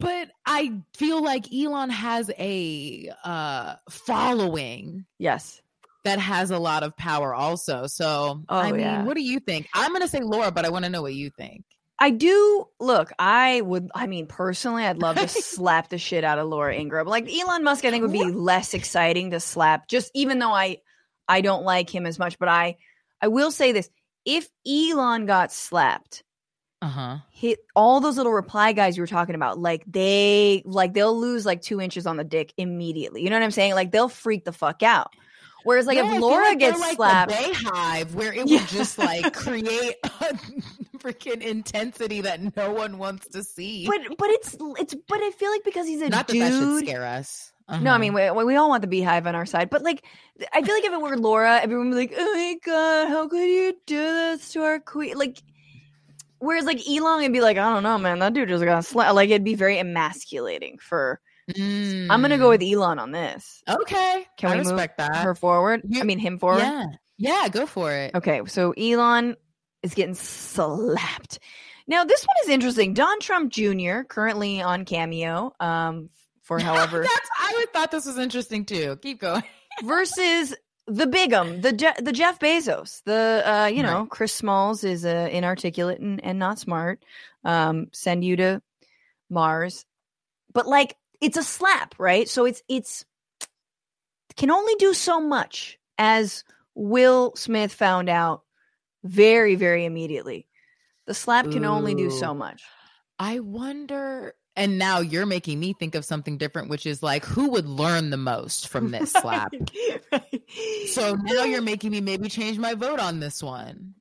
[0.00, 5.60] but I feel like Elon has a uh following Yes.
[6.04, 7.86] that has a lot of power also.
[7.86, 9.04] So I Oh, mean, yeah.
[9.04, 9.68] what do you think?
[9.74, 11.64] I'm gonna say Laura, but I want to know what you think.
[12.00, 13.10] I do look.
[13.18, 13.90] I would.
[13.92, 17.08] I mean, personally, I'd love to slap the shit out of Laura Ingraham.
[17.08, 19.88] Like Elon Musk, I think would be less exciting to slap.
[19.88, 20.78] Just even though I,
[21.28, 22.76] I don't like him as much, but I,
[23.20, 23.90] I will say this:
[24.24, 26.22] if Elon got slapped,
[26.82, 27.16] Uh huh.
[27.30, 31.44] hit all those little reply guys you were talking about, like they, like they'll lose
[31.46, 33.22] like two inches on the dick immediately.
[33.22, 33.74] You know what I'm saying?
[33.74, 35.10] Like they'll freak the fuck out.
[35.64, 38.60] Whereas, like Yeah, if Laura like gets like slapped, the BeyHive, where it Yeah.
[38.60, 40.08] would just like create a
[40.98, 43.86] freaking intensity that no one wants to see.
[43.86, 46.42] but but it's it's but I feel like because he's a Not that dude.
[46.52, 47.52] that should scare us.
[47.68, 47.98] No, I Uh-huh.
[47.98, 50.02] mean we, we all want the beehive on our side, but like
[50.52, 53.28] I feel like if it were Laura, everyone would be like, "Oh my god, how
[53.28, 55.42] could you do this to our queen?" Like,
[56.38, 59.14] whereas like Elon would be like, "I don't know, man, that dude just got slapped."
[59.14, 61.20] Like it'd be very emasculating for.
[61.56, 62.58] I'm gonna go Mm.
[62.58, 63.62] with Elon on this.
[63.68, 65.16] Okay, Can I we move respect that.
[65.16, 65.82] Her forward.
[65.88, 66.60] You- I mean him forward.
[66.60, 66.84] Yeah,
[67.16, 68.14] yeah, go for it.
[68.14, 69.34] Okay, so Elon
[69.82, 71.38] is getting slapped.
[71.86, 72.92] Now this one is interesting.
[72.94, 74.02] Don Trump Jr.
[74.08, 75.54] currently on Cameo.
[75.58, 76.10] Um,
[76.48, 77.04] for however
[77.40, 78.96] I would thought this was interesting too.
[79.02, 79.44] Keep going.
[79.84, 80.54] versus
[80.86, 85.28] the bigum, the Je- the Jeff Bezos, the uh, you know Chris Smalls is uh,
[85.30, 87.04] inarticulate and, and not smart.
[87.44, 88.62] Um, send you to
[89.28, 89.84] Mars,
[90.52, 92.26] but like it's a slap, right?
[92.28, 93.04] So it's it's
[94.36, 96.44] can only do so much, as
[96.74, 98.42] Will Smith found out
[99.04, 100.48] very very immediately.
[101.06, 102.62] The slap can only do so much.
[103.18, 104.34] I wonder.
[104.58, 108.10] And now you're making me think of something different, which is like, who would learn
[108.10, 109.52] the most from this slap?
[110.12, 110.42] Right.
[110.88, 113.94] So now you're making me maybe change my vote on this one.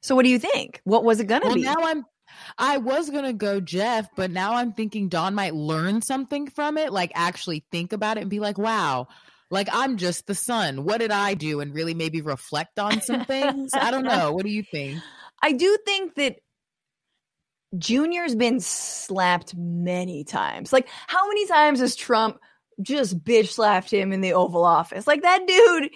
[0.00, 0.80] So what do you think?
[0.84, 1.62] What was it gonna Well, be?
[1.62, 2.04] now I'm.
[2.58, 6.92] I was gonna go Jeff, but now I'm thinking Don might learn something from it,
[6.92, 9.08] like actually think about it and be like, "Wow,
[9.50, 10.84] like I'm just the son.
[10.84, 13.70] What did I do?" And really maybe reflect on some things.
[13.74, 14.32] I don't know.
[14.32, 15.00] What do you think?
[15.42, 16.36] I do think that
[17.78, 20.72] Junior's been slapped many times.
[20.72, 22.38] Like, how many times has Trump
[22.82, 25.06] just bitch slapped him in the Oval Office?
[25.06, 25.90] Like, that dude,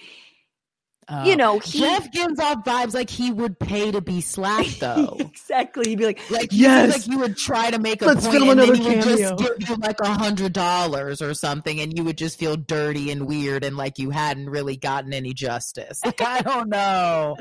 [1.24, 1.78] you Uh, know, he.
[1.80, 5.16] Jeff gives off vibes like he would pay to be slapped, though.
[5.18, 5.88] exactly.
[5.90, 6.92] He'd be like, Like Yes.
[6.92, 9.68] like you would try to make a Let's film and then he would just give
[9.68, 13.64] you like a hundred dollars or something, and you would just feel dirty and weird,
[13.64, 16.00] and like you hadn't really gotten any justice.
[16.04, 17.36] Like I don't know,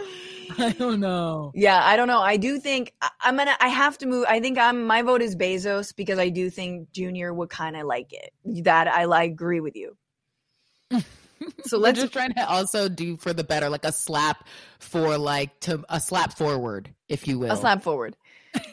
[0.58, 1.52] I don't know.
[1.54, 2.22] yeah, I don't know.
[2.22, 3.56] I do think I, I'm gonna.
[3.60, 4.26] I have to move.
[4.30, 4.86] I think I'm.
[4.86, 8.32] My vote is Bezos because I do think Junior would kind of like it.
[8.64, 9.98] That I, I agree with you.
[11.66, 14.48] So let's just trying to also do for the better, like a slap
[14.80, 17.52] for like to a slap forward, if you will.
[17.52, 18.16] a slap forward.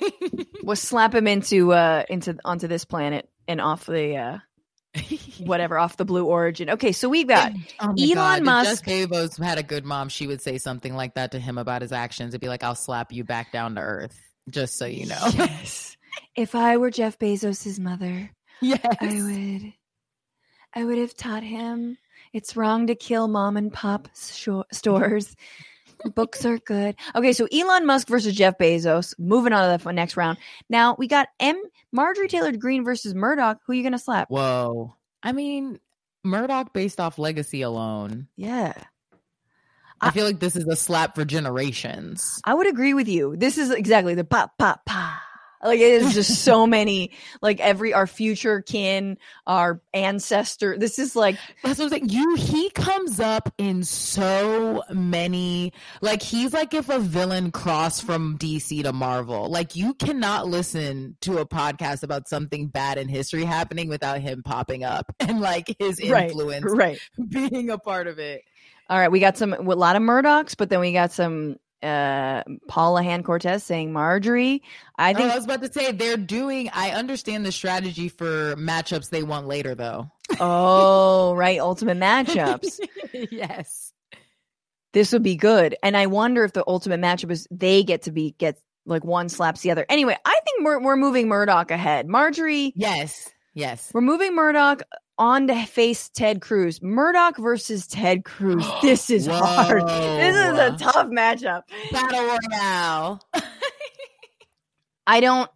[0.62, 4.39] we'll slap him into uh into onto this planet and off the uh
[5.41, 6.70] whatever off the blue origin.
[6.70, 10.09] Okay, so we've got Oh Elon God, if Musk- Jeff Bezos had a good mom,
[10.09, 12.31] she would say something like that to him about his actions.
[12.31, 14.19] It'd be like, "I'll slap you back down to earth,"
[14.49, 15.31] just so you know.
[15.35, 15.97] Yes.
[16.36, 18.31] If I were Jeff Bezos's mother,
[18.62, 18.86] yes.
[19.01, 19.73] I would
[20.74, 21.99] I would have taught him
[22.35, 25.35] it's wrong to kill mom and pop sho- stores.
[26.15, 26.97] Books are good.
[27.15, 29.19] Okay, so Elon Musk versus Jeff Bezos.
[29.19, 30.36] Moving on to the next round.
[30.69, 31.59] Now we got M.
[31.93, 33.61] Marjorie Taylor Greene versus Murdoch.
[33.65, 34.28] Who are you gonna slap?
[34.28, 34.94] Whoa.
[35.23, 35.78] I mean,
[36.23, 38.27] Murdoch based off legacy alone.
[38.36, 38.74] Yeah,
[40.01, 42.40] I feel like this is a slap for generations.
[42.44, 43.36] I would agree with you.
[43.36, 45.20] This is exactly the pop pop pop.
[45.65, 47.11] Like it is just so many.
[47.41, 49.16] Like every our future kin,
[49.47, 50.77] our ancestor.
[50.78, 52.11] This is like That's what I'm saying.
[52.11, 55.73] You he comes up in so many
[56.03, 59.49] like he's like if a villain crossed from DC to Marvel.
[59.49, 64.43] Like you cannot listen to a podcast about something bad in history happening without him
[64.43, 66.99] popping up and like his Right, influence right.
[67.28, 68.43] being a part of it.
[68.91, 72.43] All right, we got some a lot of Murdochs, but then we got some uh
[72.69, 74.62] Paula Han Cortez saying Marjorie.
[74.98, 78.55] I Oh, think I was about to say they're doing I understand the strategy for
[78.56, 80.11] matchups they want later though.
[80.40, 82.81] oh, right, ultimate matchups.
[83.31, 83.93] yes.
[84.93, 85.77] this would be good.
[85.82, 88.56] And I wonder if the ultimate matchup is they get to be get
[88.86, 89.86] like one slaps the other.
[89.89, 92.06] Anyway, I think we're we're moving Murdoch ahead.
[92.09, 93.31] Marjorie, Yes.
[93.55, 93.90] Yes.
[93.94, 94.82] we're moving Murdoch
[95.19, 96.82] on to face Ted Cruz.
[96.82, 98.65] Murdoch versus Ted Cruz.
[98.82, 99.86] This is hard.
[99.86, 101.62] This is a tough matchup.
[101.93, 103.20] Battle Royale.
[105.07, 105.51] I don't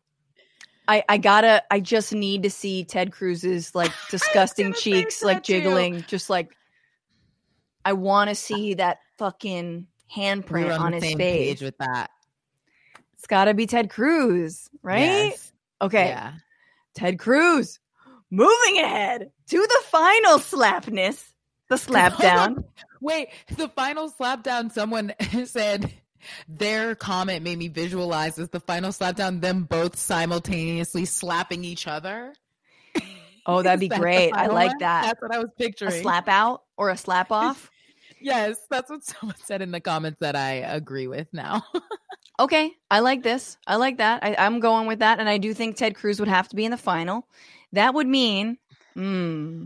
[0.86, 5.44] I I gotta I just need to see Ted Cruz's like disgusting cheeks like that
[5.44, 5.52] too.
[5.60, 6.56] jiggling, just like
[7.84, 11.60] I want to see uh, that fucking handprint on, on his face.
[11.60, 12.10] with that.
[13.14, 15.00] It's got to be Ted Cruz, right?
[15.00, 15.52] Yes.
[15.80, 16.34] Okay, Yeah.
[16.94, 17.78] Ted Cruz.
[18.30, 21.32] Moving ahead to the final slapness,
[21.68, 22.64] the slap down.
[23.00, 25.14] Wait, the final slapdown, someone
[25.46, 25.92] said
[26.48, 32.34] their comment made me visualize as the final slapdown, them both simultaneously slapping each other.
[33.46, 34.32] Oh, that'd be that great.
[34.32, 34.78] I like one?
[34.80, 35.04] that.
[35.04, 35.92] That's what I was picturing.
[35.92, 37.70] A slap out or a slap off.
[38.20, 41.64] Yes, that's what someone said in the comments that I agree with now.
[42.40, 43.56] Okay, I like this.
[43.66, 44.24] I like that.
[44.24, 46.64] I, I'm going with that, and I do think Ted Cruz would have to be
[46.64, 47.26] in the final.
[47.72, 48.58] That would mean,
[48.94, 49.64] hmm,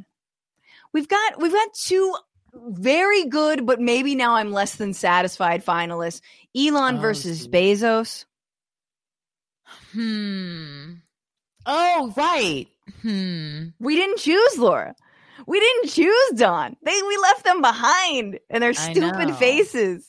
[0.93, 2.15] we've got we've got two
[2.55, 6.21] very good, but maybe now I'm less than satisfied finalists:
[6.57, 7.81] Elon Oh, versus geez.
[7.83, 8.25] Bezos.
[9.93, 10.95] hmm.
[11.65, 12.67] Oh, right.
[13.03, 13.67] Hmm.
[13.79, 14.95] We didn't choose Laura.
[15.47, 16.77] We didn't choose Don.
[16.83, 20.09] They we left them behind and their stupid faces.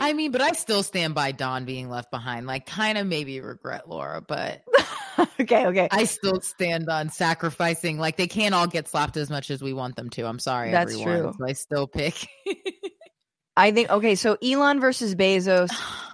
[0.00, 2.46] I mean, but I still stand by Don being left behind.
[2.46, 4.62] Like, kind of maybe regret Laura, but
[5.40, 5.88] okay, okay.
[5.90, 7.98] I still stand on sacrificing.
[7.98, 10.26] Like, they can't all get slapped as much as we want them to.
[10.26, 11.18] I'm sorry, That's everyone.
[11.20, 11.32] true.
[11.38, 12.28] So I still pick.
[13.56, 15.70] I think okay, so Elon versus Bezos.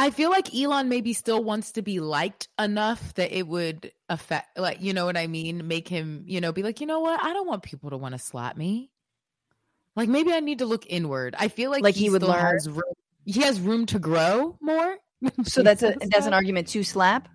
[0.00, 4.56] I feel like Elon maybe still wants to be liked enough that it would affect,
[4.56, 5.66] like, you know what I mean?
[5.66, 7.20] Make him, you know, be like, you know what?
[7.20, 8.92] I don't want people to want to slap me.
[9.96, 11.34] Like, maybe I need to look inward.
[11.36, 12.54] I feel like Like he would still learn.
[12.54, 12.94] Has room,
[13.24, 14.98] he has room to grow more.
[15.42, 17.28] So that's a that's an argument to slap.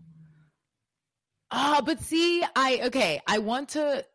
[1.52, 3.20] Ah, but see, I okay.
[3.28, 4.06] I want to,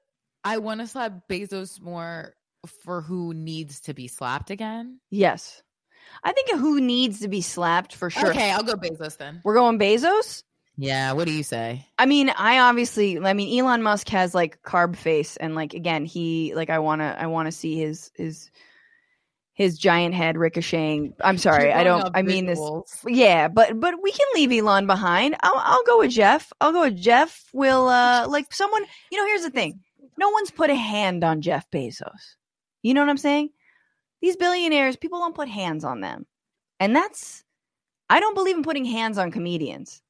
[0.42, 2.34] I want to slap Bezos more
[2.82, 5.00] for who needs to be slapped again.
[5.10, 5.62] Yes.
[6.24, 8.30] I think who needs to be slapped for sure.
[8.30, 9.40] Okay, I'll go Bezos then.
[9.44, 10.42] We're going Bezos?
[10.80, 11.84] Yeah, what do you say?
[11.98, 16.04] I mean, I obviously I mean Elon Musk has like carb face and like again,
[16.04, 18.50] he like I want to I want to see his his
[19.54, 21.14] his giant head ricocheting.
[21.20, 21.72] I'm sorry.
[21.72, 22.60] I don't I mean this.
[23.04, 25.34] Yeah, but but we can leave Elon behind.
[25.40, 26.52] I'll I'll go with Jeff.
[26.60, 27.48] I'll go with Jeff.
[27.52, 29.80] Will uh like someone, you know, here's the thing.
[30.16, 32.36] No one's put a hand on Jeff Bezos.
[32.82, 33.50] You know what I'm saying?
[34.20, 36.26] These billionaires, people don't put hands on them.
[36.80, 37.44] And that's
[38.10, 40.00] I don't believe in putting hands on comedians.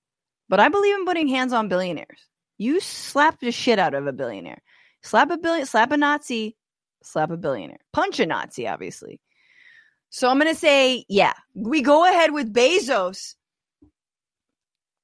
[0.48, 2.20] But I believe in putting hands on billionaires.
[2.56, 4.62] You slap the shit out of a billionaire.
[5.02, 6.56] Slap a billion slap a Nazi,
[7.02, 7.78] slap a billionaire.
[7.92, 9.20] Punch a Nazi, obviously.
[10.10, 13.34] So I'm gonna say, yeah, we go ahead with Bezos.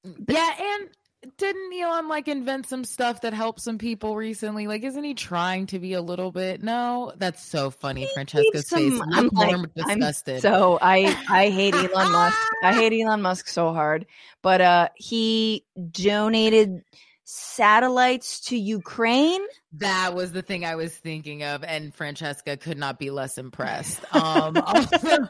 [0.03, 0.89] Yeah, and
[1.37, 4.67] didn't Elon like invent some stuff that helped some people recently?
[4.67, 6.63] Like, isn't he trying to be a little bit?
[6.63, 8.07] No, that's so funny.
[8.13, 8.97] Francesca's Keep face.
[8.97, 10.39] some- Look I'm like, more I'm.
[10.39, 12.37] So I I hate Elon Musk.
[12.63, 14.05] I hate Elon Musk so hard.
[14.41, 16.83] But uh he donated
[17.25, 19.41] satellites to Ukraine.
[19.73, 23.99] that was the thing I was thinking of, and Francesca could not be less impressed.
[24.15, 25.27] Um, also,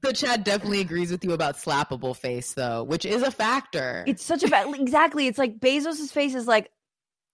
[0.00, 4.04] the chat definitely agrees with you about slappable face, though, which is a factor.
[4.06, 5.26] It's such a bad exactly.
[5.26, 6.70] It's like Bezos's face is like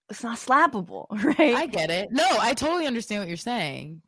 [0.09, 1.55] it's not slappable, right?
[1.55, 2.11] I get it.
[2.11, 4.01] No, I totally understand what you're saying.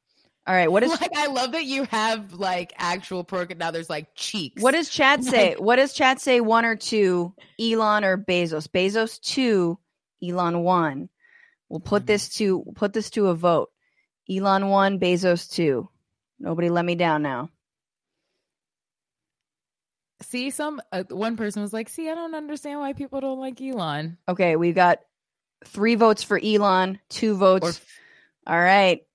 [0.46, 3.72] All right, what is like I love that you have like actual program now.
[3.72, 4.62] There's like cheeks.
[4.62, 5.56] what does Chad say?
[5.58, 6.42] What does Chad say?
[6.42, 8.68] One or two, Elon or Bezos?
[8.68, 9.80] Bezos two,
[10.24, 11.10] Elon one.
[11.70, 12.08] We'll put Mhm.
[12.08, 13.72] this to put this to a vote.
[14.30, 15.90] Elon one, Bezos two.
[16.40, 17.50] Nobody let me down now.
[20.22, 23.62] See, some uh, one person was like, "See, I don't understand why people don't like
[23.62, 25.00] Elon." Okay, we've got
[25.66, 27.82] three votes for Elon, two votes.
[28.48, 29.06] All right.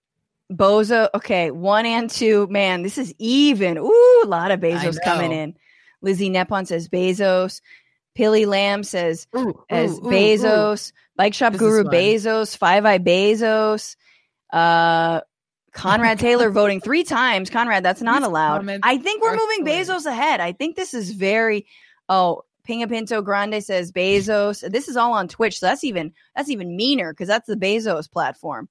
[0.52, 2.46] Bozo, okay, one and two.
[2.48, 3.76] Man, this is even.
[3.78, 5.54] Ooh, a lot of Bezos coming in.
[6.00, 7.60] Lizzie Nepon says Bezos.
[8.18, 10.10] Pilly Lamb says Ooh, as ooh, ooh, ooh.
[10.10, 10.92] Bezos.
[11.14, 11.84] Bike Shop This Guru.
[11.84, 12.56] Bezos.
[12.56, 13.94] Five Eye Bezos.
[14.52, 15.20] Uh,
[15.72, 17.48] Conrad Taylor voting three times.
[17.48, 18.68] Conrad, that's not These allowed.
[18.82, 19.64] I think we're moving.
[19.64, 20.40] Bezos ahead.
[20.40, 21.64] I think this is very.
[22.08, 24.68] Oh, Pinga Pinto Grande says Bezos.
[24.68, 28.10] This is all on Twitch, so that's even that's even meaner because that's the Bezos
[28.10, 28.68] platform.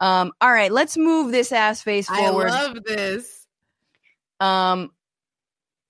[0.00, 2.48] Um, all right, let's move this ass face forward.
[2.48, 3.46] I love this.
[4.40, 4.90] Um,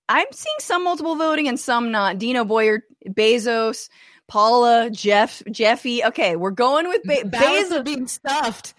[0.09, 2.17] I'm seeing some multiple voting and some not.
[2.17, 3.89] Dino Boyer, Bezos,
[4.27, 6.03] Paula, Jeff, Jeffy.
[6.03, 7.83] Okay, we're going with Be- Bezos.
[7.85, 8.73] being stuffed.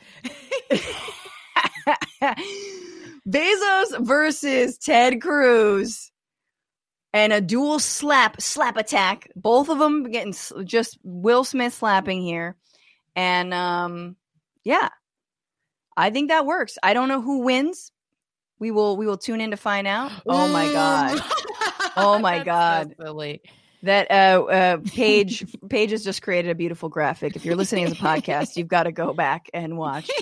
[3.29, 6.11] Bezos versus Ted Cruz.
[7.13, 9.31] And a dual slap, slap attack.
[9.37, 10.35] Both of them getting
[10.65, 12.57] just Will Smith slapping here.
[13.15, 14.17] And um,
[14.65, 14.89] yeah,
[15.97, 16.77] I think that works.
[16.83, 17.93] I don't know who wins.
[18.59, 20.13] We will we will tune in to find out.
[20.27, 21.21] Oh my god.
[21.97, 22.45] Oh my That's
[22.89, 22.95] so God.
[23.01, 23.41] silly.
[23.85, 27.37] That uh, uh, Paige Paige has just created a beautiful graphic.
[27.37, 30.11] If you're listening as a podcast, you've got to go back and watch.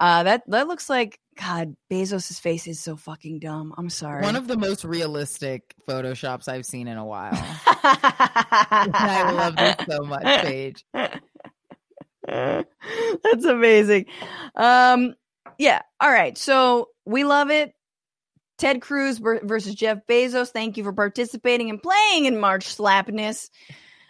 [0.00, 1.76] Uh, that that looks like God.
[1.90, 3.74] Bezos's face is so fucking dumb.
[3.76, 4.22] I'm sorry.
[4.22, 7.32] One of the most realistic photoshops I've seen in a while.
[7.34, 10.86] I love this so much, Paige.
[12.26, 14.06] That's amazing.
[14.56, 15.14] Um,
[15.60, 15.82] yeah.
[16.00, 16.38] All right.
[16.38, 17.74] So we love it.
[18.56, 20.48] Ted Cruz versus Jeff Bezos.
[20.48, 23.50] Thank you for participating and playing in March Slapness.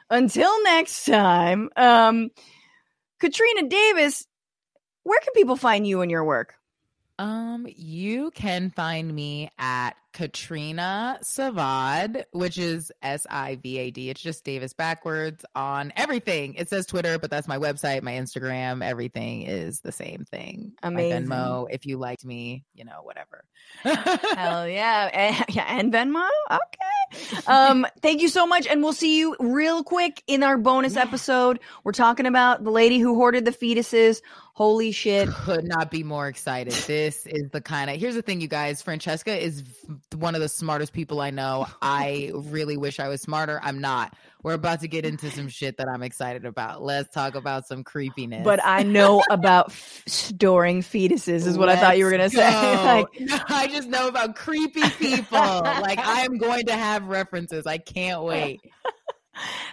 [0.09, 2.31] Until next time, um,
[3.19, 4.27] Katrina Davis,
[5.03, 6.55] where can people find you and your work?
[7.19, 14.11] Um, you can find me at Katrina Sivad, which is S I V A D.
[14.11, 16.55] It's just Davis backwards on everything.
[16.55, 18.85] It says Twitter, but that's my website, my Instagram.
[18.85, 20.73] Everything is the same thing.
[20.83, 21.29] Amazing.
[21.29, 23.45] My Venmo, if you liked me, you know, whatever.
[24.37, 25.11] Hell yeah.
[25.13, 26.29] And, yeah, and Venmo.
[26.51, 27.43] Okay.
[27.47, 28.67] Um, thank you so much.
[28.67, 31.61] And we'll see you real quick in our bonus episode.
[31.85, 34.23] We're talking about the lady who hoarded the fetuses.
[34.55, 35.29] Holy shit.
[35.29, 36.73] could not be more excited.
[36.73, 38.83] This is the kind of here's the thing, you guys.
[38.83, 39.65] Francesca is
[40.15, 41.67] one of the smartest people I know.
[41.81, 43.61] I really wish I was smarter.
[43.63, 44.15] I'm not.
[44.43, 46.83] We're about to get into some shit that I'm excited about.
[46.83, 48.43] Let's talk about some creepiness.
[48.43, 52.35] But I know about f- storing fetuses, is what I thought you were going to
[52.35, 52.47] say.
[52.85, 55.39] like, No, I just know about creepy people.
[55.39, 57.67] like I am going to have references.
[57.67, 58.61] I can't wait.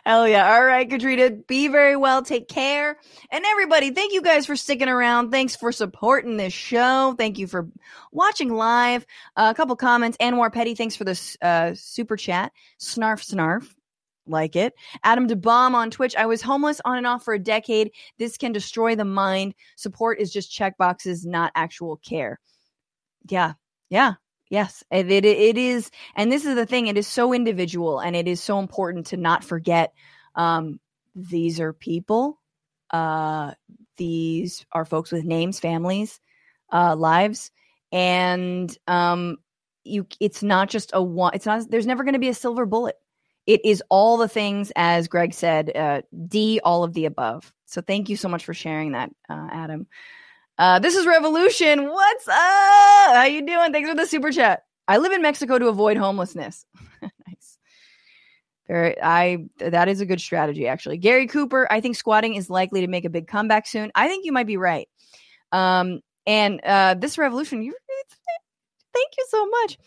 [0.05, 0.53] Hell yeah.
[0.53, 1.31] All right, Katrina.
[1.31, 2.21] Be very well.
[2.21, 2.97] Take care.
[3.31, 5.31] And everybody, thank you guys for sticking around.
[5.31, 7.15] Thanks for supporting this show.
[7.17, 7.67] Thank you for
[8.11, 9.05] watching live.
[9.35, 10.17] Uh, a couple comments.
[10.17, 12.51] Anwar Petty, thanks for this uh, super chat.
[12.79, 13.67] Snarf, snarf.
[14.29, 14.73] Like it.
[15.03, 16.15] Adam DeBomb on Twitch.
[16.15, 17.91] I was homeless on and off for a decade.
[18.17, 19.55] This can destroy the mind.
[19.77, 22.39] Support is just check boxes, not actual care.
[23.29, 23.53] Yeah.
[23.89, 24.15] Yeah.
[24.49, 26.87] Yes, it, it it is, and this is the thing.
[26.87, 29.93] It is so individual, and it is so important to not forget.
[30.35, 30.79] Um,
[31.15, 32.39] these are people.
[32.91, 33.53] Uh,
[33.97, 36.21] these are folks with names, families,
[36.71, 37.51] uh, lives,
[37.91, 39.37] and um,
[39.83, 40.07] you.
[40.21, 41.33] It's not just a one.
[41.35, 41.69] It's not.
[41.69, 42.95] There's never going to be a silver bullet.
[43.47, 45.75] It is all the things, as Greg said.
[45.75, 47.51] Uh, D, all of the above.
[47.65, 49.87] So thank you so much for sharing that, uh, Adam.
[50.57, 51.87] Uh, this is Revolution.
[51.87, 52.35] What's up?
[52.35, 53.71] How you doing?
[53.71, 54.63] Thanks for the super chat.
[54.87, 56.65] I live in Mexico to avoid homelessness.
[57.01, 57.57] nice.
[58.67, 60.97] Very, I that is a good strategy actually.
[60.97, 63.91] Gary Cooper, I think squatting is likely to make a big comeback soon.
[63.93, 64.89] I think you might be right.
[65.51, 67.73] Um, and uh, this revolution, you
[68.93, 69.77] thank you so much.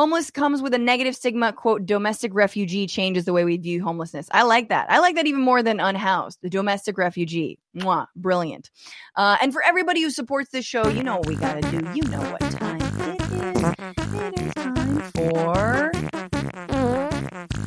[0.00, 1.52] Homeless comes with a negative stigma.
[1.52, 4.30] Quote: Domestic refugee changes the way we view homelessness.
[4.32, 4.90] I like that.
[4.90, 6.38] I like that even more than unhoused.
[6.40, 7.58] The domestic refugee.
[7.76, 8.70] Mwah, brilliant.
[9.14, 11.86] Uh, and for everybody who supports this show, you know what we gotta do.
[11.94, 13.74] You know what time it is.
[14.22, 15.92] It is time for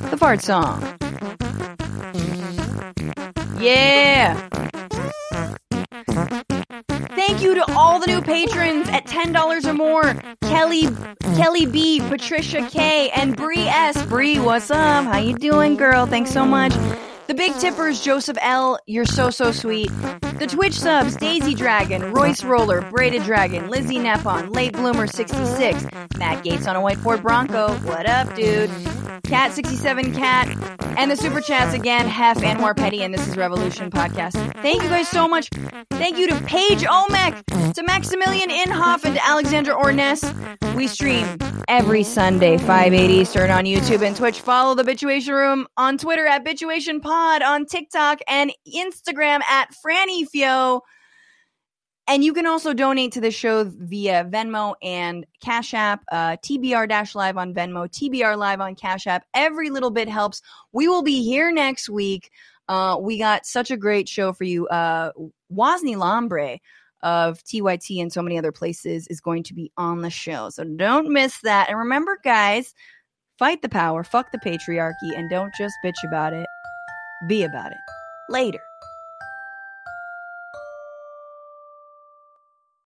[0.09, 0.81] the fart song.
[3.59, 4.49] Yeah.
[6.89, 10.15] Thank you to all the new patrons at $10 or more.
[10.41, 10.87] Kelly,
[11.35, 14.03] Kelly B, Patricia K, and Bree S.
[14.07, 15.05] Bree, what's up?
[15.05, 16.07] How you doing, girl?
[16.07, 16.73] Thanks so much.
[17.27, 19.89] The big tippers, Joseph L., you're so, so sweet.
[20.39, 25.83] The Twitch subs, Daisy Dragon, Royce Roller, Braided Dragon, Lizzie Nepon, Late Bloomer 66,
[26.17, 28.69] Matt Gaetz on a white Ford Bronco, what up, dude?
[29.23, 30.49] Cat67 Cat,
[30.97, 34.33] and the super chats again, Hef and More Petty, and this is Revolution Podcast.
[34.61, 35.49] Thank you guys so much.
[35.91, 40.23] Thank you to Paige Omek, to Maximilian Inhoff, and to Alexandra Orness.
[40.75, 41.37] We stream
[41.67, 44.41] every Sunday, 5, 8 Eastern on YouTube and Twitch.
[44.41, 50.81] Follow the Bitchuation Room on Twitter at Bitchuation Pod, on TikTok and Instagram at Franifio.
[52.07, 57.13] And you can also donate to the show via Venmo and Cash App, uh, TBR
[57.13, 59.25] Live on Venmo, TBR Live on Cash App.
[59.35, 60.41] Every little bit helps.
[60.71, 62.31] We will be here next week.
[62.67, 64.67] Uh, we got such a great show for you.
[64.69, 65.11] Uh,
[65.53, 66.57] Wosny Lambre
[67.03, 70.49] of TYT and so many other places is going to be on the show.
[70.49, 71.69] So don't miss that.
[71.69, 72.73] And remember, guys,
[73.37, 76.47] fight the power, fuck the patriarchy, and don't just bitch about it.
[77.27, 77.77] Be about it.
[78.27, 78.59] Later.